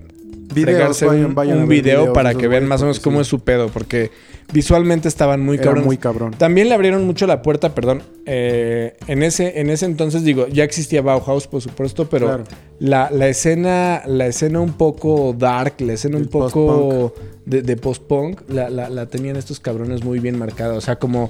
Videos, 0.54 1.02
vayan- 1.36 1.58
un, 1.64 1.68
video 1.68 2.14
para 2.14 2.34
que 2.34 2.48
vean 2.48 2.66
más 2.68 2.82
o 2.82 2.86
menos 2.86 3.02
cómo 3.02 3.18
sí. 3.18 3.22
es 3.24 3.28
su 3.28 3.42
pedo, 3.42 3.68
porque 3.68 4.12
visualmente 4.54 5.10
estaban 5.10 5.42
muy 5.42 5.58
cabrones. 5.58 5.86
muy 5.86 5.98
cabrón. 5.98 6.32
También 6.38 6.70
le 6.70 6.74
abrieron 6.76 7.06
mucho 7.06 7.28
la 7.28 7.42
puerta, 7.42 7.76
perdón. 7.76 8.02
eh, 8.26 8.96
en, 9.08 9.24
ese, 9.24 9.60
en 9.60 9.70
ese 9.70 9.86
entonces, 9.86 10.24
digo, 10.24 10.48
ya 10.48 10.64
existía 10.64 11.02
Bauhaus, 11.02 11.48
por 11.48 11.62
supuesto, 11.62 12.10
pero 12.10 12.28
Claro. 12.28 12.44
la, 12.80 13.10
la 13.12 13.28
escena, 13.28 14.04
la 14.06 14.26
escena 14.28 14.62
un 14.62 14.72
poco 14.74 15.36
dark, 15.38 15.74
la 15.82 15.94
escena 15.94 16.18
un 16.18 16.28
poco 16.28 17.14
de, 17.46 17.62
de 17.62 17.76
post-punk, 17.76 18.42
la, 18.48 18.70
la- 18.70 18.90
la 18.90 19.06
tenían 19.08 19.36
estos 19.36 19.60
cabrones 19.60 20.04
muy 20.06 20.20
bien 20.20 20.38
marcada. 20.40 20.76
O 20.76 20.82
sea, 20.82 20.96
como, 20.96 21.30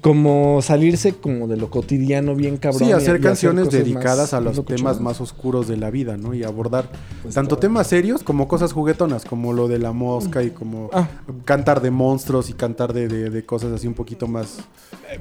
como 0.00 0.62
salirse 0.62 1.12
como 1.12 1.46
de 1.46 1.58
lo 1.58 1.68
cotidiano 1.68 2.34
bien 2.34 2.56
cabrón. 2.56 2.78
Sí, 2.88 2.92
hacer 2.92 3.16
y 3.16 3.20
canciones 3.20 3.70
dedicadas 3.70 4.32
más- 4.32 4.34
a 4.34 4.40
los 4.40 4.64
temas 4.64 4.98
más 5.00 5.20
oscuros 5.20 5.68
de 5.68 5.76
la 5.76 5.90
vida, 5.90 6.16
¿no? 6.16 6.32
Y 6.32 6.42
abordar 6.42 6.88
Pues 7.22 7.34
tanto 7.34 7.50
todo. 7.56 7.60
temas 7.60 7.86
serios 7.86 8.22
como 8.22 8.48
cosas 8.48 8.72
juguetonas, 8.72 9.26
como 9.26 9.52
lo 9.52 9.68
de 9.68 9.78
la 9.78 9.92
mosca 9.92 10.42
y 10.42 10.50
como 10.50 10.88
Ah. 10.94 11.06
cantar 11.44 11.82
de 11.82 11.90
monstruos 11.90 12.48
y 12.48 12.54
cantar 12.54 12.92
de, 12.94 13.08
de- 13.08 13.28
de 13.28 13.44
cosas 13.44 13.72
así 13.72 13.86
un 13.86 13.94
poquito 13.94 14.26
más... 14.26 14.58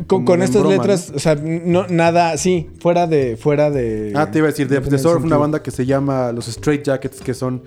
Con, 0.07 0.23
con 0.23 0.41
estas 0.41 0.61
broma, 0.61 0.77
letras, 0.77 1.11
o 1.13 1.19
sea, 1.19 1.35
no, 1.35 1.85
nada, 1.87 2.37
sí, 2.37 2.69
fuera 2.79 3.07
de, 3.07 3.37
fuera 3.37 3.71
de. 3.71 4.13
Ah, 4.15 4.29
te 4.29 4.37
iba 4.37 4.47
a 4.47 4.51
decir, 4.51 4.67
de, 4.69 4.79
de 4.79 4.99
Surf, 4.99 5.23
una 5.23 5.35
banda 5.37 5.63
que 5.63 5.71
se 5.71 5.85
llama 5.85 6.31
los 6.31 6.47
Straight 6.47 6.83
Jackets, 6.85 7.21
que 7.21 7.33
son 7.33 7.63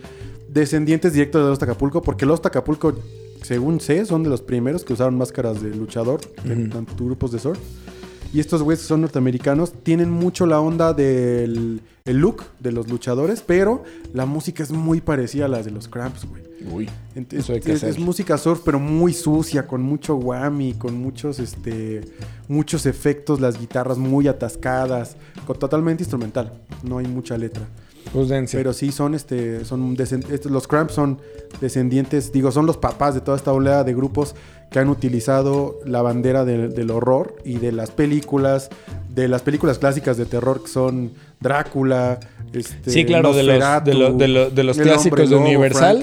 descendientes 0.49 1.13
directos 1.15 1.43
de 1.43 1.49
los 1.51 1.59
Tacapulco, 1.59 2.01
porque 2.01 2.25
los 2.25 2.41
Tacapulco, 2.41 2.95
según 3.43 3.81
sé, 3.81 4.05
son 4.07 4.23
de 4.23 4.31
los 4.31 4.43
primeros 4.43 4.85
que 4.85 4.93
usaron 4.93 5.17
máscaras 5.19 5.63
de 5.63 5.71
luchador 5.75 6.21
en 6.45 6.63
Ujú. 6.69 6.71
tanto 6.71 7.05
grupos 7.05 7.33
de 7.33 7.39
surf. 7.39 7.59
Y 8.35 8.41
estos 8.41 8.63
güeyes 8.63 8.81
que 8.81 8.89
son 8.89 9.03
norteamericanos 9.03 9.75
tienen 9.83 10.11
mucho 10.11 10.47
la 10.47 10.59
onda 10.61 10.95
del 10.95 11.83
el 12.05 12.17
look 12.17 12.43
de 12.59 12.73
los 12.73 12.89
luchadores, 12.89 13.45
pero 13.47 13.85
la 14.13 14.27
música 14.27 14.63
es 14.65 14.73
muy 14.73 15.01
parecida 15.01 15.45
a 15.45 15.49
la 15.49 15.63
de 15.63 15.71
los 15.71 15.87
Cramps, 15.87 16.25
güey. 16.25 16.43
Uy. 16.73 16.89
Ent- 17.15 17.33
Eso 17.33 17.53
hay 17.53 17.59
es, 17.59 17.65
que 17.65 17.73
es- 17.73 17.77
hacer. 17.79 17.91
es 17.91 17.99
música 18.01 18.39
surf, 18.39 18.61
pero 18.65 18.81
muy 18.81 19.13
sucia, 19.13 19.67
con 19.69 19.83
mucho 19.83 20.17
whammy, 20.17 20.73
con 20.75 20.97
muchos, 21.01 21.39
este, 21.39 22.01
muchos 22.49 22.87
efectos, 22.87 23.41
las 23.41 23.57
guitarras 23.61 23.99
muy 23.99 24.27
atascadas, 24.27 25.17
con- 25.47 25.59
totalmente 25.59 26.03
instrumental. 26.03 26.53
No 26.83 26.99
hay 26.99 27.07
mucha 27.07 27.37
letra. 27.39 27.69
Pues 28.13 28.29
dense. 28.29 28.57
Pero 28.57 28.73
sí 28.73 28.93
son, 28.93 29.15
este, 29.15 29.65
son 29.65 29.97
los 30.51 30.67
Cramps 30.69 30.95
son 30.95 31.19
descendientes, 31.61 32.33
digo, 32.33 32.51
son 32.53 32.67
los 32.67 32.77
papás 32.77 33.15
de 33.15 33.21
toda 33.21 33.37
esta 33.37 33.53
oleada 33.53 33.85
de 33.85 33.95
grupos 33.95 34.35
que 34.71 34.79
han 34.79 34.89
utilizado 34.89 35.79
la 35.85 36.01
bandera 36.03 36.45
del, 36.45 36.75
del 36.75 36.91
horror 36.91 37.37
y 37.45 37.57
de 37.59 37.73
las 37.73 37.91
películas, 37.91 38.71
de 39.15 39.29
las 39.29 39.43
películas 39.43 39.79
clásicas 39.79 40.17
de 40.17 40.25
terror 40.27 40.63
que 40.63 40.69
son 40.69 41.13
Drácula, 41.41 42.21
este, 42.53 42.91
Sí, 42.91 43.05
claro, 43.05 43.33
de 43.35 43.43
los, 43.43 43.85
de, 43.85 43.95
lo- 43.95 44.13
de 44.15 44.29
lo- 44.29 44.51
de 44.51 44.63
los 44.63 44.77
clásicos 44.79 45.19
de 45.31 45.37
Universal. 45.37 45.97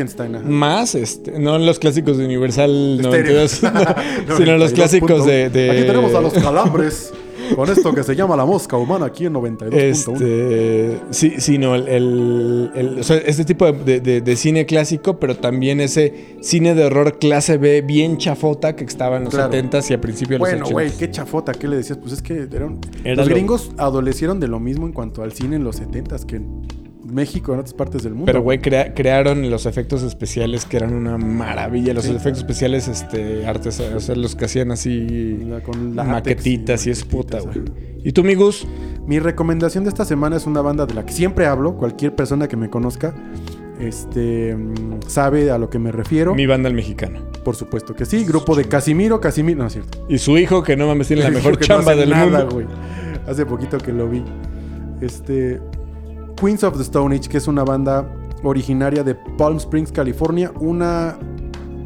Más, 0.45 0.95
este, 0.95 1.39
no 1.39 1.57
los 1.57 1.79
clásicos 1.79 2.17
de 2.17 2.25
Universal 2.25 2.99
Estéreo. 2.99 3.41
92, 3.41 3.63
no, 3.63 3.69
sino 4.37 4.57
los 4.57 4.71
92 4.71 4.73
clásicos 4.73 5.25
de- 5.25 5.45
Aquí 5.71 5.81
tenemos 5.87 6.13
a 6.13 6.21
los 6.21 6.33
calambres 6.33 7.11
con 7.55 7.69
esto 7.69 7.93
que 7.93 8.03
se 8.03 8.15
llama 8.15 8.35
la 8.35 8.45
mosca 8.45 8.77
humana 8.77 9.05
aquí 9.07 9.25
en 9.25 9.33
92.1. 9.33 9.73
Este, 9.75 10.99
sí, 11.11 11.33
sí, 11.39 11.57
no, 11.57 11.75
el, 11.75 11.87
el- 11.87 12.71
el- 12.75 12.99
o 12.99 13.03
sea, 13.03 13.17
este 13.17 13.45
tipo 13.45 13.71
de, 13.71 13.99
de- 13.99 14.21
de- 14.21 14.35
cine 14.35 14.65
clásico, 14.65 15.19
pero 15.19 15.35
también 15.35 15.81
ese 15.81 16.37
cine 16.41 16.75
de 16.75 16.85
horror 16.85 17.17
clase 17.19 17.57
B 17.57 17.81
bien 17.81 18.17
chafota 18.17 18.75
que 18.75 18.83
estaba 18.85 19.17
en 19.17 19.25
los 19.25 19.33
Claro. 19.33 19.51
70s 19.53 19.89
y 19.91 19.93
a 19.93 20.01
principios 20.01 20.39
de 20.41 20.57
los 20.57 20.61
Bueno, 20.61 20.65
80s. 20.65 20.71
güey, 20.71 20.91
qué 20.97 21.11
chafota, 21.11 21.51
¿qué 21.53 21.67
le 21.67 21.77
decías? 21.77 21.97
Pues 21.97 22.13
es 22.13 22.21
que 22.21 22.47
eran... 22.51 22.79
Era 23.03 23.15
los 23.17 23.27
lo- 23.27 23.33
gringos 23.35 23.71
adolecieron 23.77 24.39
de 24.39 24.47
lo 24.47 24.59
mismo 24.59 24.85
en 24.85 24.93
cuanto 24.93 25.23
al 25.23 25.33
cine 25.33 25.55
en 25.57 25.63
los 25.63 25.81
70s 25.81 26.25
que 26.25 26.41
México, 27.09 27.53
en 27.53 27.59
otras 27.59 27.73
partes 27.73 28.03
del 28.03 28.13
mundo. 28.13 28.25
Pero, 28.27 28.41
güey, 28.41 28.59
crea- 28.59 28.93
crearon 28.93 29.49
los 29.49 29.65
efectos 29.65 30.03
especiales 30.03 30.65
que 30.65 30.77
eran 30.77 30.93
una 30.93 31.17
maravilla. 31.17 31.93
Los 31.93 32.05
Sí. 32.05 32.11
efectos 32.11 32.39
especiales, 32.39 32.87
este, 32.87 33.45
artes, 33.45 33.79
o 33.79 33.99
sea, 33.99 34.15
los 34.15 34.35
que 34.35 34.45
hacían 34.45 34.71
así 34.71 35.37
La- 35.47 35.61
con 35.61 35.95
látex 35.95 36.11
maquetitas 36.11 36.87
y 36.87 36.91
es 36.91 37.05
maquetitas, 37.05 37.43
puta, 37.45 37.59
güey. 37.59 37.65
¿Y 38.03 38.11
tú, 38.13 38.23
mi 38.23 38.35
Gus? 38.35 38.65
Mi 39.05 39.19
recomendación 39.19 39.83
de 39.83 39.89
esta 39.89 40.05
semana 40.05 40.37
es 40.37 40.45
una 40.47 40.61
banda 40.61 40.85
de 40.85 40.93
la 40.93 41.05
que 41.05 41.11
siempre 41.13 41.45
hablo. 41.47 41.75
Cualquier 41.75 42.15
persona 42.15 42.47
que 42.47 42.55
me 42.57 42.69
conozca 42.69 43.13
este, 43.79 44.55
mm, 44.55 44.99
sabe 45.07 45.51
a 45.51 45.57
lo 45.57 45.69
que 45.69 45.79
me 45.79 45.91
refiero. 45.91 46.35
Mi 46.35 46.45
banda 46.45 46.67
el 46.69 46.75
mexicano. 46.75 47.21
Por 47.45 47.55
supuesto 47.55 47.95
que 47.95 48.05
sí. 48.05 48.25
Grupo 48.25 48.53
de 48.55 48.65
Casimiro, 48.65 49.21
Casimiro... 49.21 49.59
No, 49.59 49.67
es 49.67 49.73
cierto. 49.73 50.05
Y 50.09 50.17
su 50.17 50.37
hijo, 50.37 50.61
que 50.63 50.75
no 50.75 50.85
mames, 50.87 51.07
tiene 51.07 51.23
la 51.23 51.29
mejor 51.31 51.53
no 51.53 51.59
chamba 51.65 51.91
hace 51.93 52.01
del 52.01 52.09
nada, 52.09 52.25
mundo. 52.45 52.49
güey. 52.55 52.67
Hace 53.27 53.45
poquito 53.45 53.77
que 53.77 53.93
lo 53.93 54.09
vi. 54.09 54.23
Este. 55.01 55.61
Queens 56.39 56.63
of 56.63 56.77
the 56.77 56.83
Stone 56.83 57.15
Age, 57.15 57.27
que 57.29 57.37
es 57.37 57.47
una 57.47 57.63
banda 57.63 58.09
originaria 58.43 59.03
de 59.03 59.15
Palm 59.15 59.57
Springs, 59.57 59.91
California. 59.91 60.51
Una. 60.59 61.17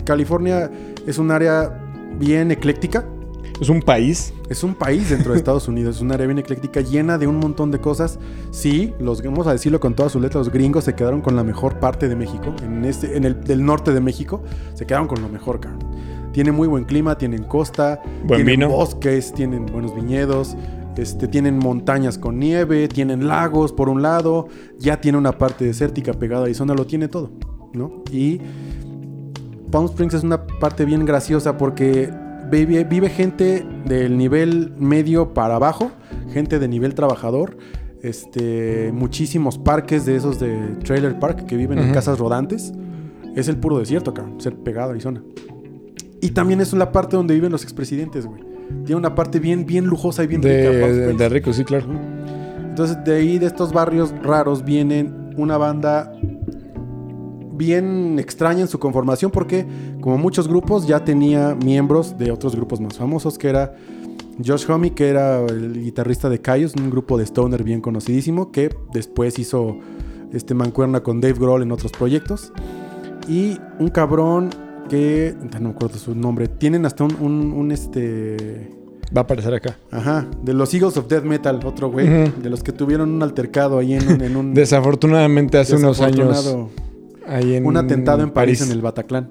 California 0.06 0.70
es 1.08 1.18
un 1.18 1.32
área 1.32 1.70
bien 2.20 2.52
ecléctica. 2.52 3.06
Es 3.60 3.70
un 3.70 3.82
país. 3.82 4.34
Es 4.50 4.64
un 4.64 4.76
país 4.76 5.10
dentro 5.10 5.32
de 5.32 5.38
Estados 5.40 5.68
Unidos, 5.68 5.96
es 5.96 6.02
un 6.02 6.12
área 6.12 6.26
bien 6.28 6.38
ecléctica, 6.38 6.82
llena 6.82 7.18
de 7.18 7.28
un 7.28 7.38
montón 7.38 7.72
de 7.72 7.80
cosas. 7.80 8.20
Sí, 8.52 8.94
los, 9.00 9.24
vamos 9.24 9.48
a 9.48 9.54
decirlo 9.54 9.80
con 9.80 9.96
todas 9.96 10.12
sus 10.12 10.22
letras, 10.22 10.46
los 10.46 10.54
gringos 10.54 10.84
se 10.84 10.94
quedaron 10.96 11.22
con 11.22 11.36
la 11.36 11.44
mejor 11.44 11.80
parte 11.80 12.08
de 12.10 12.16
México, 12.16 12.54
en, 12.64 12.84
este, 12.86 13.16
en 13.16 13.24
el 13.24 13.42
del 13.44 13.66
norte 13.66 13.94
de 13.94 14.02
México, 14.02 14.44
se 14.74 14.86
quedaron 14.86 15.08
con 15.08 15.22
lo 15.22 15.30
mejor, 15.30 15.60
cabrón. 15.60 15.80
Tiene 16.34 16.52
muy 16.52 16.68
buen 16.68 16.84
clima, 16.86 17.18
tienen 17.18 17.44
costa, 17.44 18.02
Buen 18.26 18.44
tienen 18.44 18.68
vino. 18.68 18.70
bosques, 18.70 19.34
tienen 19.34 19.66
buenos 19.68 19.96
viñedos. 19.96 20.58
Este, 20.98 21.28
tienen 21.28 21.58
montañas 21.58 22.18
con 22.18 22.40
nieve, 22.40 22.88
tienen 22.88 23.28
lagos 23.28 23.74
por 23.74 23.90
un 23.90 24.02
lado, 24.02 24.48
ya 24.78 25.02
tiene 25.02 25.18
una 25.18 25.38
parte 25.38 25.66
desértica 25.66 26.14
pegada 26.14 26.42
a 26.42 26.46
Arizona, 26.46 26.74
lo 26.76 26.86
tiene 26.86 27.08
todo, 27.08 27.32
¿no? 27.74 28.04
Y 28.12 28.40
Palm 29.72 29.86
Springs 29.86 30.14
es 30.14 30.24
una 30.24 30.46
parte 30.46 30.86
bien 30.86 31.04
graciosa 31.04 31.58
porque 31.58 32.12
vive, 32.52 32.84
vive 32.84 33.10
gente 33.10 33.66
del 33.86 34.18
nivel 34.18 34.74
medio 34.78 35.34
para 35.34 35.56
abajo, 35.56 35.92
gente 36.32 36.60
de 36.60 36.68
nivel 36.68 36.94
trabajador, 36.94 37.58
este, 38.04 38.92
muchísimos 38.94 39.58
parques 39.58 40.06
de 40.06 40.16
esos 40.16 40.40
de 40.40 40.76
trailer 40.84 41.18
park 41.20 41.46
que 41.46 41.56
viven 41.56 41.80
en 41.80 41.94
casas 41.94 42.20
rodantes. 42.20 42.74
Es 43.36 43.48
el 43.48 43.58
puro 43.58 43.80
desierto, 43.80 44.14
cabrón, 44.14 44.40
ser 44.40 44.56
pegado 44.58 44.90
a 44.90 44.92
Arizona. 44.92 45.24
Y 46.22 46.32
también 46.32 46.62
es 46.62 46.72
la 46.74 46.92
parte 46.92 47.16
donde 47.16 47.34
viven 47.34 47.52
los 47.52 47.64
expresidentes, 47.64 48.26
güey. 48.26 48.53
Tiene 48.86 48.96
una 48.96 49.16
parte 49.16 49.40
bien, 49.40 49.66
bien 49.66 49.86
lujosa 49.86 50.24
y 50.24 50.28
bien 50.28 50.42
rica. 50.42 50.54
De, 50.54 50.92
Springs. 50.92 51.18
de 51.18 51.30
rico, 51.30 51.54
sí, 51.54 51.64
claro. 51.64 51.86
Entonces, 52.70 52.98
de 53.06 53.16
ahí, 53.16 53.38
de 53.38 53.46
estos 53.46 53.72
barrios 53.72 54.14
raros, 54.24 54.64
vienen 54.66 55.34
una 55.38 55.58
banda 55.58 56.12
bien 57.54 58.18
extraña 58.20 58.62
en 58.62 58.68
su 58.68 58.80
conformación, 58.80 59.32
porque, 59.32 59.66
como 60.02 60.18
muchos 60.18 60.48
grupos, 60.48 60.88
ya 60.88 61.04
tenía 61.04 61.56
miembros 61.56 62.18
de 62.18 62.32
otros 62.32 62.56
grupos 62.56 62.82
más 62.82 62.98
famosos, 62.98 63.38
que 63.38 63.50
era 63.50 63.74
Josh 64.44 64.70
Homme, 64.70 64.94
que 64.94 65.10
era 65.10 65.40
el 65.46 65.82
guitarrista 65.82 66.30
de 66.30 66.42
Caius, 66.42 66.74
un 66.76 66.90
grupo 66.90 67.18
de 67.18 67.26
stoner 67.26 67.64
bien 67.64 67.82
conocidísimo, 67.82 68.52
que 68.52 68.76
después 68.92 69.38
hizo 69.38 69.78
este 70.34 70.56
mancuerna 70.56 71.02
con 71.02 71.22
Dave 71.22 71.36
Grohl 71.40 71.62
en 71.62 71.72
otros 71.72 71.92
proyectos. 71.92 72.52
Y 73.28 73.60
un 73.80 73.90
cabrón 73.90 74.50
que, 74.90 75.36
no 75.60 75.60
me 75.60 75.70
acuerdo 75.70 75.98
su 75.98 76.16
nombre, 76.16 76.48
tienen 76.48 76.86
hasta 76.86 77.04
un, 77.04 77.16
un- 77.20 77.54
un, 77.54 77.72
este... 77.72 78.70
Va 79.16 79.22
a 79.22 79.24
aparecer 79.26 79.54
acá. 79.54 79.78
Ajá, 79.92 80.26
de 80.44 80.54
los 80.54 80.74
Eagles 80.74 80.98
of 80.98 81.08
Death 81.08 81.24
Metal, 81.24 81.60
otro 81.66 81.92
güey, 81.92 82.08
de 82.08 82.50
los 82.50 82.64
que 82.64 82.72
tuvieron 82.72 83.12
un 83.12 83.22
altercado 83.22 83.78
ahí 83.78 83.94
en 83.94 84.08
un, 84.12 84.22
en 84.22 84.36
un 84.36 84.54
Desafortunadamente 84.56 85.58
hace 85.60 85.76
unos 85.76 86.02
años. 86.02 86.48
Ahí 87.28 87.56
en 87.56 87.66
un 87.66 87.78
atentado 87.78 88.24
en 88.24 88.32
París, 88.32 88.62
en 88.62 88.72
el 88.72 88.82
Bataclan. 88.82 89.30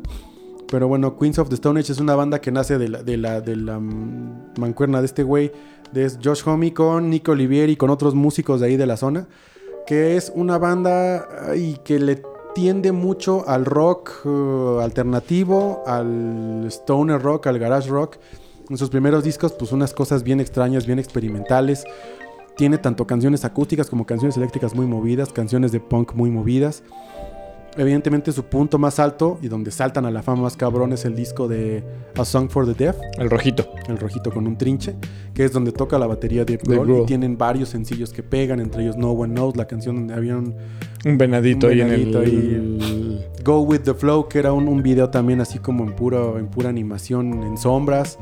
Pero 0.70 0.88
bueno, 0.88 1.18
Queens 1.18 1.38
of 1.38 1.48
the 1.48 1.57
Stone 1.57 1.80
Age 1.80 1.92
es 1.92 1.98
una 1.98 2.14
banda 2.14 2.40
que 2.40 2.50
nace 2.53 2.78
de 2.78 2.88
la, 2.88 3.03
de 3.03 3.16
la, 3.16 3.40
de 3.40 3.57
la 3.57 3.78
mancuerna 3.80 5.00
de 5.00 5.07
este 5.07 5.22
güey, 5.24 5.50
de 5.92 6.11
Josh 6.22 6.42
Homme 6.46 6.72
con 6.72 7.11
Nico 7.11 7.32
Olivieri, 7.32 7.74
con 7.76 7.90
otros 7.90 8.14
músicos 8.14 8.61
de 8.61 8.68
ahí 8.68 8.76
de 8.76 8.86
la 8.86 8.96
zona, 8.96 9.26
que 9.86 10.16
es 10.16 10.32
una 10.34 10.57
banda 10.59 11.26
ay, 11.50 11.78
que 11.84 11.98
le 11.98 12.22
tiende 12.55 12.92
mucho 12.92 13.44
al 13.48 13.64
rock 13.64 14.22
eh, 14.24 14.78
alternativo, 14.82 15.82
al 15.86 16.64
stoner 16.68 17.20
rock, 17.20 17.46
al 17.46 17.59
garage 17.59 17.88
rock. 17.88 18.16
En 18.70 18.78
sus 18.78 18.90
primeros 18.90 19.24
discos, 19.24 19.53
pues 19.53 19.72
unas 19.72 19.92
cosas 19.92 20.22
bien 20.22 20.40
extrañas, 20.40 20.86
bien 20.86 20.98
experimentales. 20.98 21.84
Tiene 22.57 22.78
tanto 22.78 23.07
canciones 23.07 23.44
acústicas 23.44 23.88
como 23.88 24.07
canciones 24.07 24.36
eléctricas 24.36 24.74
muy 24.74 24.86
movidas, 24.86 25.32
canciones 25.32 25.72
de 25.72 25.80
punk 25.80 26.14
muy 26.14 26.30
movidas. 26.30 26.82
Evidentemente 27.77 28.33
su 28.33 28.45
punto 28.45 28.79
más 28.79 28.99
alto 28.99 29.39
y 29.41 29.49
donde 29.49 29.70
saltan 29.70 30.05
a 30.05 30.11
la 30.11 30.23
fama 30.23 30.43
más 30.43 30.57
cabrón 30.59 30.93
es 30.93 31.07
el 31.07 31.14
disco 31.16 31.49
de 31.49 31.83
A 32.18 32.25
Song 32.25 32.51
for 32.51 32.66
the 32.66 32.75
Deaf, 32.85 32.97
El 33.16 33.31
rojito. 33.31 33.66
el 33.89 33.97
rojito 33.99 34.31
con 34.31 34.47
un 34.47 34.59
trinche, 34.59 34.95
que 35.33 35.45
es 35.47 35.53
donde 35.53 35.73
toca 35.73 35.99
la 35.99 36.07
batería 36.07 36.45
de 36.45 36.59
Grohl 36.59 37.03
y 37.03 37.07
tienen 37.07 37.39
varios 37.39 37.70
sencillos 37.70 38.12
que 38.12 38.23
pegan, 38.23 38.61
entre 38.61 38.83
ellos 38.83 38.97
No 38.99 39.12
One 39.12 39.33
Knows, 39.35 39.57
la 39.57 39.66
canción 39.66 39.97
donde 39.97 40.12
había 40.14 40.37
un 40.37 40.55
Un 41.07 41.16
venadito, 41.16 41.66
Un 41.68 41.73
ahí 41.73 41.81
en 41.81 41.93
el. 41.93 43.27
Go 43.43 43.61
With 43.62 43.81
The 43.81 43.95
Flow, 43.95 44.29
que 44.29 44.39
era 44.39 44.53
un, 44.53 44.68
un 44.68 44.83
video 44.83 45.09
también 45.11 45.41
así 45.41 45.59
como 45.59 45.83
en, 45.85 45.95
puro, 45.97 46.39
en 46.39 46.49
pura 46.49 46.68
animación, 46.68 47.43
en 47.43 47.57
sombras. 47.57 48.18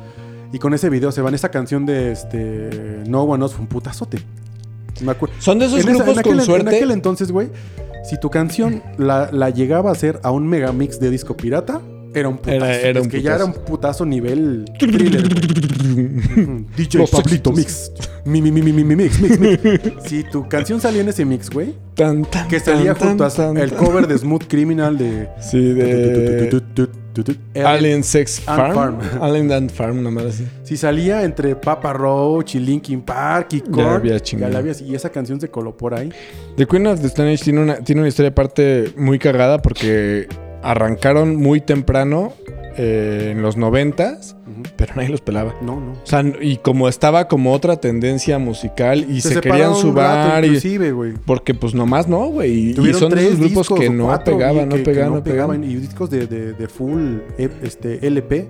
Y 0.53 0.59
con 0.59 0.75
ese 0.75 0.89
video 0.91 1.13
se 1.13 1.21
van. 1.23 1.35
Esa 1.35 1.51
canción 1.51 1.85
de 1.87 2.11
este, 2.13 3.03
No 3.09 3.23
One 3.25 3.39
Knows 3.39 3.53
fue 3.53 3.63
un 3.63 3.67
putazote. 3.69 4.19
Me 5.03 5.11
acuerdo. 5.13 5.35
Son 5.39 5.59
de 5.59 5.67
esos 5.67 5.81
En 5.81 5.89
esa- 5.89 5.93
grupos 5.99 6.13
en 6.15 6.19
aquel, 6.21 6.33
con 6.33 6.41
en 6.41 6.47
suerte. 6.47 6.77
aquel 6.77 6.91
entonces, 6.93 7.31
güey, 7.33 7.49
si 8.03 8.19
tu 8.19 8.31
canción 8.31 8.83
la, 8.99 9.31
la 9.33 9.51
llegaba 9.51 9.91
a 9.91 9.93
hacer 9.93 10.21
a 10.23 10.31
un 10.31 10.47
megamix 10.47 10.99
de 11.01 11.11
disco 11.11 11.37
pirata, 11.37 11.81
era 12.15 12.29
un 12.29 12.37
putazo. 12.39 12.57
Era- 12.57 12.77
era 12.81 12.99
Es 13.01 13.05
un 13.07 13.11
que 13.11 13.23
ya 13.23 13.35
era 13.35 13.45
un 13.45 13.53
putazo. 13.53 14.05
nivel 14.07 14.65
thriller. 14.79 15.29
DJ 16.77 16.99
Los 16.99 17.11
Pablito. 17.11 17.53
Mix. 17.53 17.91
Mi, 18.25 18.43
mi, 18.43 18.51
mi, 18.53 18.63
mi, 18.63 18.73
mi, 18.73 18.85
mi, 18.85 18.97
mix, 18.97 19.21
mix, 19.21 19.39
mix. 19.39 19.81
Si 20.07 20.25
tu 20.25 20.47
canción 20.49 20.81
salía 20.81 21.01
en 21.01 21.09
ese 21.09 21.25
mix, 21.25 21.49
güey, 21.51 21.75
Tan, 21.95 22.25
tan, 22.25 22.49
que 22.49 22.61
salía 22.61 22.95
tan, 22.95 23.09
junto 23.11 23.25
a 23.25 23.31
tan, 23.31 23.57
el 23.57 23.71
tan. 23.73 23.79
cover 23.85 24.07
de 24.07 24.19
Smooth 24.19 24.45
Criminal 24.49 24.97
de... 24.99 25.29
Sí, 25.41 25.59
de. 25.73 26.63
Alien 27.65 28.05
Sex 28.05 28.41
Farm. 28.41 28.75
Farm. 28.75 28.99
Alien 29.21 29.51
and 29.53 29.71
Farm, 29.71 30.01
madre 30.13 30.29
así. 30.29 30.47
Si 30.63 30.77
salía 30.77 31.25
entre 31.25 31.57
Papa 31.57 31.93
Roach 31.93 32.55
y 32.55 32.61
Linkin 32.61 33.03
Park 33.03 33.49
y 33.53 33.61
Korn, 33.61 34.07
y 34.07 34.95
esa 34.95 35.11
canción 35.11 35.41
se 35.41 35.49
coló 35.49 35.77
por 35.77 35.95
ahí. 35.95 36.11
The 36.57 36.67
Queen 36.67 36.87
of 36.87 37.01
the 37.01 37.09
Stone 37.09 37.33
Age 37.33 37.45
tiene 37.45 37.61
una, 37.61 37.77
tiene 37.77 38.01
una 38.03 38.09
historia 38.09 38.31
aparte 38.31 38.93
muy 38.97 39.19
cagada 39.19 39.61
porque 39.61 40.29
arrancaron 40.63 41.37
muy 41.37 41.61
temprano 41.61 42.33
eh, 42.77 43.31
en 43.33 43.43
los 43.43 43.57
noventas, 43.57 44.37
Ujú. 44.47 44.63
pero 44.77 44.95
nadie 44.95 45.09
los 45.09 45.21
pelaba. 45.21 45.55
No, 45.61 45.81
no. 45.81 45.93
O 45.93 46.01
sea, 46.07 46.23
y 46.41 46.57
como 46.59 46.89
estaba 46.89 47.29
como 47.29 47.53
otra 47.53 47.77
tendencia 47.77 48.39
musical 48.39 49.07
y 49.11 49.21
se, 49.21 49.41
querían 49.41 49.75
subar 49.75 50.45
inclusive, 50.45 50.93
güey. 50.93 51.15
Porque 51.27 51.55
pues 51.55 51.75
nomás 51.75 52.09
no, 52.09 52.27
güey. 52.29 52.71
Y, 52.71 52.75
son 52.95 53.11
de 53.11 53.17
tres 53.17 53.25
esos 53.33 53.39
grupos 53.41 53.69
que 53.79 53.91
no 53.91 54.05
cuatro, 54.07 54.37
pegaban, 54.37 54.69
no 54.69 54.77
que- 54.77 54.83
pegaban, 54.83 55.15
no 55.15 55.23
pegaban. 55.25 55.65
Y 55.65 55.75
discos 55.77 56.11
de, 56.11 56.27
de- 56.27 56.53
de 56.53 56.69
full 56.69 57.19
eh, 57.39 57.49
este, 57.63 58.07
LP 58.07 58.49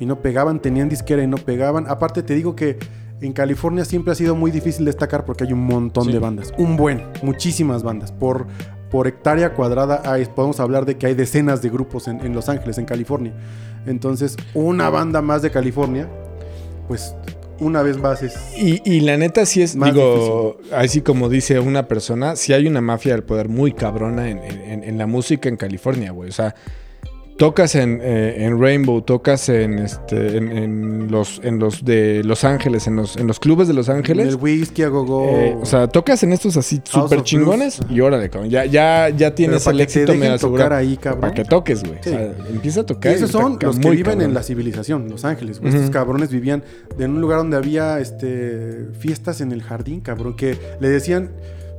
y 0.00 0.06
no 0.06 0.20
pegaban, 0.20 0.60
tenían 0.60 0.88
disquera 0.88 1.22
y 1.22 1.26
no 1.26 1.36
pegaban. 1.36 1.86
Aparte 1.88 2.22
te 2.22 2.34
digo 2.34 2.56
que 2.56 2.78
en 3.20 3.32
California 3.32 3.84
siempre 3.84 4.12
ha 4.12 4.14
sido 4.16 4.34
muy 4.34 4.50
difícil 4.50 4.84
destacar 4.84 5.24
porque 5.24 5.44
hay 5.44 5.52
un 5.52 5.64
montón 5.64 6.06
Sí. 6.06 6.12
de 6.12 6.18
bandas. 6.18 6.52
Un 6.58 6.76
buen, 6.76 7.02
muchísimas 7.22 7.82
bandas. 7.84 8.10
Por, 8.10 8.46
por 8.92 9.08
hectárea 9.08 9.54
cuadrada 9.54 10.02
hay- 10.04 10.26
podemos 10.26 10.60
hablar 10.60 10.84
de 10.84 10.96
que 10.98 11.06
hay 11.06 11.14
decenas 11.14 11.62
de 11.62 11.70
grupos 11.70 12.06
en, 12.06 12.20
en 12.20 12.32
Los 12.34 12.48
Ángeles, 12.48 12.78
en 12.78 12.84
California. 12.84 13.32
Entonces, 13.86 14.36
una 14.54 14.88
banda 14.90 15.20
más 15.22 15.42
de 15.42 15.50
California, 15.50 16.08
pues 16.86 17.14
una 17.58 17.82
vez 17.82 17.96
más 17.96 18.22
es... 18.22 18.34
Y, 18.56 18.80
y 18.84 19.00
la 19.00 19.16
neta 19.16 19.46
sí 19.46 19.62
es, 19.62 19.74
digo, 19.78 20.58
así 20.76 21.00
como 21.00 21.28
dice 21.28 21.58
una 21.58 21.88
persona, 21.88 22.36
sí 22.36 22.52
hay 22.52 22.66
una 22.66 22.80
mafia 22.80 23.12
del 23.14 23.22
poder 23.24 23.48
muy 23.48 23.72
cabrona 23.72 24.28
en, 24.28 24.38
en- 24.38 24.84
en 24.84 24.98
la 24.98 25.06
música 25.06 25.48
en 25.48 25.56
California, 25.56 26.10
güey. 26.12 26.28
O 26.28 26.32
sea, 26.32 26.54
tocas 27.42 27.74
en, 27.74 27.98
eh, 28.00 28.44
en 28.44 28.60
Rainbow, 28.60 29.02
tocas 29.02 29.48
en 29.48 29.80
este, 29.80 30.36
en, 30.36 30.56
en 30.56 31.10
los, 31.10 31.40
en 31.42 31.58
los 31.58 31.84
de 31.84 32.22
Los 32.22 32.44
Ángeles, 32.44 32.86
en 32.86 32.94
los, 32.94 33.16
en 33.16 33.26
los 33.26 33.40
clubes 33.40 33.66
de 33.66 33.74
Los 33.74 33.88
Ángeles. 33.88 34.28
El 34.28 34.36
whisky 34.36 34.84
a 34.84 34.88
gogo. 34.88 35.28
Eh, 35.28 35.56
o 35.60 35.66
sea, 35.66 35.88
tocas 35.88 36.22
en 36.22 36.32
estos 36.32 36.56
así 36.56 36.80
súper 36.84 37.24
chingones 37.24 37.80
Blues. 37.80 37.90
y 37.90 38.00
órale, 38.00 38.30
cabrón. 38.30 38.48
Ya, 38.48 38.64
ya, 38.64 39.08
ya 39.08 39.34
tienes 39.34 39.66
el 39.66 39.80
éxito 39.80 40.14
me 40.14 40.38
tocar 40.38 40.72
ahí, 40.72 40.96
cabrón. 40.96 41.20
Para 41.20 41.34
que 41.34 41.44
toques, 41.44 41.82
güey. 41.82 41.98
Sí. 42.02 42.10
O 42.10 42.12
sea, 42.12 42.32
empieza 42.48 42.80
a 42.80 42.82
Y 42.84 42.86
tocar. 42.86 43.12
esos 43.12 43.30
y 43.30 43.32
son 43.32 43.52
toca 43.54 43.66
los 43.66 43.78
que 43.80 43.90
viven 43.90 44.04
cabrón. 44.04 44.22
en 44.22 44.34
la 44.34 44.42
civilización, 44.44 45.08
Los 45.10 45.24
Ángeles. 45.24 45.58
güey. 45.58 45.70
Ujú. 45.70 45.78
Estos 45.78 45.92
cabrones 45.92 46.30
vivían 46.30 46.62
en 46.96 47.10
un 47.10 47.20
lugar 47.20 47.38
donde 47.38 47.56
había 47.56 47.98
este, 47.98 48.86
fiestas 49.00 49.40
en 49.40 49.50
el 49.50 49.64
jardín, 49.64 50.00
cabrón, 50.00 50.36
que 50.36 50.56
le 50.80 50.88
decían 50.88 51.30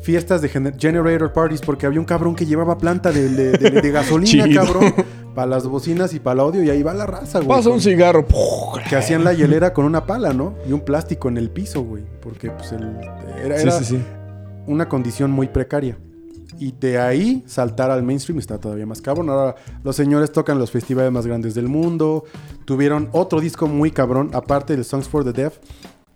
fiestas 0.04 0.42
de 0.42 0.50
gener- 0.50 0.76
generator 0.80 1.34
parties 1.34 1.62
porque 1.62 1.86
había 1.86 2.00
un 2.00 2.06
cabrón 2.06 2.36
que 2.36 2.46
llevaba 2.46 2.78
planta 2.78 3.12
de, 3.12 3.30
de- 3.30 3.52
de- 3.58 3.82
de 3.82 3.92
gasolina, 3.92 4.46
cabrón, 4.54 4.94
para 5.34 5.48
las 5.48 5.66
bocinas 5.66 6.14
y 6.14 6.20
para 6.20 6.36
el 6.36 6.40
audio 6.42 6.64
y 6.64 6.70
ahí 6.70 6.84
va 6.84 6.94
la 6.94 7.06
raza, 7.08 7.40
güey. 7.40 7.50
Pasa 7.58 7.70
un 7.70 7.82
cigarro. 7.82 8.26
que 8.90 8.96
hacían 8.96 9.24
la 9.24 9.34
hielera 9.34 9.74
con 9.74 9.86
una 9.86 10.06
pala, 10.06 10.34
¿no? 10.34 10.56
Y 10.68 10.74
un 10.74 10.82
plástico 10.82 11.30
en 11.30 11.38
el 11.38 11.50
piso, 11.50 11.82
güey, 11.84 12.04
porque 12.22 12.52
pues 12.52 12.72
el, 12.74 12.84
era, 13.44 13.58
Sí, 13.58 13.64
era 13.68 13.72
sí, 13.80 13.86
sí. 13.86 14.04
una 14.68 14.88
condición 14.88 15.32
muy 15.32 15.48
precaria. 15.48 15.98
Y 16.60 16.72
de 16.80 17.00
ahí 17.00 17.44
saltar 17.48 17.90
al 17.90 18.04
mainstream 18.04 18.38
está 18.38 18.60
todavía 18.60 18.86
más 18.86 19.02
cabrón. 19.02 19.28
Ahora 19.30 19.56
los 19.84 19.96
señores 19.96 20.32
tocan 20.32 20.60
los 20.60 20.70
festivales 20.70 21.12
más 21.12 21.26
grandes 21.26 21.56
del 21.56 21.68
mundo. 21.68 22.26
Tuvieron 22.66 23.10
otro 23.12 23.42
disco 23.42 23.68
muy 23.68 23.90
cabrón, 23.90 24.30
aparte 24.34 24.76
del 24.76 24.86
Songs 24.86 25.08
for 25.10 25.24
the 25.24 25.34
Deaf. 25.34 25.56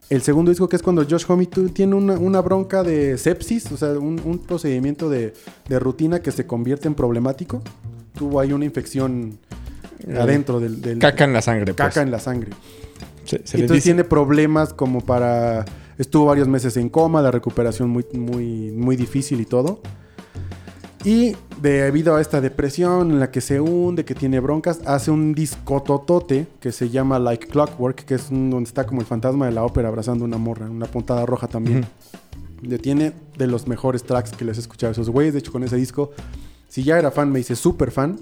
El 0.09 0.21
segundo 0.21 0.51
disco 0.51 0.69
que 0.69 0.77
es 0.77 0.81
cuando 0.81 1.03
Josh 1.03 1.25
Homme 1.27 1.47
tiene 1.47 1.95
una, 1.95 2.13
una 2.13 2.41
bronca 2.41 2.81
de 2.81 3.17
sepsis, 3.17 3.71
o 3.71 3.77
sea, 3.77 3.89
un, 3.99 4.21
un 4.23 4.39
procedimiento 4.39 5.09
de, 5.09 5.33
de 5.67 5.79
rutina 5.79 6.21
que 6.21 6.31
se 6.31 6.45
convierte 6.47 6.87
en 6.87 6.95
problemático. 6.95 7.61
Tuvo 8.13 8.39
ahí 8.39 8.53
una 8.53 8.63
infección 8.63 9.37
adentro 10.17 10.59
del... 10.59 10.81
del 10.81 10.99
Caca 10.99 11.25
en 11.25 11.33
la 11.33 11.41
sangre, 11.41 11.73
pues. 11.73 11.75
caca 11.75 12.01
en 12.01 12.11
la 12.11 12.19
sangre. 12.19 12.51
Se, 13.25 13.41
se 13.45 13.59
entonces 13.59 13.83
tiene 13.83 14.03
problemas 14.05 14.73
como 14.73 15.01
para... 15.01 15.65
Estuvo 15.97 16.25
varios 16.27 16.47
meses 16.47 16.77
en 16.77 16.89
coma, 16.89 17.21
la 17.21 17.31
recuperación 17.31 17.89
muy, 17.89 18.05
muy, 18.13 18.71
muy 18.71 18.95
difícil 18.95 19.41
y 19.41 19.45
todo. 19.45 19.81
Y 21.07 21.37
debido 21.61 22.17
a 22.17 22.21
esta 22.21 22.41
depresión 22.41 23.11
en 23.11 23.21
la 23.21 23.31
que 23.31 23.39
se 23.39 23.61
hunde, 23.61 24.03
que 24.03 24.13
tiene 24.13 24.41
broncas, 24.41 24.81
hace 24.85 25.09
un 25.09 25.33
disco 25.33 25.81
totote 25.81 26.47
que 26.59 26.73
se 26.73 26.89
llama 26.89 27.17
Like 27.17 27.47
Clockwork, 27.47 28.03
que 28.03 28.15
es 28.15 28.29
un- 28.29 28.49
donde 28.49 28.67
está 28.67 28.85
como 28.85 28.99
el 28.99 29.07
fantasma 29.07 29.45
de 29.45 29.53
la 29.53 29.63
ópera 29.63 29.87
abrazando 29.87 30.25
una 30.25 30.37
morra, 30.37 30.69
una 30.69 30.85
puntada 30.85 31.25
roja 31.25 31.47
también. 31.47 31.85
Le 32.61 32.77
tiene 32.77 33.13
de 33.37 33.47
los 33.47 33.67
mejores 33.69 34.03
tracks 34.03 34.31
que 34.31 34.43
les 34.43 34.57
he 34.57 34.59
escuchado 34.59 34.89
a 34.89 34.91
esos 34.91 35.09
güeyes. 35.09 35.31
De 35.33 35.39
hecho, 35.39 35.53
con 35.53 35.63
ese 35.63 35.77
disco, 35.77 36.11
si 36.67 36.83
ya 36.83 36.99
era 36.99 37.09
fan, 37.09 37.31
me 37.31 37.39
hice 37.39 37.55
súper 37.55 37.91
fan. 37.91 38.19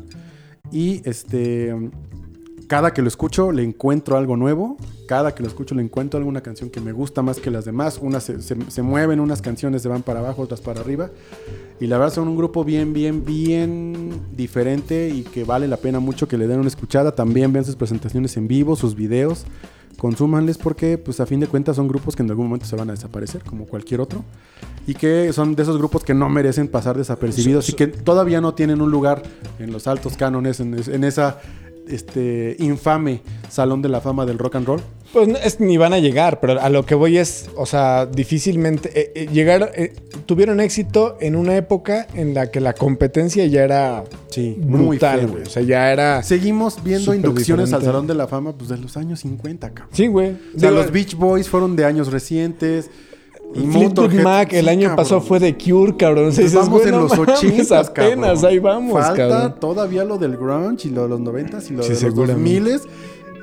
Y 0.71 1.01
este 1.09 1.73
cada 2.68 2.93
que 2.93 3.01
lo 3.01 3.07
escucho 3.07 3.51
le 3.51 3.63
encuentro 3.63 4.18
algo 4.18 4.38
nuevo. 4.38 4.78
Cada 5.07 5.36
que 5.36 5.43
lo 5.43 5.47
escucho 5.49 5.76
le 5.76 5.84
encuentro 5.84 6.18
alguna 6.18 6.41
canción 6.41 6.70
que 6.70 6.82
me 6.82 6.91
gusta 6.91 7.22
más 7.22 7.39
que 7.39 7.51
las 7.51 7.66
demás. 7.66 7.99
Unas 8.01 8.24
se, 8.24 8.41
se- 8.41 8.57
se 8.70 8.82
mueven, 8.82 9.20
unas 9.20 9.41
canciones 9.41 9.82
se 9.84 9.88
van 9.88 10.01
para 10.01 10.20
abajo, 10.20 10.41
otras 10.41 10.61
para 10.61 10.82
arriba. 10.82 11.09
Y 11.80 11.88
la 11.88 11.97
verdad 11.97 12.13
son 12.13 12.28
un 12.28 12.38
grupo 12.38 12.63
bien, 12.63 12.93
bien, 12.93 13.24
bien 13.24 14.22
diferente 14.36 15.09
y 15.09 15.24
que 15.24 15.43
vale 15.43 15.68
la 15.68 15.78
pena 15.78 15.99
mucho 15.99 16.28
que 16.28 16.38
le 16.38 16.47
den 16.47 16.59
una 16.59 16.68
escuchada. 16.68 17.13
También 17.13 17.53
vean 17.53 17.66
sus 17.66 17.76
presentaciones 17.76 18.36
en 18.38 18.47
vivo, 18.47 18.76
sus 18.76 18.95
videos. 18.95 19.45
Consúmanles 19.97 20.57
porque, 20.57 20.97
pues 20.97 21.20
a 21.22 21.26
fin 21.26 21.39
de 21.39 21.47
cuentas, 21.47 21.78
son 21.78 21.88
grupos 21.88 22.16
que 22.18 22.24
en 22.24 22.30
algún 22.30 22.47
momento 22.47 22.66
se 22.66 22.76
van 22.76 22.89
a 22.89 22.93
desaparecer, 22.93 23.43
como 23.43 23.66
cualquier 23.66 24.01
otro. 24.01 24.24
Y 24.88 24.93
que 24.93 25.32
son 25.34 25.55
de 25.55 25.63
esos 25.63 25.78
grupos 25.78 26.03
que 26.03 26.13
no 26.13 26.28
merecen 26.30 26.68
pasar 26.68 26.97
desapercibidos 26.97 27.70
y 27.70 27.74
que 27.74 27.88
todavía 27.88 28.41
no 28.41 28.53
tienen 28.53 28.82
un 28.82 28.91
lugar 28.91 29.24
en 29.57 29.72
los 29.72 29.88
altos 29.88 30.18
cánones, 30.18 30.59
en, 30.59 30.76
en 30.93 31.03
esa 31.05 31.39
este, 31.88 32.55
infame 32.59 33.21
salón 33.49 33.81
de 33.81 33.89
la 33.89 34.01
fama 34.01 34.25
del 34.25 34.38
rock 34.38 34.55
and 34.55 34.67
roll. 34.67 34.81
Pues 35.13 35.29
es, 35.43 35.59
ni 35.61 35.77
van 35.77 35.93
a 35.93 35.99
llegar, 35.99 36.41
pero 36.41 36.59
a 36.59 36.69
lo 36.69 36.86
que 36.86 36.93
voy 36.93 37.17
es, 37.17 37.49
o 37.55 37.65
sea, 37.65 38.05
difícilmente 38.05 38.91
eh, 38.93 39.11
eh, 39.15 39.27
llegar, 39.31 39.71
eh, 39.75 39.93
tuvieron 40.25 40.59
éxito 40.59 41.17
en 41.21 41.38
una 41.38 41.55
época 41.55 42.07
en 42.15 42.33
la 42.33 42.51
que 42.51 42.59
la 42.59 42.73
competencia 42.73 43.45
ya 43.45 43.63
era 43.63 44.03
Sí, 44.36 44.53
brutal, 44.59 45.27
güey. 45.27 45.43
O 45.43 45.49
sea, 45.49 45.63
ya 45.63 45.93
era... 45.93 46.21
Seguimos 46.21 46.83
viendo 46.83 47.13
inducciones 47.13 47.71
al. 47.71 47.83
Salón 47.83 48.05
de 48.05 48.15
la 48.15 48.27
Fama 48.27 48.51
pues, 48.51 48.69
de 48.69 48.77
los 48.77 48.97
años 48.97 49.21
50, 49.21 49.69
cabrón. 49.69 49.88
Sí, 49.93 50.07
güey. 50.07 50.31
O 50.31 50.59
sea, 50.59 50.71
Digo, 50.71 50.81
los 50.81 50.91
Beach 50.91 51.15
Boys 51.15 51.47
fueron 51.47 51.77
de 51.77 51.86
años 51.86 52.11
recientes. 52.11 52.89
Y 53.56 53.68
Fleetwood 53.68 54.14
Mac 54.22 54.53
el 54.53 54.66
sí, 54.66 54.70
año 54.70 54.82
cabrón. 54.89 54.95
pasado 54.97 55.22
fue 55.22 55.39
de 55.39 55.58
Cure, 55.58 55.95
cabrón. 55.97 56.30
Dices, 56.30 56.53
vamos 56.53 56.70
güey, 56.82 56.86
en 56.88 56.91
los 56.99 57.18
mames, 57.18 57.38
80 57.43 57.80
apenas, 57.80 58.43
ahí 58.43 58.60
vamos, 58.60 58.93
Falta 58.93 59.16
cabrón. 59.30 59.56
todavía 59.60 60.03
lo 60.03 60.18
del 60.18 60.36
grunge 60.38 60.88
y 60.88 60.91
lo 60.91 61.03
de 61.03 61.10
los 61.10 61.20
90 61.22 61.58
y 61.70 61.74
lo 61.74 61.84
Sí, 61.84 61.89
de 61.89 61.93
los 61.93 61.99
seguramente. 61.99 62.60
2000 62.60 62.82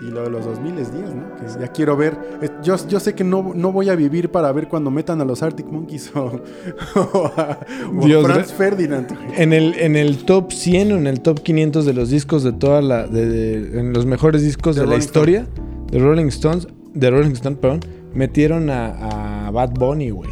y 0.02 0.06
lo 0.10 0.22
de 0.24 0.30
los 0.30 0.44
2010, 0.44 0.92
¿no? 1.14 1.36
Que 1.36 1.60
ya 1.60 1.68
quiero 1.68 1.96
ver. 1.96 2.18
Eh, 2.42 2.48
Yo, 2.64 2.74
yo 2.88 2.98
sé 2.98 3.14
que 3.14 3.22
no, 3.22 3.52
no 3.54 3.70
voy 3.70 3.88
a 3.88 3.94
vivir 3.94 4.30
para 4.30 4.50
ver 4.50 4.66
cuando 4.66 4.90
metan 4.90 5.20
a 5.20 5.24
los 5.24 5.44
Arctic 5.44 5.66
Monkeys 5.68 6.10
o, 6.16 6.40
o 6.96 7.26
a, 7.36 7.58
o 7.96 8.04
Dios, 8.04 8.24
Franz 8.26 8.48
re- 8.50 8.56
Ferdinand. 8.56 9.16
En 9.36 9.52
el, 9.52 9.74
en 9.78 9.94
el 9.94 10.24
top 10.24 10.50
100 10.50 10.90
o 10.92 10.96
en 10.96 11.06
el 11.06 11.20
top 11.20 11.38
500 11.40 11.86
de 11.86 11.92
los 11.94 12.10
discos 12.10 12.42
de 12.42 12.52
toda 12.52 12.82
la. 12.82 13.06
De, 13.06 13.28
de- 13.28 13.78
en 13.78 13.92
los 13.92 14.04
mejores 14.04 14.42
discos 14.42 14.74
De 14.74 14.80
de, 14.82 14.86
la 14.88 14.92
Rolling 14.94 15.04
historia 15.06 15.46
de 15.92 15.98
Rolling 16.00 16.26
Stones, 16.26 16.66
de 16.94 17.10
Rolling 17.10 17.30
Stone, 17.34 17.56
perdón, 17.56 17.80
metieron 18.12 18.70
a, 18.70 18.86
a 18.88 19.21
Bad 19.52 19.70
Bunny, 19.70 20.10
güey. 20.10 20.30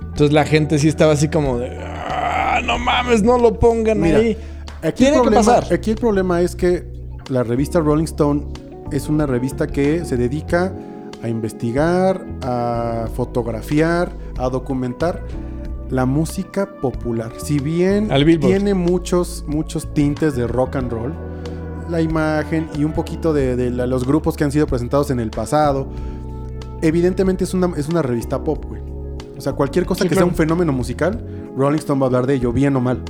Entonces 0.00 0.32
la 0.32 0.44
gente 0.44 0.78
sí 0.78 0.88
estaba 0.88 1.12
así 1.12 1.28
como 1.28 1.58
de. 1.58 1.78
"Ah, 1.80 2.60
no 2.64 2.78
mames, 2.78 3.22
no 3.22 3.38
lo 3.38 3.58
pongan 3.58 4.00
Mira, 4.00 4.18
ahí. 4.18 4.36
Aquí 4.82 5.04
Tiene 5.04 5.16
el 5.16 5.22
que 5.22 5.30
problema, 5.30 5.54
pasar. 5.54 5.72
Aquí 5.72 5.90
el 5.92 5.96
problema 5.96 6.40
es 6.40 6.56
que 6.56 6.84
la 7.28 7.42
revista 7.42 7.80
Rolling 7.80 8.04
Stone 8.04 8.46
es 8.92 9.08
una 9.08 9.26
revista 9.26 9.66
que 9.66 10.04
se 10.04 10.16
dedica 10.16 10.72
a 11.22 11.28
investigar, 11.28 12.24
a 12.42 13.08
fotografiar, 13.14 14.12
a 14.38 14.48
documentar 14.50 15.24
la 15.90 16.06
música 16.06 16.68
popular. 16.80 17.32
Si 17.38 17.58
bien 17.58 18.08
tiene 18.40 18.74
muchos, 18.74 19.44
muchos 19.46 19.92
tintes 19.94 20.36
de 20.36 20.46
rock 20.46 20.76
and 20.76 20.92
roll, 20.92 21.14
la 21.88 22.00
imagen 22.00 22.68
y 22.76 22.84
un 22.84 22.92
poquito 22.92 23.32
de, 23.32 23.70
los 23.70 24.06
grupos 24.06 24.36
que 24.36 24.44
han 24.44 24.52
sido 24.52 24.66
presentados 24.66 25.10
en 25.10 25.20
el 25.20 25.30
pasado, 25.30 25.86
evidentemente 26.86 27.44
es 27.44 27.54
una, 27.54 27.72
es 27.76 27.88
una 27.88 28.02
revista 28.02 28.42
pop, 28.42 28.64
güey. 28.66 28.82
O 29.36 29.40
sea, 29.40 29.52
cualquier 29.54 29.84
cosa 29.86 30.02
Sí, 30.04 30.08
que 30.08 30.14
claro. 30.14 30.26
sea 30.26 30.30
un 30.32 30.36
fenómeno 30.36 30.72
musical, 30.72 31.24
Rolling 31.56 31.78
Stone 31.78 32.00
va 32.00 32.06
a 32.06 32.08
hablar 32.08 32.26
de 32.26 32.34
ello, 32.34 32.52
bien 32.52 32.76
o 32.76 32.80
mal. 32.80 33.02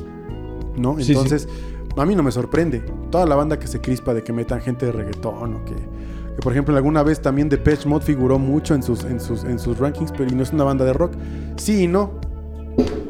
¿No? 0.76 0.96
Sí, 0.98 1.04
sí. 1.04 1.12
Entonces, 1.12 1.48
a 1.96 2.04
mí 2.06 2.14
no 2.16 2.22
me 2.22 2.32
sorprende. 2.32 2.80
Toda 3.10 3.26
la 3.26 3.34
banda 3.36 3.58
que 3.58 3.66
se 3.66 3.80
crispa 3.80 4.14
de 4.14 4.22
que 4.22 4.32
metan 4.32 4.60
gente 4.60 4.86
de 4.86 4.92
reggaetón 4.92 5.54
o 5.54 5.64
que, 5.64 5.74
que, 5.74 6.42
por 6.42 6.52
ejemplo, 6.52 6.74
alguna 6.76 7.02
vez 7.02 7.20
también 7.20 7.48
Depeche 7.48 7.88
Mode 7.88 8.04
figuró 8.04 8.38
mucho 8.38 8.74
en 8.74 8.82
sus, 8.82 9.04
en 9.04 9.20
sus, 9.20 9.44
en 9.44 9.58
sus 9.58 9.78
rankings, 9.78 10.12
pero 10.12 10.30
y 10.30 10.34
no 10.34 10.42
es 10.42 10.52
una 10.52 10.64
banda 10.64 10.84
de 10.84 10.92
rock. 10.92 11.12
Sí 11.56 11.84
y 11.84 11.86
no. 11.86 12.12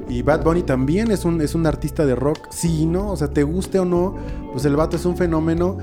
Y 0.09 0.23
Bad 0.23 0.45
Bunny 0.45 0.63
también 0.63 1.11
es 1.11 1.25
un, 1.25 1.41
es 1.41 1.55
un 1.55 1.67
artista 1.67 2.05
de 2.05 2.15
rock. 2.15 2.39
Sí 2.51 2.83
y 2.83 2.87
no. 2.87 3.11
O 3.13 3.17
sea, 3.17 3.29
te 3.29 3.43
guste 3.43 3.79
o 3.79 3.85
no, 3.85 4.17
pues 4.53 4.65
el 4.67 4.77
vato 4.77 4.97
es 4.97 5.07
un 5.07 5.17
fenómeno 5.17 5.79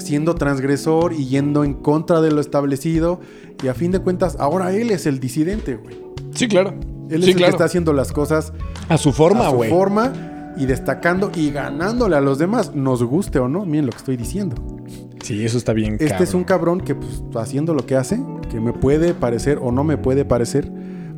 siendo 0.00 0.34
transgresor 0.34 1.12
y 1.12 1.26
yendo 1.26 1.64
en 1.64 1.74
contra 1.74 2.20
de 2.20 2.30
lo 2.30 2.40
establecido. 2.40 3.20
Y 3.62 3.68
a 3.68 3.74
fin 3.74 3.90
de 3.90 4.00
cuentas, 4.00 4.36
ahora 4.38 4.72
él 4.72 4.90
es 4.90 5.06
el 5.06 5.20
disidente, 5.20 5.76
güey. 5.76 5.96
Sí, 6.34 6.48
claro. 6.48 6.74
Él 7.10 7.20
es 7.20 7.24
sí, 7.24 7.30
el 7.32 7.36
claro. 7.36 7.50
que 7.50 7.54
está 7.54 7.64
haciendo 7.64 7.92
las 7.92 8.12
cosas 8.12 8.52
A 8.88 8.96
su 8.96 9.12
forma, 9.12 9.46
a 9.46 9.50
su 9.50 9.56
güey. 9.56 9.70
forma 9.70 10.12
y 10.56 10.66
destacando 10.66 11.30
y 11.34 11.50
ganándole 11.50 12.16
a 12.16 12.20
los 12.20 12.38
demás, 12.38 12.74
nos 12.74 13.02
guste 13.02 13.38
o 13.38 13.48
no, 13.48 13.64
miren 13.66 13.86
lo 13.86 13.92
que 13.92 13.98
estoy 13.98 14.16
diciendo. 14.16 14.56
Sí, 15.22 15.44
eso 15.44 15.58
está 15.58 15.72
bien. 15.72 15.96
Este 16.00 16.22
es 16.22 16.34
un 16.34 16.44
cabrón 16.44 16.80
que 16.80 16.94
pues 16.94 17.22
haciendo 17.36 17.74
lo 17.74 17.86
que 17.86 17.96
hace, 17.96 18.20
que 18.50 18.60
me 18.60 18.72
puede 18.72 19.14
parecer 19.14 19.58
o 19.60 19.72
no 19.72 19.82
me 19.82 19.96
puede 19.96 20.24
parecer, 20.24 20.70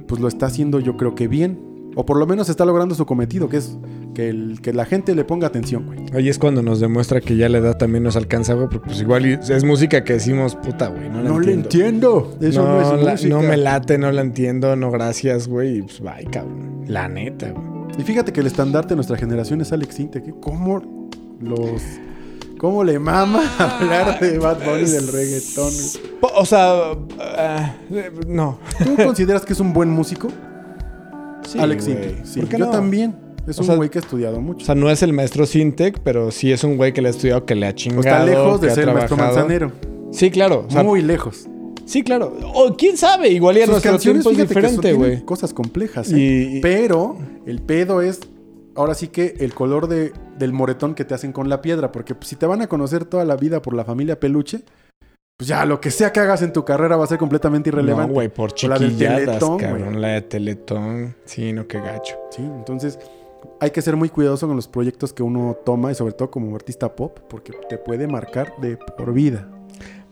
pues 0.07 0.21
lo 0.21 0.29
está 0.29 0.47
haciendo 0.47 0.81
yo 0.81 0.97
creo 0.97 1.15
que 1.15 1.29
bien. 1.29 1.59
O 1.99 2.05
por 2.07 2.19
lo 2.19 2.27
menos 2.27 2.49
está 2.51 2.65
logrando 2.67 2.95
su 2.95 3.07
cometido, 3.07 3.49
que 3.49 3.57
es 3.57 3.77
que, 4.15 4.29
el, 4.29 4.61
que 4.61 4.73
la 4.75 4.85
gente 4.85 5.15
le 5.15 5.25
ponga 5.25 5.47
atención, 5.47 5.87
güey. 5.87 5.99
Ahí 6.13 6.29
es 6.29 6.39
cuando 6.39 6.63
nos 6.63 6.79
demuestra 6.79 7.21
que 7.23 7.37
ya 7.37 7.49
la 7.49 7.59
edad 7.59 7.77
también 7.79 8.05
nos 8.05 8.17
alcanza, 8.17 8.53
güey. 8.55 8.69
Porque 8.69 8.87
pues 8.87 9.01
igual 9.01 9.27
y- 9.27 9.33
es 9.33 9.65
música 9.65 10.05
que 10.05 10.13
decimos, 10.13 10.55
puta, 10.57 10.89
güey. 10.89 11.09
No, 11.09 11.23
la 11.23 11.29
No 11.31 11.41
le 11.41 11.53
entiendo. 11.55 12.31
entiendo. 12.35 12.49
Eso 12.49 12.63
no, 12.63 12.81
no, 12.81 12.99
es 12.99 13.03
la- 13.03 13.13
música. 13.13 13.35
no 13.35 13.43
me 13.43 13.57
late, 13.57 13.97
no 13.99 14.13
la 14.13 14.21
entiendo, 14.21 14.77
no 14.77 14.91
gracias, 14.91 15.49
güey. 15.49 15.79
Y 15.79 15.83
pues 15.83 16.01
bye, 16.01 16.25
cabrón. 16.31 16.85
La 16.87 17.09
neta, 17.09 17.51
güey. 17.51 17.65
Y 17.99 18.03
fíjate 18.03 18.31
que 18.33 18.41
el 18.41 18.47
estandarte 18.47 18.91
de 18.91 18.97
nuestra 18.97 19.17
generación 19.17 19.63
es 19.63 19.73
Alex 19.73 19.99
Intec. 19.99 20.39
¿Cómo 20.41 20.83
los... 21.41 21.83
¿Cómo 22.59 22.85
le 22.85 22.99
mama 22.99 23.43
hablar 23.59 24.19
de 24.19 24.39
Bad 24.39 24.59
Bunny 24.65 24.91
del 24.91 25.09
reggaetón? 25.13 25.73
O 26.37 26.45
sea, 26.47 26.93
eh, 27.91 28.11
no. 28.27 28.59
¿Tú 28.83 28.97
consideras 29.03 29.45
que 29.45 29.53
es 29.53 29.61
un 29.61 29.75
buen 29.75 29.91
músico? 29.91 30.29
Sí, 31.47 31.59
Alex. 31.59 31.89
Intec. 31.89 32.25
Sí, 32.25 32.41
¿Por 32.41 32.49
qué 32.49 32.59
yo 32.59 32.67
no? 32.67 32.71
también. 32.71 33.17
Es 33.47 33.59
O 33.61 33.63
un 33.63 33.77
güey 33.77 33.89
que 33.91 33.99
ha 33.99 34.01
estudiado 34.01 34.41
mucho. 34.41 34.65
O 34.65 34.67
sea, 34.67 34.75
no 34.75 34.91
es 34.91 35.03
el 35.03 35.13
maestro 35.13 35.47
Sintec, 35.47 36.01
pero 36.01 36.33
sí 36.33 36.51
es 36.51 36.65
un 36.65 36.77
güey 36.77 36.93
que 36.93 37.01
le 37.01 37.09
ha 37.09 37.11
estudiado, 37.13 37.47
que 37.47 37.55
le 37.55 37.67
ha 37.67 37.71
O 37.71 37.73
chingado. 37.73 38.01
está 38.03 38.25
lejos 38.25 38.61
de 38.61 38.71
ser 38.71 38.89
el 38.89 38.95
maestro 38.95 39.17
manzanero. 39.17 39.73
Sí, 40.11 40.31
claro. 40.31 40.65
o 40.69 40.71
sea, 40.71 40.83
Muy 40.83 41.01
lejos. 41.03 41.47
Sí, 41.85 42.03
claro. 42.03 42.37
O 42.55 42.77
quién 42.77 42.97
sabe, 42.97 43.29
igual 43.29 43.57
ya 43.57 43.67
nuestro 43.67 43.93
canciones, 43.93 44.25
tiempo 44.25 44.43
es 44.43 44.49
diferente, 44.49 44.93
güey. 44.95 45.23
cosas 45.25 45.55
complejas. 45.55 46.11
¿eh? 46.11 46.17
Y- 46.57 46.61
Pero 46.61 47.17
el 47.47 47.63
pedo 47.63 48.03
es, 48.03 48.19
ahora 48.75 48.95
sí 48.95 49.07
que 49.07 49.37
el 49.39 49.55
color 49.55 49.87
de, 49.87 50.13
del 50.37 50.53
moretón 50.53 50.97
que 50.97 51.05
te 51.05 51.15
hacen 51.15 51.31
con 51.31 51.49
la 51.49 51.63
piedra. 51.63 51.93
Porque 51.93 52.17
si 52.23 52.35
te 52.35 52.47
van 52.47 52.63
a 52.63 52.67
conocer 52.67 53.05
toda 53.05 53.25
la 53.25 53.37
vida 53.37 53.63
por 53.63 53.75
la 53.75 53.85
familia 53.85 54.19
Peluche, 54.19 54.63
pues 55.37 55.49
ya 55.49 55.67
lo 55.67 55.81
que 55.81 55.91
sea 55.91 56.13
que 56.13 56.21
hagas 56.21 56.41
en 56.43 56.53
tu 56.53 56.65
carrera 56.65 56.97
va 56.97 57.05
a 57.05 57.07
ser 57.07 57.19
completamente 57.19 57.69
irrelevante. 57.69 58.09
No, 58.09 58.15
güey, 58.15 58.29
por 58.29 58.51
la 58.65 58.79
chiquilladas, 58.79 59.39
cabrón. 59.59 60.01
La 60.01 60.09
de 60.09 60.23
Teletón. 60.23 61.15
Sí, 61.25 61.53
no, 61.53 61.67
qué 61.67 61.79
gacho. 61.79 62.19
Sí, 62.31 62.43
entonces 62.43 62.99
hay 63.61 63.71
que 63.71 63.83
ser 63.83 63.97
muy 63.97 64.09
cuidadoso 64.09 64.47
con 64.47 64.57
los 64.57 64.67
proyectos 64.67 65.13
que 65.13 65.23
uno 65.23 65.57
toma 65.65 65.93
y 65.93 65.95
sobre 65.95 66.15
todo 66.15 66.31
como 66.31 66.55
artista 66.55 66.95
pop, 66.95 67.19
porque 67.29 67.53
te 67.69 67.77
puede 67.77 68.07
marcar 68.07 68.55
de 68.61 68.77
por 68.77 69.13
vida. 69.13 69.49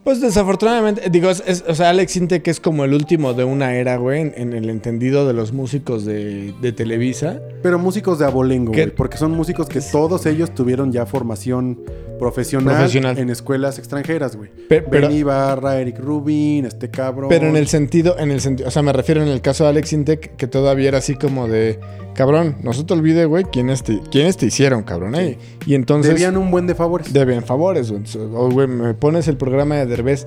Pues 0.05 0.20
desafortunadamente, 0.20 1.09
digo, 1.11 1.30
es, 1.30 1.42
es- 1.46 1.64
o 1.66 1.74
sea, 1.74 1.88
Alex 1.90 2.16
Intec 2.16 2.46
es 2.48 2.61
como 2.61 2.84
el 2.84 2.92
último 2.92 3.32
de 3.32 3.44
una 3.44 3.74
era, 3.74 3.96
güey, 3.96 4.20
en, 4.20 4.34
en 4.36 4.52
el 4.52 4.68
entendido 4.68 5.26
de 5.26 5.32
los 5.32 5.52
músicos 5.55 6.05
de, 6.05 6.52
de 6.61 6.72
Televisa. 6.72 7.40
Pero 7.62 7.78
músicos 7.78 8.18
de 8.18 8.26
abolengo, 8.26 8.72
güey, 8.72 8.90
porque 8.94 9.16
son 9.16 9.30
músicos 9.32 9.66
que 9.66 9.80
todos 9.80 10.26
ellos 10.26 10.55
tuvieron 10.55 10.92
ya 10.92 11.07
formación 11.07 11.80
profesional, 12.18 12.74
Profesional. 12.76 13.18
en 13.18 13.30
escuelas 13.30 13.78
extranjeras, 13.78 14.36
güey. 14.36 14.50
Pe- 14.68 14.82
pero, 14.82 15.09
Ben 15.09 15.16
Ibarra, 15.16 15.80
Eric 15.80 15.98
Rubin, 15.98 16.64
este 16.66 16.90
cabrón. 16.90 17.28
pero 17.30 17.46
en 17.48 17.57
el 17.57 17.66
sentido, 17.66 18.16
en 18.18 18.30
el 18.30 18.40
sentido, 18.40 18.68
o 18.68 18.70
sea, 18.70 18.82
me 18.82 18.92
refiero 18.92 19.22
en 19.22 19.28
el 19.28 19.40
caso 19.40 19.64
de 19.64 19.70
Alex 19.70 19.92
Intec, 19.94 20.36
que 20.36 20.46
todavía 20.46 20.88
era 20.88 20.98
así 20.98 21.16
como 21.16 21.48
de, 21.48 21.80
cabrón, 22.14 22.57
no 22.62 22.72
se 22.72 22.84
te 22.84 22.92
olvide, 22.94 23.24
güey, 23.24 23.44
quiénes 23.44 23.82
te, 23.82 24.00
quiénes 24.12 24.36
te 24.36 24.46
hicieron, 24.46 24.84
cabrón, 24.84 25.16
eh. 25.16 25.38
Y 25.66 25.74
entonces... 25.74 26.12
Debían 26.12 26.36
un 26.36 26.50
buen 26.52 26.66
de 26.68 26.74
favores. 26.76 27.12
Deben 27.12 27.42
favores, 27.42 27.90
güey. 27.90 28.02
O, 28.34 28.48
güey, 28.50 28.68
me 28.68 28.94
pones 28.94 29.26
el 29.26 29.36
programa 29.36 29.76
de 29.76 29.86
Derbez. 29.97 30.26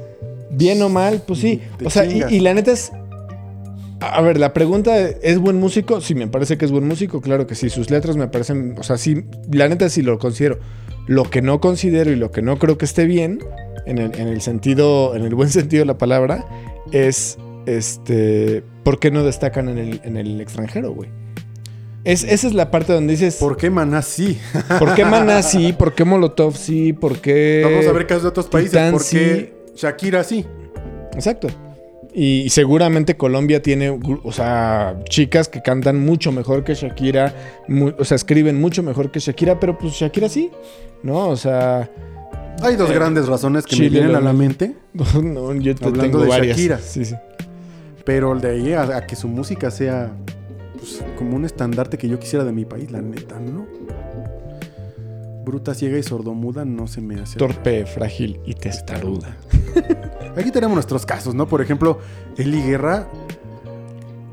Bien 0.49 0.81
o 0.81 0.89
mal, 0.89 1.23
pues 1.25 1.39
sí. 1.39 1.61
O 1.83 1.89
sea, 1.89 2.05
y, 2.05 2.39
la 2.39 2.53
neta 2.53 2.71
es. 2.71 2.91
A 3.99 4.21
ver, 4.21 4.37
la 4.37 4.53
pregunta 4.53 4.97
¿es 4.97 5.39
buen 5.39 5.59
músico? 5.59 6.01
Sí, 6.01 6.13
me 6.13 6.27
parece 6.27 6.57
que 6.57 6.65
es 6.65 6.71
buen 6.71 6.87
músico, 6.87 7.19
claro 7.19 7.47
que 7.47 7.55
sí. 7.55 7.69
Sus 7.69 7.89
letras 7.89 8.15
me 8.15 8.27
parecen. 8.27 8.75
O 8.77 8.83
sea, 8.83 8.97
sí, 8.97 9.25
la 9.51 9.67
neta 9.67 9.89
sí 9.89 10.01
lo 10.01 10.19
considero. 10.19 10.59
Lo 11.07 11.29
que 11.29 11.41
no 11.41 11.59
considero 11.59 12.11
y 12.11 12.15
lo 12.15 12.31
que 12.31 12.41
no 12.41 12.59
creo 12.59 12.77
que 12.77 12.85
esté 12.85 13.05
bien, 13.05 13.39
en 13.85 13.97
el, 13.97 14.19
en 14.19 14.27
el 14.27 14.41
sentido, 14.41 15.15
en 15.15 15.23
el 15.23 15.35
buen 15.35 15.49
sentido 15.51 15.81
de 15.81 15.87
la 15.87 15.97
palabra, 15.97 16.45
es 16.91 17.37
este. 17.65 18.63
¿Por 18.83 18.99
qué 18.99 19.11
no 19.11 19.23
destacan 19.23 19.67
en 19.67 19.77
el, 19.77 20.01
en 20.03 20.15
el 20.15 20.39
extranjero, 20.39 20.91
güey? 20.93 21.09
Es, 22.05 22.23
esa 22.23 22.47
es 22.47 22.53
la 22.53 22.71
parte 22.71 22.93
donde 22.93 23.11
dices. 23.11 23.35
¿Por 23.35 23.57
qué 23.57 23.69
Maná 23.69 24.01
sí? 24.01 24.39
¿Por 24.79 24.95
qué 24.95 25.03
Maná 25.03 25.43
sí? 25.43 25.73
¿Por 25.73 25.93
qué 25.93 26.05
Molotov 26.05 26.55
sí? 26.55 26.93
¿Por 26.93 27.19
qué.? 27.19 27.61
Vamos 27.65 27.85
a 27.85 27.91
ver 27.91 28.07
casos 28.07 28.23
de 28.23 28.29
otros 28.29 28.47
países. 28.47 28.71
Titán 28.71 28.93
¿Por 28.93 29.05
qué 29.05 29.56
Shakira 29.77 30.23
sí? 30.23 30.45
Exacto. 31.13 31.47
Y 32.13 32.49
seguramente 32.49 33.15
Colombia 33.15 33.61
tiene, 33.61 33.89
o 33.91 34.31
sea, 34.31 34.99
chicas 35.07 35.47
que 35.49 35.61
cantan 35.61 35.99
mucho 36.03 36.31
mejor 36.31 36.63
que 36.63 36.73
Shakira, 36.73 37.33
mu- 37.67 37.93
o 37.97 38.03
sea, 38.03 38.15
escriben 38.15 38.59
mucho 38.59 38.81
mejor 38.81 39.11
que 39.11 39.19
Shakira, 39.19 39.59
pero 39.59 39.77
pues 39.77 39.93
Shakira 39.93 40.27
sí, 40.27 40.49
¿no? 41.03 41.27
O 41.29 41.35
sea, 41.37 41.89
Hay 42.63 42.75
dos 42.75 42.91
grandes 42.91 43.27
razones 43.27 43.65
que 43.65 43.75
Chile, 43.75 43.89
me 43.89 43.97
vienen 43.99 44.15
a 44.15 44.21
la 44.21 44.33
mente, 44.33 44.75
no, 45.23 45.53
yo 45.55 45.75
te 45.75 45.85
Hablando 45.85 46.01
tengo 46.03 46.19
de 46.23 46.27
varias. 46.29 46.57
Shakira. 46.57 46.79
Sí, 46.79 47.05
sí. 47.05 47.13
pero 48.03 48.33
de 48.35 48.49
ahí 48.49 48.73
a, 48.73 48.81
a 48.97 49.05
que 49.05 49.15
su 49.15 49.27
música 49.27 49.69
sea 49.69 50.09
pues, 50.75 51.03
como 51.19 51.35
un 51.35 51.45
estandarte 51.45 51.99
que 51.99 52.09
yo 52.09 52.17
quisiera 52.19 52.43
de 52.45 52.51
mi 52.51 52.65
país, 52.65 52.89
la 52.89 53.01
neta, 53.01 53.39
¿no? 53.39 53.67
Bruta, 55.47 55.73
ciega 55.73 55.97
y 55.97 56.03
sordomuda 56.03 56.65
no 56.65 56.87
se 56.87 56.99
me 56.99 57.21
hace. 57.21 57.39
Torpe, 57.39 57.85
frágil 57.85 58.41
y 58.45 58.53
testaruda. 58.53 59.37
Aquí 60.37 60.51
tenemos 60.51 60.75
nuestros 60.75 61.05
casos, 61.05 61.33
¿no? 61.33 61.47
Por 61.47 61.61
ejemplo, 61.61 61.99
Eli 62.35 62.61
Guerra, 62.61 63.07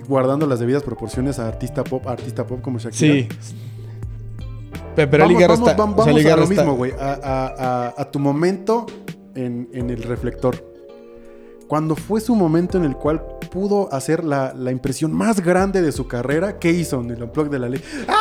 guardando 0.08 0.44
las 0.48 0.58
debidas 0.58 0.82
proporciones 0.82 1.38
a 1.38 1.46
artista 1.46 1.84
pop, 1.84 2.04
artista 2.08 2.44
pop 2.44 2.60
como 2.60 2.78
Shakira. 2.80 3.14
Sí. 3.14 3.28
Pe- 4.96 5.06
Pero 5.06 5.22
vamos, 5.24 5.30
Eli 5.30 5.34
Guerra 5.40 5.54
vamos, 5.54 5.68
está. 5.70 5.82
vam- 5.82 5.92
o 5.92 6.04
sea, 6.04 6.12
vamos 6.12 6.24
a 6.26 6.36
lo 6.36 6.42
está- 6.42 6.46
mismo, 6.62 6.76
güey. 6.76 6.92
A, 6.98 7.12
a- 7.22 7.54
a- 7.88 7.94
a 7.96 8.10
tu 8.10 8.18
momento 8.18 8.86
en, 9.36 9.68
en 9.72 9.90
el 9.90 10.02
reflector. 10.02 10.72
Cuando 11.68 11.96
fue 11.96 12.20
su 12.20 12.34
momento 12.34 12.76
en 12.76 12.84
el 12.84 12.96
cual 12.96 13.24
pudo 13.52 13.88
hacer 13.92 14.24
la, 14.24 14.52
la 14.52 14.70
impresión 14.72 15.12
más 15.12 15.40
grande 15.40 15.80
de 15.80 15.92
su 15.92 16.06
carrera, 16.08 16.58
¿qué 16.58 16.70
hizo 16.70 17.00
en 17.00 17.10
el 17.12 17.22
unplug 17.22 17.48
de 17.50 17.58
la 17.60 17.68
ley? 17.68 17.82
¡Ah! 18.08 18.20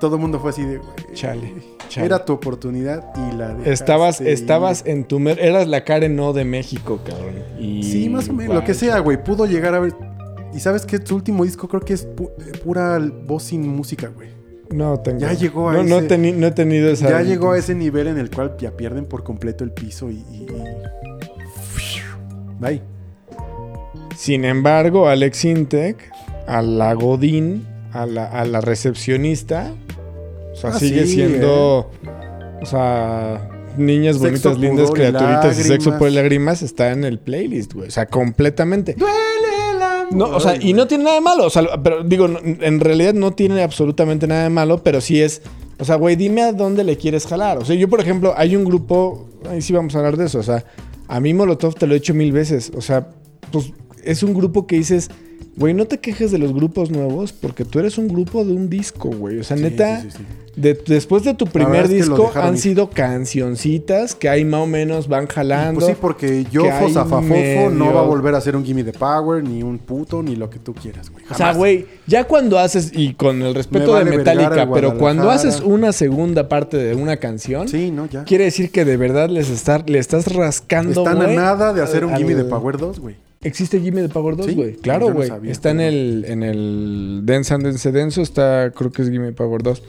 Todo 0.00 0.16
el 0.16 0.22
mundo 0.22 0.40
fue 0.40 0.50
así 0.50 0.62
de, 0.64 0.78
güey, 0.78 0.90
Chale, 1.14 1.52
chale. 1.88 2.06
Era 2.06 2.24
tu 2.24 2.32
oportunidad 2.32 3.04
y 3.14 3.36
la 3.36 3.48
dejaste 3.48 3.72
Estabas, 3.72 4.20
estabas 4.20 4.82
en 4.86 5.04
tu... 5.04 5.18
Eras 5.28 5.68
la 5.68 5.84
Karen 5.84 6.16
no 6.16 6.32
de 6.32 6.44
México, 6.44 7.00
cabrón. 7.06 7.34
Y... 7.58 7.82
Sí, 7.84 8.08
más 8.08 8.28
o 8.28 8.32
menos, 8.32 8.54
lo 8.54 8.64
que 8.64 8.74
sea, 8.74 8.98
güey. 8.98 9.22
Pudo 9.22 9.46
llegar 9.46 9.74
a 9.74 9.80
ver. 9.80 9.94
Y 10.54 10.60
sabes 10.60 10.84
que 10.86 10.98
su 10.98 11.14
último 11.14 11.44
disco 11.44 11.68
creo 11.68 11.80
que 11.82 11.92
es 11.94 12.06
pu- 12.08 12.30
pura 12.64 12.98
voz 13.26 13.44
sin 13.44 13.66
música, 13.68 14.08
güey. 14.08 14.28
No 14.70 14.98
tengo. 15.00 15.20
Ya 15.20 15.34
llegó 15.34 15.68
a 15.68 15.74
no, 15.74 15.82
no, 15.84 15.98
ese- 15.98 16.08
teni- 16.08 16.34
no 16.34 16.46
he 16.48 16.50
tenido 16.52 16.90
esa. 16.90 17.08
Ya 17.08 17.22
llegó 17.22 17.52
a 17.52 17.58
ese 17.58 17.74
nivel 17.74 18.06
en 18.08 18.18
el 18.18 18.30
cual 18.30 18.56
ya 18.58 18.70
pierden 18.76 19.04
por 19.06 19.22
completo 19.22 19.62
el 19.64 19.70
piso 19.70 20.10
y. 20.10 20.14
y- 20.30 20.46
y- 20.46 20.46
Bye. 22.58 22.82
Sin 24.16 24.44
embargo, 24.44 25.08
Alex 25.08 25.44
Intec, 25.44 26.10
a 26.46 26.62
la 26.62 26.92
Godín, 26.94 27.66
a 27.92 28.06
la, 28.06 28.26
a 28.26 28.44
la 28.44 28.60
recepcionista, 28.60 29.72
o 30.52 30.56
sea, 30.56 30.70
Ah, 30.70 30.78
sigue 30.78 31.06
sí, 31.06 31.14
siendo. 31.14 31.90
O 32.60 32.66
sea, 32.66 33.48
niñas 33.76 34.18
Sexo, 34.18 34.50
bonitas, 34.50 34.58
lindas, 34.58 34.90
criaturitas 34.90 35.58
y 35.58 35.62
sexo 35.64 35.98
por 35.98 36.10
lágrimas 36.12 36.62
está 36.62 36.92
en 36.92 37.04
el 37.04 37.18
playlist, 37.18 37.72
güey. 37.72 37.88
O 37.88 37.90
sea, 37.90 38.06
completamente. 38.06 38.94
Duele 38.94 39.14
el 39.74 39.82
amor. 39.82 40.14
No, 40.14 40.36
o 40.36 40.40
sea, 40.40 40.56
y 40.60 40.72
no 40.72 40.86
tiene 40.86 41.04
nada 41.04 41.16
de 41.16 41.22
malo. 41.22 41.46
O 41.46 41.50
sea, 41.50 41.64
pero 41.82 42.04
digo, 42.04 42.26
en 42.26 42.80
realidad 42.80 43.14
no 43.14 43.32
tiene 43.32 43.62
absolutamente 43.62 44.26
nada 44.26 44.44
de 44.44 44.50
malo, 44.50 44.82
pero 44.82 45.00
sí 45.00 45.20
es. 45.20 45.42
O 45.78 45.84
sea, 45.84 45.96
güey, 45.96 46.14
dime 46.16 46.42
a 46.42 46.52
dónde 46.52 46.84
le 46.84 46.96
quieres 46.96 47.26
jalar. 47.26 47.58
O 47.58 47.64
sea, 47.64 47.74
yo, 47.74 47.88
por 47.88 48.00
ejemplo, 48.00 48.34
hay 48.36 48.54
un 48.54 48.64
grupo. 48.64 49.28
Ahí 49.48 49.62
sí 49.62 49.72
vamos 49.72 49.94
a 49.94 49.98
hablar 49.98 50.16
de 50.16 50.26
eso. 50.26 50.38
O 50.38 50.42
sea, 50.44 50.64
a 51.08 51.18
mí 51.18 51.34
Molotov 51.34 51.74
te 51.74 51.86
lo 51.86 51.94
he 51.94 51.96
hecho 51.96 52.14
mil 52.14 52.30
veces. 52.30 52.70
O 52.76 52.80
sea, 52.80 53.08
pues 53.50 53.72
es 54.04 54.22
un 54.22 54.34
grupo 54.34 54.66
que 54.66 54.76
dices. 54.76 55.10
Güey, 55.56 55.74
no 55.74 55.84
te 55.86 55.98
quejes 55.98 56.30
de 56.32 56.38
los 56.38 56.54
grupos 56.54 56.90
nuevos 56.90 57.32
porque 57.32 57.64
tú 57.64 57.78
eres 57.78 57.98
un 57.98 58.08
grupo 58.08 58.44
de 58.44 58.52
un 58.52 58.70
disco, 58.70 59.10
güey. 59.10 59.38
O 59.38 59.44
sea, 59.44 59.56
Sí, 59.56 59.62
neta, 59.62 60.00
sí, 60.00 60.10
sí, 60.10 60.16
sí. 60.18 60.24
de- 60.60 60.80
después 60.86 61.24
de 61.24 61.34
tu 61.34 61.46
primer 61.46 61.84
es 61.84 61.90
que 61.90 62.06
lo 62.06 62.16
disco 62.16 62.32
han 62.40 62.54
ir. 62.54 62.60
sido 62.60 62.88
cancioncitas 62.90 64.14
que 64.14 64.28
ahí 64.28 64.44
más 64.44 64.60
o 64.62 64.66
menos 64.66 65.08
van 65.08 65.26
jalando. 65.26 65.80
Pues 65.80 65.92
sí, 65.92 65.98
porque 66.00 66.44
yo, 66.50 66.64
Fosafafofo, 66.80 67.70
no 67.70 67.92
va 67.92 68.00
a 68.00 68.04
volver 68.04 68.34
a 68.34 68.40
ser 68.40 68.56
un 68.56 68.64
Gimme 68.64 68.82
the 68.84 68.92
Power, 68.92 69.42
ni 69.44 69.62
un 69.62 69.78
puto, 69.78 70.22
ni 70.22 70.36
lo 70.36 70.48
que 70.48 70.58
tú 70.58 70.72
quieras, 70.74 71.10
güey. 71.10 71.24
O 71.30 71.34
sea, 71.34 71.52
güey, 71.52 71.86
ya 72.06 72.24
cuando 72.24 72.58
haces, 72.58 72.90
y 72.94 73.14
con 73.14 73.42
el 73.42 73.54
respeto 73.54 73.92
Me 73.94 74.04
de 74.10 74.16
Metallica, 74.16 74.68
pero 74.72 74.96
cuando 74.96 75.30
haces 75.30 75.60
una 75.60 75.92
segunda 75.92 76.48
parte 76.48 76.76
de 76.78 76.94
una 76.94 77.16
canción, 77.18 77.66
no, 77.94 78.06
ya. 78.06 78.24
quiere 78.24 78.44
decir 78.44 78.70
que 78.70 78.84
de 78.84 78.96
verdad 78.96 79.28
les 79.28 79.50
estar, 79.50 79.88
le 79.88 79.98
estás 79.98 80.32
rascando, 80.34 81.02
Están 81.04 81.20
a 81.22 81.26
nada 81.28 81.72
de 81.72 81.82
hacer 81.82 82.04
un 82.04 82.12
al- 82.12 82.18
Gimme 82.18 82.34
the 82.34 82.44
Power 82.44 82.78
2, 82.78 82.98
güey. 83.00 83.16
¿Existe 83.42 83.80
Gimme 83.80 84.02
the 84.02 84.08
Power 84.08 84.36
2, 84.36 84.46
Sí, 84.46 84.54
güey? 84.54 84.72
Claro, 84.76 85.12
güey. 85.12 85.30
está 85.50 85.70
en 85.70 85.80
el, 85.80 86.24
en 86.28 86.42
el 86.42 87.22
Dance 87.24 87.52
and 87.54 87.64
Dance 87.64 87.90
Denso, 87.92 88.22
está, 88.22 88.70
creo 88.74 88.92
que 88.92 89.02
es 89.02 89.10
Gimme 89.10 89.26
the 89.28 89.32
Power 89.32 89.62
2. 89.62 89.82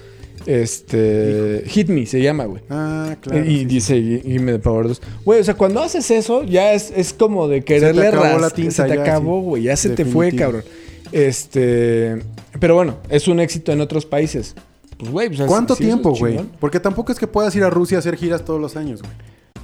Este, 0.46 1.64
Hit 1.68 1.90
Me 1.90 2.06
se 2.06 2.22
llama, 2.22 2.46
güey. 2.46 2.62
Ah, 2.70 3.16
claro. 3.22 3.46
y 3.46 3.60
sí, 3.60 3.66
dice 3.66 4.22
Gimme 4.26 4.54
the 4.54 4.60
Power 4.60 4.88
2. 4.88 5.02
Güey, 5.24 5.40
o 5.40 5.44
sea, 5.44 5.54
cuando 5.54 5.82
haces 5.82 6.10
eso, 6.12 6.44
ya 6.44 6.74
es, 6.74 6.92
es 6.96 7.14
como 7.14 7.48
de 7.48 7.64
quererle 7.64 8.08
acabó 8.08 8.24
la 8.26 8.38
ras- 8.38 8.54
tinta 8.54 8.72
Se 8.72 8.84
te 8.86 9.00
acabó, 9.00 9.40
sí. 9.40 9.46
güey. 9.46 9.64
Ya 9.64 9.76
se 9.78 9.90
te 9.92 10.04
fue, 10.06 10.32
cabrón. 10.34 10.64
Este. 11.12 12.20
Pero 12.60 12.76
bueno, 12.76 12.98
es 13.10 13.28
un 13.28 13.40
éxito 13.40 13.72
en 13.72 13.82
otros 13.82 14.06
países. 14.06 14.56
Pues, 14.98 15.12
güey, 15.12 15.28
pues, 15.30 15.42
¿Cuánto 15.48 15.76
sí, 15.76 15.84
tiempo, 15.86 16.14
güey? 16.16 16.40
Porque 16.60 16.80
tampoco 16.80 17.12
es 17.12 17.20
que 17.20 17.28
puedas 17.28 17.56
ir 17.56 17.64
a 17.64 17.70
Rusia 17.70 17.98
a 17.98 18.00
hacer 18.00 18.16
giras 18.16 18.44
todos 18.44 18.60
los 18.60 18.76
años, 18.76 19.02
güey. 19.02 19.14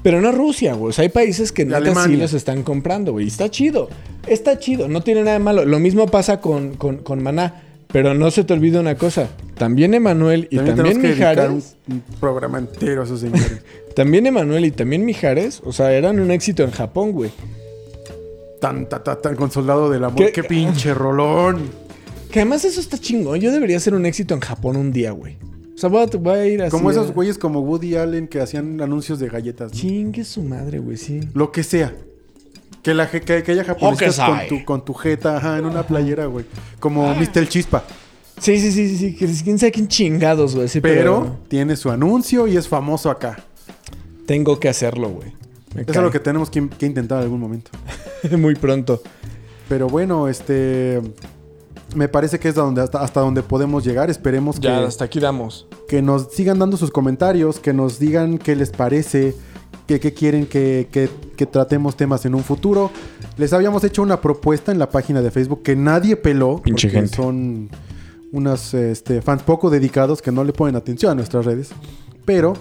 Pero 0.03 0.21
no 0.21 0.31
Rusia, 0.31 0.73
güey. 0.75 0.89
O 0.89 0.93
sea, 0.93 1.03
hay 1.03 1.09
países 1.09 1.51
que 1.51 1.65
neta 1.65 1.79
sí 1.79 1.85
Alemania. 1.87 2.17
los 2.19 2.33
están 2.33 2.63
comprando, 2.63 3.11
güey. 3.11 3.25
Y 3.25 3.27
está 3.27 3.49
chido. 3.49 3.89
Está 4.27 4.57
chido. 4.59 4.87
No 4.87 5.01
tiene 5.01 5.21
nada 5.21 5.33
de 5.33 5.43
malo. 5.43 5.65
Lo 5.65 5.79
mismo 5.79 6.07
pasa 6.07 6.39
con, 6.39 6.75
con, 6.75 6.97
con 6.97 7.21
Maná. 7.21 7.63
Pero 7.91 8.13
no 8.13 8.29
se 8.31 8.43
te 8.43 8.53
olvide 8.53 8.79
una 8.79 8.95
cosa. 8.95 9.29
También 9.57 9.93
Emanuel 9.95 10.47
y 10.51 10.57
también, 10.57 11.01
dedicar 11.01 11.35
Mijares. 11.37 11.75
un, 11.87 11.95
un 11.95 12.01
programa 12.19 12.59
entero 12.59 13.01
a 13.01 13.05
esos 13.05 13.19
señores. 13.19 13.61
También 13.95 14.27
Emanuel 14.27 14.63
y 14.65 14.71
también 14.71 15.03
Mijares. 15.03 15.61
O 15.65 15.73
sea, 15.73 15.91
eran 15.91 16.19
un 16.21 16.31
éxito 16.31 16.63
en 16.63 16.71
Japón, 16.71 17.11
güey. 17.11 17.31
tan, 18.61 18.87
tan, 18.87 19.03
tan, 19.03 19.21
tan 19.21 19.35
con 19.35 19.51
soldado 19.51 19.89
del 19.89 20.03
amor. 20.03 20.17
¿Qué- 20.17 20.31
¿Qué, 20.31 20.43
pinche 20.43 20.93
rolón. 20.93 21.69
Que 22.31 22.39
además 22.41 22.63
eso 22.63 22.79
está 22.79 22.97
chingón. 22.99 23.39
Yo 23.39 23.51
debería 23.51 23.79
ser 23.79 23.95
un 23.95 24.05
éxito 24.05 24.33
en 24.35 24.39
Japón 24.39 24.77
un 24.77 24.91
día, 24.93 25.11
güey. 25.11 25.37
O 25.79 25.81
sea, 25.81 25.87
voy 25.89 26.03
a, 26.03 26.17
voy 26.17 26.37
a 26.37 26.45
ir 26.45 26.61
así. 26.61 26.71
Como 26.71 26.91
esos 26.91 27.13
güeyes 27.13 27.37
como 27.37 27.61
Woody 27.61 27.95
Allen 27.95 28.27
que 28.27 28.41
hacían 28.41 28.81
anuncios 28.81 29.17
de 29.17 29.29
galletas. 29.29 29.71
¿no? 29.71 29.79
Chingue 29.79 30.25
su 30.25 30.43
madre, 30.43 30.79
güey, 30.79 30.97
sí. 30.97 31.21
Lo 31.33 31.53
que 31.53 31.63
sea. 31.63 31.95
Que, 32.83 32.93
la, 32.93 33.09
que, 33.09 33.21
que 33.21 33.49
haya 33.49 33.63
japoneses 33.63 34.19
con 34.19 34.39
tu, 34.49 34.65
con 34.65 34.83
tu 34.83 34.93
jeta 34.93 35.37
ajá, 35.37 35.57
en 35.57 35.63
una 35.63 35.87
playera, 35.87 36.25
güey. 36.25 36.43
Como 36.81 37.15
Mr. 37.15 37.47
Chispa. 37.47 37.85
Sí, 38.39 38.59
sí, 38.59 38.73
sí, 38.73 38.97
sí, 38.97 39.15
que 39.15 39.25
Quién 39.41 39.57
sabe 39.57 39.71
quién 39.71 39.87
chingados, 39.87 40.53
güey. 40.53 40.67
Sí, 40.67 40.81
Pero 40.81 41.37
tiene 41.47 41.77
su 41.77 41.89
anuncio 41.89 42.45
y 42.45 42.57
es 42.57 42.67
famoso 42.67 43.09
acá. 43.09 43.41
Tengo 44.25 44.59
que 44.59 44.67
hacerlo, 44.67 45.07
güey. 45.07 45.29
Eso 45.75 45.85
cae. 45.85 45.95
es 45.95 46.01
lo 46.01 46.11
que 46.11 46.19
tenemos 46.19 46.49
que, 46.49 46.67
que 46.67 46.87
intentar 46.87 47.19
en 47.19 47.23
algún 47.23 47.39
momento. 47.39 47.71
Muy 48.37 48.55
pronto. 48.55 49.01
Pero 49.69 49.87
bueno, 49.87 50.27
este. 50.27 50.99
Me 51.95 52.07
parece 52.07 52.39
que 52.39 52.49
es 52.49 52.55
donde, 52.55 52.81
hasta, 52.81 53.01
hasta 53.01 53.19
donde 53.21 53.41
podemos 53.43 53.83
llegar. 53.83 54.09
Esperemos 54.09 54.57
que, 54.59 54.67
Ya, 54.67 54.83
hasta 54.85 55.05
aquí 55.05 55.19
damos. 55.19 55.67
que 55.87 56.01
nos 56.01 56.27
sigan 56.31 56.59
dando 56.59 56.77
sus 56.77 56.91
comentarios, 56.91 57.59
que 57.59 57.73
nos 57.73 57.99
digan 57.99 58.37
qué 58.37 58.55
les 58.55 58.69
parece, 58.71 59.35
que, 59.87 59.99
que 59.99 60.13
quieren 60.13 60.45
que, 60.45 60.87
que- 60.91 61.09
que 61.35 61.45
tratemos 61.45 61.95
temas 61.95 62.25
en 62.25 62.35
un 62.35 62.43
futuro. 62.43 62.91
Les 63.37 63.53
habíamos 63.53 63.83
hecho 63.83 64.01
una 64.01 64.19
propuesta 64.21 64.71
en 64.71 64.77
la 64.79 64.89
página 64.89 65.21
de 65.21 65.31
Facebook 65.31 65.63
que 65.63 65.75
nadie 65.75 66.15
peló. 66.17 66.61
Pinche 66.61 66.87
porque 66.89 66.99
gente. 66.99 67.15
Son 67.15 67.69
unos 68.31 68.73
este, 68.73 69.21
fans 69.21 69.41
poco 69.43 69.69
dedicados 69.69 70.21
que 70.21 70.31
no 70.31 70.43
le 70.43 70.53
ponen 70.53 70.75
atención 70.75 71.11
a 71.11 71.15
nuestras 71.15 71.45
redes. 71.45 71.69
Pero 72.25 72.53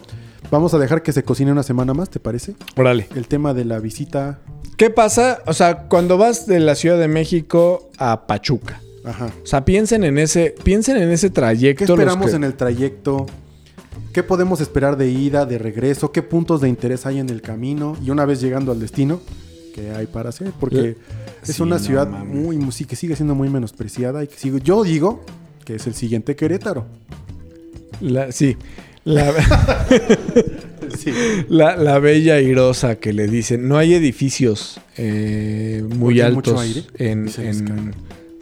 vamos 0.51 0.73
a 0.75 0.79
dejar 0.79 1.03
que 1.03 1.13
se 1.13 1.23
cocine 1.25 1.53
una 1.53 1.63
semana 1.65 1.93
más, 1.93 2.09
¿te 2.09 2.21
parece? 2.21 2.55
Órale. 2.77 3.09
El 3.15 3.27
tema 3.29 3.53
de 3.53 3.65
la 3.67 3.79
visita. 3.81 4.39
¿Qué 4.79 4.89
pasa? 4.91 5.41
O 5.47 5.53
sea, 5.53 5.89
cuando 5.89 6.17
vas 6.19 6.47
de 6.47 6.61
la 6.61 6.75
Ciudad 6.77 6.99
de 6.99 7.09
México 7.09 7.91
a 7.99 8.27
Pachuca. 8.29 8.81
Ajá. 9.09 9.33
O 9.43 9.47
sea, 9.47 9.65
piensen 9.65 10.05
en 10.05 10.19
ese, 10.19 10.55
piensen 10.63 10.97
en 10.99 11.11
ese 11.11 11.31
trayecto. 11.31 11.85
¿Qué 11.87 11.93
esperamos 11.93 12.31
que- 12.31 12.37
en 12.37 12.45
el 12.45 12.55
trayecto? 12.55 13.27
¿Qué 14.13 14.23
podemos 14.23 14.61
esperar 14.61 14.97
de 14.97 15.09
ida, 15.11 15.47
de 15.47 15.59
regreso? 15.59 16.13
¿Qué 16.13 16.23
puntos 16.23 16.61
de 16.61 16.69
interés 16.69 17.07
hay 17.07 17.19
en 17.19 17.29
el 17.31 17.41
camino? 17.43 17.97
Y 18.05 18.11
una 18.11 18.25
vez 18.25 18.41
llegando 18.41 18.73
al 18.73 18.81
destino, 18.81 19.21
¿qué 19.75 19.91
hay 19.93 20.07
para 20.07 20.31
hacer? 20.31 20.53
Porque 20.59 20.97
es 21.43 21.55
Sí, 21.57 21.63
una 21.63 21.77
no 21.77 21.83
ciudad 21.83 22.09
muy, 22.09 22.59
sí, 22.73 22.85
que 22.85 22.97
sigue 22.97 23.15
siendo 23.17 23.35
muy 23.35 23.49
menospreciada 23.49 24.25
y 24.25 24.27
que 24.27 24.37
sigo, 24.37 24.59
yo 24.59 24.83
digo 24.83 25.25
que 25.65 25.77
es 25.77 25.87
el 25.87 25.95
siguiente 25.95 26.35
Querétaro. 26.37 26.87
La- 28.01 28.33
sí. 28.33 28.57
La, 29.05 29.33
Sí. 30.99 31.13
la, 31.49 31.77
la 31.77 31.99
bella 31.99 32.35
airosa 32.35 32.97
que 32.97 33.13
le 33.13 33.27
dicen. 33.29 33.69
No 33.69 33.77
hay 33.79 33.95
edificios 33.95 34.81
eh, 34.97 35.83
muy 35.87 35.99
¿Porque 35.99 36.15
hay 36.15 36.21
altos 36.29 36.53
mucho 36.55 36.61
aire? 36.61 36.83
en, 36.97 37.29
en- 37.39 37.95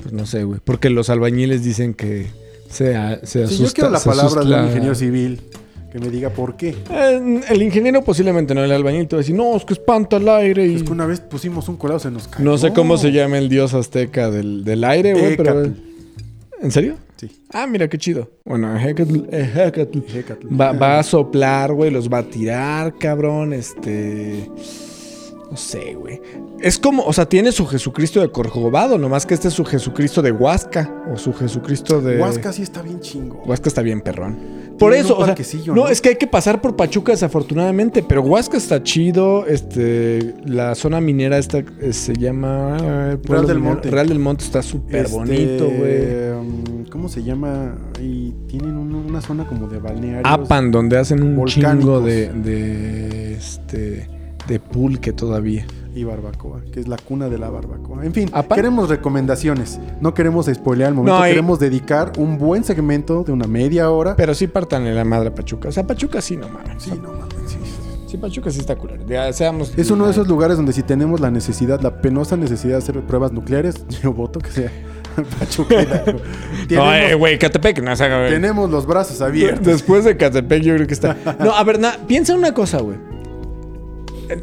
Pues 0.06 0.12
no 0.12 0.26
sé, 0.26 0.44
güey. 0.44 0.60
Porque 0.62 0.88
los 0.90 1.10
albañiles 1.10 1.64
dicen 1.64 1.94
que 1.94 2.26
se, 2.70 2.94
a- 2.96 3.20
se 3.24 3.42
asusta. 3.44 3.56
Sí, 3.56 3.62
yo 3.64 3.72
quiero 3.72 3.90
la 3.90 4.00
palabra 4.00 4.44
de 4.44 4.54
un 4.54 4.66
ingeniero 4.68 4.94
civil 4.94 5.40
que 5.90 5.98
me 5.98 6.10
diga 6.10 6.30
por 6.30 6.56
qué. 6.56 6.76
Eh, 6.90 7.40
el 7.48 7.62
ingeniero 7.62 8.02
posiblemente 8.04 8.54
no, 8.54 8.62
el 8.62 8.70
albañil 8.70 9.08
te 9.08 9.16
va 9.16 9.20
a 9.20 9.22
decir, 9.22 9.34
no, 9.34 9.56
es 9.56 9.64
que 9.64 9.72
espanta 9.74 10.16
el 10.18 10.28
aire 10.28 10.66
y... 10.66 10.76
Es 10.76 10.82
que 10.84 10.92
una 10.92 11.06
vez 11.06 11.20
pusimos 11.20 11.68
un 11.68 11.76
colado, 11.76 11.98
se 11.98 12.10
nos 12.10 12.28
cayó. 12.28 12.44
No 12.44 12.56
sé 12.58 12.72
cómo 12.72 12.98
se 12.98 13.10
llama 13.12 13.38
el 13.38 13.48
dios 13.48 13.74
azteca 13.74 14.30
del, 14.30 14.62
del 14.64 14.84
aire, 14.84 15.12
güey, 15.14 15.36
pero... 15.36 15.72
¿En 16.62 16.70
serio? 16.70 16.96
Sí. 17.16 17.30
Ah, 17.52 17.66
mira, 17.66 17.88
qué 17.88 17.98
chido. 17.98 18.30
Bueno, 18.44 18.78
Hecatl, 18.78 19.24
Hecatl. 19.30 19.98
Écatl. 20.14 20.60
Va, 20.60 20.72
va 20.72 20.98
a 20.98 21.02
soplar, 21.02 21.72
güey, 21.72 21.90
los 21.90 22.08
va 22.10 22.18
a 22.18 22.22
tirar, 22.24 22.96
cabrón, 22.98 23.52
este... 23.54 24.50
No 25.50 25.56
sé, 25.56 25.94
güey. 25.94 26.20
Es 26.60 26.78
como, 26.78 27.04
o 27.04 27.12
sea, 27.12 27.28
tiene 27.28 27.52
su 27.52 27.66
Jesucristo 27.66 28.20
de 28.20 28.30
Corcovado, 28.30 28.98
nomás 28.98 29.24
que 29.26 29.34
este 29.34 29.48
es 29.48 29.54
su 29.54 29.64
Jesucristo 29.64 30.20
de 30.20 30.32
Huasca, 30.32 31.04
o 31.12 31.16
su 31.16 31.32
Jesucristo 31.32 32.00
de... 32.00 32.18
Huasca 32.20 32.52
sí 32.52 32.62
está 32.62 32.82
bien 32.82 32.98
chingo. 33.00 33.42
Huasca 33.46 33.68
está 33.68 33.80
bien 33.82 34.00
perrón. 34.00 34.36
Por 34.76 34.90
Tienen 34.92 35.06
eso, 35.06 35.16
o 35.16 35.24
sea, 35.24 35.34
no, 35.68 35.74
¿no? 35.74 35.88
es 35.88 36.00
que 36.02 36.10
hay 36.10 36.16
que 36.16 36.26
pasar 36.26 36.60
por 36.60 36.74
Pachuca 36.76 37.12
desafortunadamente, 37.12 38.02
pero 38.02 38.22
Huasca 38.22 38.56
está 38.56 38.82
chido, 38.82 39.46
este, 39.46 40.34
la 40.44 40.74
zona 40.74 41.00
minera 41.00 41.38
esta 41.38 41.58
eh, 41.80 41.92
se 41.92 42.12
llama 42.14 42.76
eh, 42.82 43.16
Pueblo 43.24 43.46
del. 43.46 43.58
Monte. 43.60 43.90
Real 43.90 44.08
del 44.08 44.18
Monte 44.18 44.44
está 44.44 44.62
súper 44.62 45.06
Este, 45.06 45.16
bonito, 45.16 45.64
güey. 45.70 46.30
um, 46.32 46.84
¿Cómo 46.90 47.08
se 47.08 47.22
llama? 47.22 47.74
Y 48.02 48.32
tienen 48.48 48.76
un- 48.76 48.94
una 48.96 49.20
zona 49.22 49.46
como 49.46 49.66
de 49.68 49.78
balnearios. 49.78 50.22
Apan, 50.24 50.70
donde 50.70 50.98
hacen 50.98 51.22
un 51.22 51.36
volcánicos. 51.36 51.78
chingo 51.78 52.00
de, 52.00 52.32
de, 52.32 53.34
este, 53.34 54.08
de 54.48 54.60
pulque 54.60 55.12
todavía. 55.12 55.66
Y 55.94 56.04
barbacoa, 56.04 56.60
que 56.72 56.80
es 56.80 56.88
la 56.88 56.98
cuna 56.98 57.28
de 57.30 57.38
la 57.38 57.48
barbacoa. 57.48 58.04
En 58.04 58.12
fin, 58.12 58.30
queremos 58.54 58.90
recomendaciones. 58.90 59.80
No 60.02 60.12
queremos 60.12 60.44
spoilear 60.46 60.90
el 60.90 60.94
momento. 60.94 61.18
No, 61.18 61.26
y- 61.26 61.30
queremos 61.30 61.58
dedicar 61.58 62.12
un 62.18 62.36
buen 62.36 62.64
segmento 62.64 63.24
de 63.24 63.32
una 63.32 63.46
media 63.46 63.90
hora. 63.90 64.14
Pero 64.14 64.34
sí 64.34 64.46
partan 64.46 64.86
en 64.86 64.94
la 64.94 65.04
madre 65.04 65.28
a 65.28 65.34
Pachuca. 65.34 65.70
O 65.70 65.72
sea, 65.72 65.86
Pachuca 65.86 66.20
sí, 66.20 66.36
no 66.36 66.48
mames. 66.50 66.82
Sí, 66.82 66.90
no 67.02 67.12
mames, 67.12 67.30
sí. 67.50 67.56
Sí, 68.08 68.18
Pachuca 68.18 68.50
sí 68.50 68.60
está. 68.60 68.76
Ya 69.08 69.32
seamos. 69.32 69.72
Es 69.78 69.90
uno 69.90 70.04
de 70.04 70.10
esos 70.12 70.28
lugares 70.28 70.58
donde 70.58 70.74
si 70.74 70.82
tenemos 70.82 71.18
la 71.20 71.30
necesidad, 71.30 71.80
la 71.80 72.02
penosa 72.02 72.36
necesidad 72.36 72.72
de 72.74 72.78
hacer 72.78 73.00
pruebas 73.00 73.32
nucleares, 73.32 73.76
yo 74.02 74.12
voto 74.12 74.38
que 74.38 74.50
sea 74.50 74.70
Pachuca. 75.38 75.76
No, 76.68 76.82
tenemos, 76.82 76.94
eh, 77.10 77.14
güey, 77.14 77.38
Catepec, 77.38 77.80
no, 77.82 77.92
o 77.92 77.96
sea, 77.96 78.28
tenemos 78.28 78.68
los 78.70 78.86
brazos 78.86 79.20
abiertos. 79.22 79.64
Después 79.64 80.04
de 80.04 80.16
Catepec, 80.16 80.62
yo 80.62 80.74
creo 80.74 80.86
que 80.86 80.94
está. 80.94 81.16
No, 81.38 81.52
a 81.54 81.62
ver, 81.64 81.78
na, 81.78 81.96
piensa 82.06 82.34
una 82.34 82.52
cosa, 82.52 82.80
güey. 82.80 82.96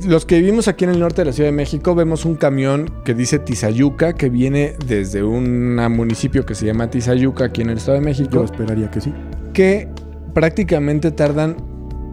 Los 0.05 0.25
que 0.25 0.39
vivimos 0.39 0.67
aquí 0.67 0.85
en 0.85 0.91
el 0.91 0.99
norte 0.99 1.21
de 1.21 1.25
la 1.25 1.33
Ciudad 1.33 1.49
de 1.49 1.55
México 1.55 1.93
vemos 1.93 2.23
un 2.25 2.35
camión 2.35 2.89
que 3.03 3.13
dice 3.13 3.39
Tizayuca, 3.39 4.13
que 4.13 4.29
viene 4.29 4.75
desde 4.87 5.23
un 5.23 5.75
municipio 5.75 6.45
que 6.45 6.55
se 6.55 6.65
llama 6.65 6.89
Tizayuca, 6.89 7.45
aquí 7.45 7.61
en 7.61 7.69
el 7.69 7.77
Estado 7.77 7.97
de 7.97 8.03
Yo 8.03 8.05
México, 8.05 8.43
esperaría 8.43 8.89
que 8.89 9.01
sí. 9.01 9.13
que 9.53 9.89
prácticamente 10.33 11.11
tardan 11.11 11.57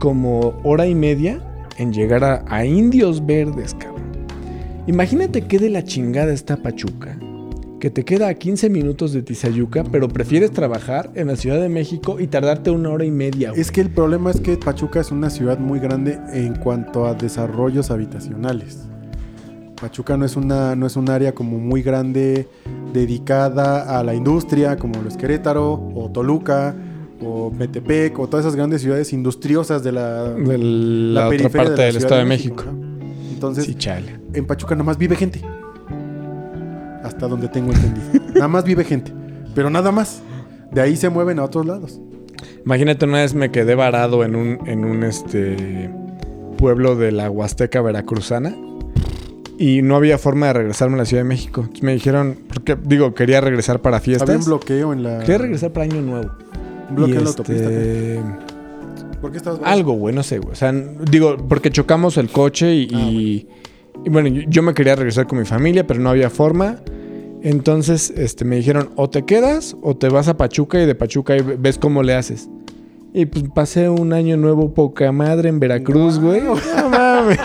como 0.00 0.60
hora 0.64 0.86
y 0.86 0.94
media 0.94 1.40
en 1.78 1.92
llegar 1.92 2.24
a, 2.24 2.44
a 2.48 2.64
Indios 2.64 3.24
Verdes, 3.24 3.74
cabrón. 3.74 4.00
Imagínate 4.86 5.42
qué 5.42 5.58
de 5.58 5.70
la 5.70 5.84
chingada 5.84 6.32
está 6.32 6.56
Pachuca, 6.56 7.16
que 7.80 7.90
te 7.90 8.04
queda 8.04 8.28
a 8.28 8.34
15 8.34 8.70
minutos 8.70 9.12
de 9.12 9.22
Tizayuca, 9.22 9.82
pero 9.90 10.08
prefieres 10.08 10.52
trabajar 10.52 11.10
en 11.14 11.26
la 11.28 11.36
Ciudad 11.36 11.60
de 11.60 11.68
México 11.68 12.20
y 12.20 12.26
tardarte 12.28 12.70
una 12.70 12.90
hora 12.90 13.04
y 13.04 13.10
media. 13.10 13.50
güey. 13.50 13.60
Es 13.60 13.72
que 13.72 13.80
el 13.80 13.90
problema 13.90 14.30
es 14.30 14.40
que 14.40 14.56
Pachuca 14.56 15.00
es 15.00 15.10
una 15.10 15.30
ciudad 15.30 15.58
muy 15.58 15.80
grande 15.80 16.18
en 16.32 16.54
cuanto 16.56 17.06
a 17.06 17.14
desarrollos 17.14 17.90
habitacionales. 17.90 18.86
Pachuca 19.80 20.16
no 20.18 20.26
es 20.26 20.36
una 20.36 20.76
no 20.76 20.86
es 20.86 20.94
un 20.96 21.08
área 21.08 21.34
como 21.34 21.58
muy 21.58 21.80
grande 21.82 22.46
dedicada 22.92 23.98
a 23.98 24.04
la 24.04 24.14
industria 24.14 24.76
como 24.76 25.00
lo 25.00 25.08
es 25.08 25.16
Querétaro 25.16 25.72
o 25.94 26.10
Toluca 26.12 26.74
o 27.22 27.50
Metepec 27.50 28.18
o 28.18 28.28
todas 28.28 28.44
esas 28.44 28.56
grandes 28.56 28.82
ciudades 28.82 29.12
industriosas 29.14 29.82
de 29.82 29.92
la, 29.92 30.24
de 30.34 30.58
la, 30.58 31.26
otra 31.26 31.30
periferia 31.30 31.64
parte 31.64 31.70
de 31.72 31.78
la 31.78 31.84
del 31.86 31.96
Estado 31.96 32.20
de 32.20 32.26
México. 32.26 32.64
Entonces, 33.32 33.64
Sí, 33.64 33.74
chale. 33.74 34.20
en 34.34 34.46
Pachuca 34.46 34.74
nada 34.74 34.84
más 34.84 34.98
vive 34.98 35.16
gente. 35.16 35.40
Hasta 37.04 37.26
donde 37.28 37.48
tengo 37.48 37.72
entendido. 37.72 38.24
nada 38.34 38.48
más 38.48 38.64
vive 38.64 38.84
gente. 38.84 39.12
Pero 39.54 39.70
nada 39.70 39.90
más. 39.92 40.22
De 40.72 40.80
ahí 40.80 40.94
se 40.96 41.08
mueven 41.08 41.38
a 41.40 41.44
otros 41.44 41.66
lados. 41.66 42.00
Imagínate, 42.64 43.04
una 43.04 43.18
vez 43.18 43.34
me 43.34 43.50
quedé 43.50 43.74
varado 43.74 44.22
en 44.24 44.36
un, 44.36 44.58
en 44.68 44.84
un 44.84 45.02
este 45.02 45.90
pueblo 46.58 46.94
de 46.94 47.10
la 47.10 47.28
Huasteca 47.30 47.80
Veracruzana 47.80 48.54
y 49.58 49.82
no 49.82 49.96
había 49.96 50.16
forma 50.18 50.46
de 50.46 50.52
regresarme 50.54 50.94
a 50.94 50.98
la 50.98 51.04
Ciudad 51.06 51.22
de 51.22 51.28
México. 51.28 51.62
Entonces 51.62 51.82
me 51.82 51.92
dijeron, 51.94 52.38
porque 52.52 52.76
digo, 52.82 53.14
quería 53.14 53.40
regresar 53.40 53.80
para 53.82 53.96
Había 53.98 54.14
un 54.14 54.18
fiestas. 54.20 54.46
bloqueo 54.46 54.92
en 54.92 55.02
la. 55.02 55.18
Quería 55.20 55.38
regresar 55.38 55.72
para 55.72 55.84
Año 55.84 56.00
Nuevo. 56.00 56.30
Un 56.90 56.96
bloqueo 56.96 57.16
en 57.18 57.24
la 57.24 57.30
autopista. 57.30 57.64
este, 57.64 58.20
¿Por 59.20 59.30
qué 59.32 59.36
estabas? 59.38 59.60
Algo, 59.64 59.92
güey, 59.94 60.14
no 60.14 60.22
sé, 60.22 60.38
güey. 60.38 60.52
O 60.52 60.56
sea, 60.56 60.72
digo, 60.72 61.36
porque 61.48 61.70
chocamos 61.70 62.16
el 62.16 62.28
coche 62.30 62.74
y, 62.74 62.88
Ah, 62.94 62.98
y- 63.00 63.48
y 64.04 64.10
bueno, 64.10 64.28
yo, 64.48 64.62
me 64.62 64.74
quería 64.74 64.96
regresar 64.96 65.26
con 65.26 65.38
mi 65.38 65.44
familia, 65.44 65.86
pero 65.86 66.00
no 66.00 66.10
había 66.10 66.30
forma. 66.30 66.76
Entonces, 67.42 68.10
este, 68.16 68.44
me 68.44 68.56
dijeron, 68.56 68.90
o 68.96 69.08
te 69.08 69.24
quedas 69.24 69.76
o 69.82 69.96
te 69.96 70.08
vas 70.08 70.28
a 70.28 70.36
Pachuca 70.36 70.80
y 70.80 70.86
de 70.86 70.94
Pachuca 70.94 71.34
ve- 71.34 71.56
ves 71.58 71.78
cómo 71.78 72.02
le 72.02 72.14
haces. 72.14 72.48
Y 73.12 73.26
pues 73.26 73.44
pasé 73.54 73.88
un 73.88 74.12
año 74.12 74.36
nuevo 74.36 74.72
poca 74.72 75.10
madre 75.10 75.48
en 75.48 75.58
Veracruz, 75.58 76.20
güey. 76.20 76.42
No 76.42 76.54
mames, 76.90 77.38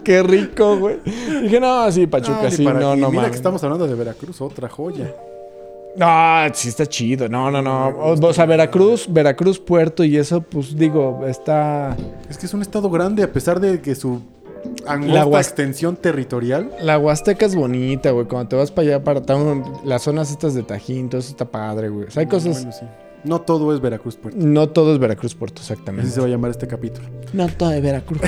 qué 0.04 0.22
rico, 0.22 0.76
güey. 0.78 0.96
Dije, 1.42 1.60
no, 1.60 1.90
sí, 1.92 2.06
Pachuca, 2.06 2.50
sí, 2.50 2.64
no, 2.64 2.72
no 2.74 2.94
Mira 2.96 3.08
mames. 3.10 3.30
que 3.30 3.36
estamos 3.36 3.62
hablando 3.62 3.86
de 3.86 3.94
Veracruz, 3.94 4.40
otra 4.40 4.68
joya. 4.68 5.14
No, 5.96 6.52
sí 6.54 6.70
está 6.70 6.86
chido. 6.86 7.28
No, 7.28 7.50
no, 7.52 7.62
no. 7.62 7.94
O, 7.96 8.32
sea, 8.32 8.46
Veracruz, 8.46 9.06
Veracruz, 9.08 9.60
Puerto 9.60 10.02
y 10.02 10.16
eso, 10.16 10.40
pues 10.40 10.76
digo, 10.76 11.24
está... 11.28 11.96
Es 12.28 12.36
que 12.36 12.46
es 12.46 12.54
un 12.54 12.62
estado 12.62 12.90
grande, 12.90 13.22
a 13.22 13.32
pesar 13.32 13.60
de 13.60 13.80
que 13.80 13.94
su 13.94 14.20
La 14.84 15.24
extensión 15.38 15.96
territorial. 15.96 16.70
La 16.80 16.98
Huasteca 16.98 17.46
es 17.46 17.54
bonita, 17.54 18.10
güey. 18.10 18.26
Cuando 18.26 18.48
te 18.48 18.56
vas 18.56 18.70
para 18.70 18.88
allá, 18.88 19.04
para 19.04 19.22
town, 19.22 19.64
las 19.84 20.02
zonas 20.02 20.30
estas 20.30 20.54
de 20.54 20.62
Tajín, 20.62 21.08
todo 21.08 21.20
eso 21.20 21.30
está 21.30 21.44
padre, 21.44 21.88
güey. 21.88 22.06
O 22.08 22.10
sea, 22.10 22.20
hay 22.20 22.26
cosas... 22.26 22.56
Bueno, 22.56 22.72
sí. 22.72 22.86
No 23.24 23.40
todo 23.40 23.74
es 23.74 23.80
Veracruz, 23.80 24.16
Puerto. 24.16 24.38
No 24.38 24.68
todo 24.68 24.92
es 24.92 24.98
Veracruz 24.98 25.34
Puerto, 25.34 25.62
Así 25.62 25.72
exactamente. 25.72 26.10
se 26.10 26.20
va 26.20 26.26
a 26.26 26.28
llamar 26.28 26.50
este 26.50 26.66
capítulo. 26.66 27.08
No 27.32 27.48
todo 27.48 27.72
es 27.72 27.82
Veracruz. 27.82 28.20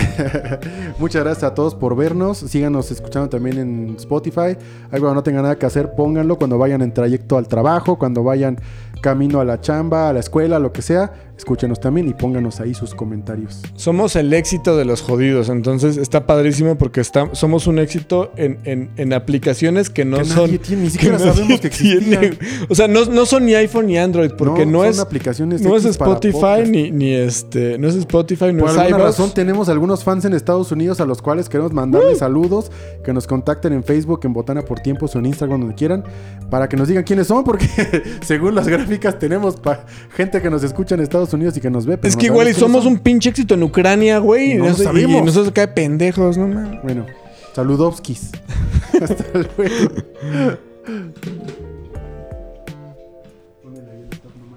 Muchas 0.98 1.22
gracias 1.22 1.44
a 1.44 1.54
todos 1.54 1.74
por 1.74 1.94
vernos. 1.96 2.38
Síganos 2.38 2.90
escuchando 2.90 3.28
también 3.28 3.59
en 3.59 3.96
Spotify. 3.98 4.57
Ahí 4.90 4.98
cuando 4.98 5.16
no 5.16 5.22
tengan 5.22 5.42
nada 5.42 5.59
que 5.59 5.66
hacer, 5.66 5.92
pónganlo. 5.94 6.38
Cuando 6.38 6.57
vayan 6.57 6.80
en 6.80 6.94
trayecto 6.94 7.36
al 7.36 7.46
trabajo, 7.46 7.98
cuando 7.98 8.22
vayan 8.24 8.59
camino 9.02 9.40
a 9.40 9.44
la 9.44 9.61
chamba, 9.61 10.09
a 10.09 10.14
la 10.14 10.20
escuela, 10.20 10.59
lo 10.59 10.72
que 10.72 10.80
sea, 10.80 11.12
escúchenos 11.37 11.80
también 11.80 12.09
y 12.09 12.14
pónganos 12.14 12.61
ahí 12.61 12.74
sus 12.74 12.95
comentarios. 12.95 13.61
Somos 13.74 14.16
el 14.16 14.32
éxito 14.32 14.76
de 14.76 14.84
los 14.84 15.03
jodidos, 15.03 15.49
entonces 15.49 15.97
está 15.97 16.26
padrísimo 16.26 16.76
porque 16.78 17.01
está, 17.01 17.34
somos 17.34 17.66
un 17.66 17.78
éxito 17.78 18.32
en, 18.37 18.59
en- 18.64 18.91
en 18.97 19.12
aplicaciones 19.12 19.91
que 19.91 20.05
no 20.05 20.18
Que 20.18 20.24
son... 20.24 20.45
nadie 20.45 20.59
tiene, 20.59 20.84
ni 20.84 20.91
siquiera 20.91 21.18
sabemos 21.18 21.61
que 21.61 21.66
existían. 21.68 22.39
O 22.68 22.74
sea, 22.74 22.89
no, 22.89 23.05
no 23.05 23.26
son 23.26 23.45
ni 23.47 23.55
iPhone 23.55 23.87
ni 23.87 23.99
Android 23.99 24.30
porque 24.37 24.64
no, 24.66 24.78
son 24.80 24.89
es... 24.89 24.99
aplicaciones 24.99 25.61
No 25.62 25.76
es 25.76 25.84
Spotify 25.84 26.68
ni, 26.68 26.91
ni 26.91 27.12
este... 27.12 27.78
No 27.78 27.89
es 27.89 27.95
Spotify, 27.97 28.53
no 28.53 28.61
Por 28.64 28.70
es 28.70 28.78
alguna 28.78 29.05
razón 29.05 29.30
tenemos 29.34 29.68
algunos 29.68 30.05
fans 30.05 30.24
en 30.24 30.32
Estados 30.32 30.72
Unidos 30.72 31.01
a 31.01 31.05
los 31.07 31.20
cuales 31.22 31.49
queremos 31.49 31.72
mandarles 31.72 32.18
saludos, 32.18 32.70
que 33.05 33.12
nos 33.12 33.26
contacten 33.26 33.72
en 33.72 33.84
Facebook, 33.84 34.20
en 34.24 34.32
Botana 34.32 34.62
por 34.62 34.80
Tiempos 34.80 35.14
o 35.14 35.18
en 35.18 35.26
Instagram, 35.26 35.61
donde 35.61 35.74
quieran, 35.74 36.05
para 36.51 36.68
que 36.68 36.76
nos 36.76 36.89
digan 36.89 37.05
quiénes 37.05 37.26
son, 37.26 37.45
porque 37.45 37.66
según 38.24 38.55
las 38.55 38.66
gráficas 38.68 39.18
tenemos 39.18 39.57
gente 40.14 40.41
que 40.41 40.51
nos 40.51 40.62
escucha 40.64 40.95
en 40.95 41.01
Estados 41.03 41.26
Unidos 41.33 41.57
y 41.57 41.61
que 41.61 41.70
nos 41.70 41.87
ve. 41.87 41.97
pero 41.99 42.09
Es 42.09 42.16
que 42.16 42.27
igual 42.27 42.49
y 42.49 42.55
somos 42.55 42.85
un 42.87 42.99
pinche 42.99 43.31
éxito 43.31 43.55
en 43.55 43.62
Ucrania, 43.62 44.18
güey. 44.18 44.55
No 44.55 44.66
y, 44.66 44.68
lo 44.68 44.93
nos- 44.93 44.99
y- 45.01 45.07
nosotros 45.22 45.49
acá 45.49 45.62
de 45.62 45.68
pendejos, 45.68 46.37
no 46.39 46.49
mames. 46.49 46.83
Bueno, 46.83 47.07
saludovskis. 47.55 48.31
Hasta 49.01 49.24
luego. 49.57 49.93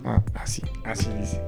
Ah, 0.06 0.22
así, 0.36 0.62
así 0.86 1.08
dice. 1.20 1.42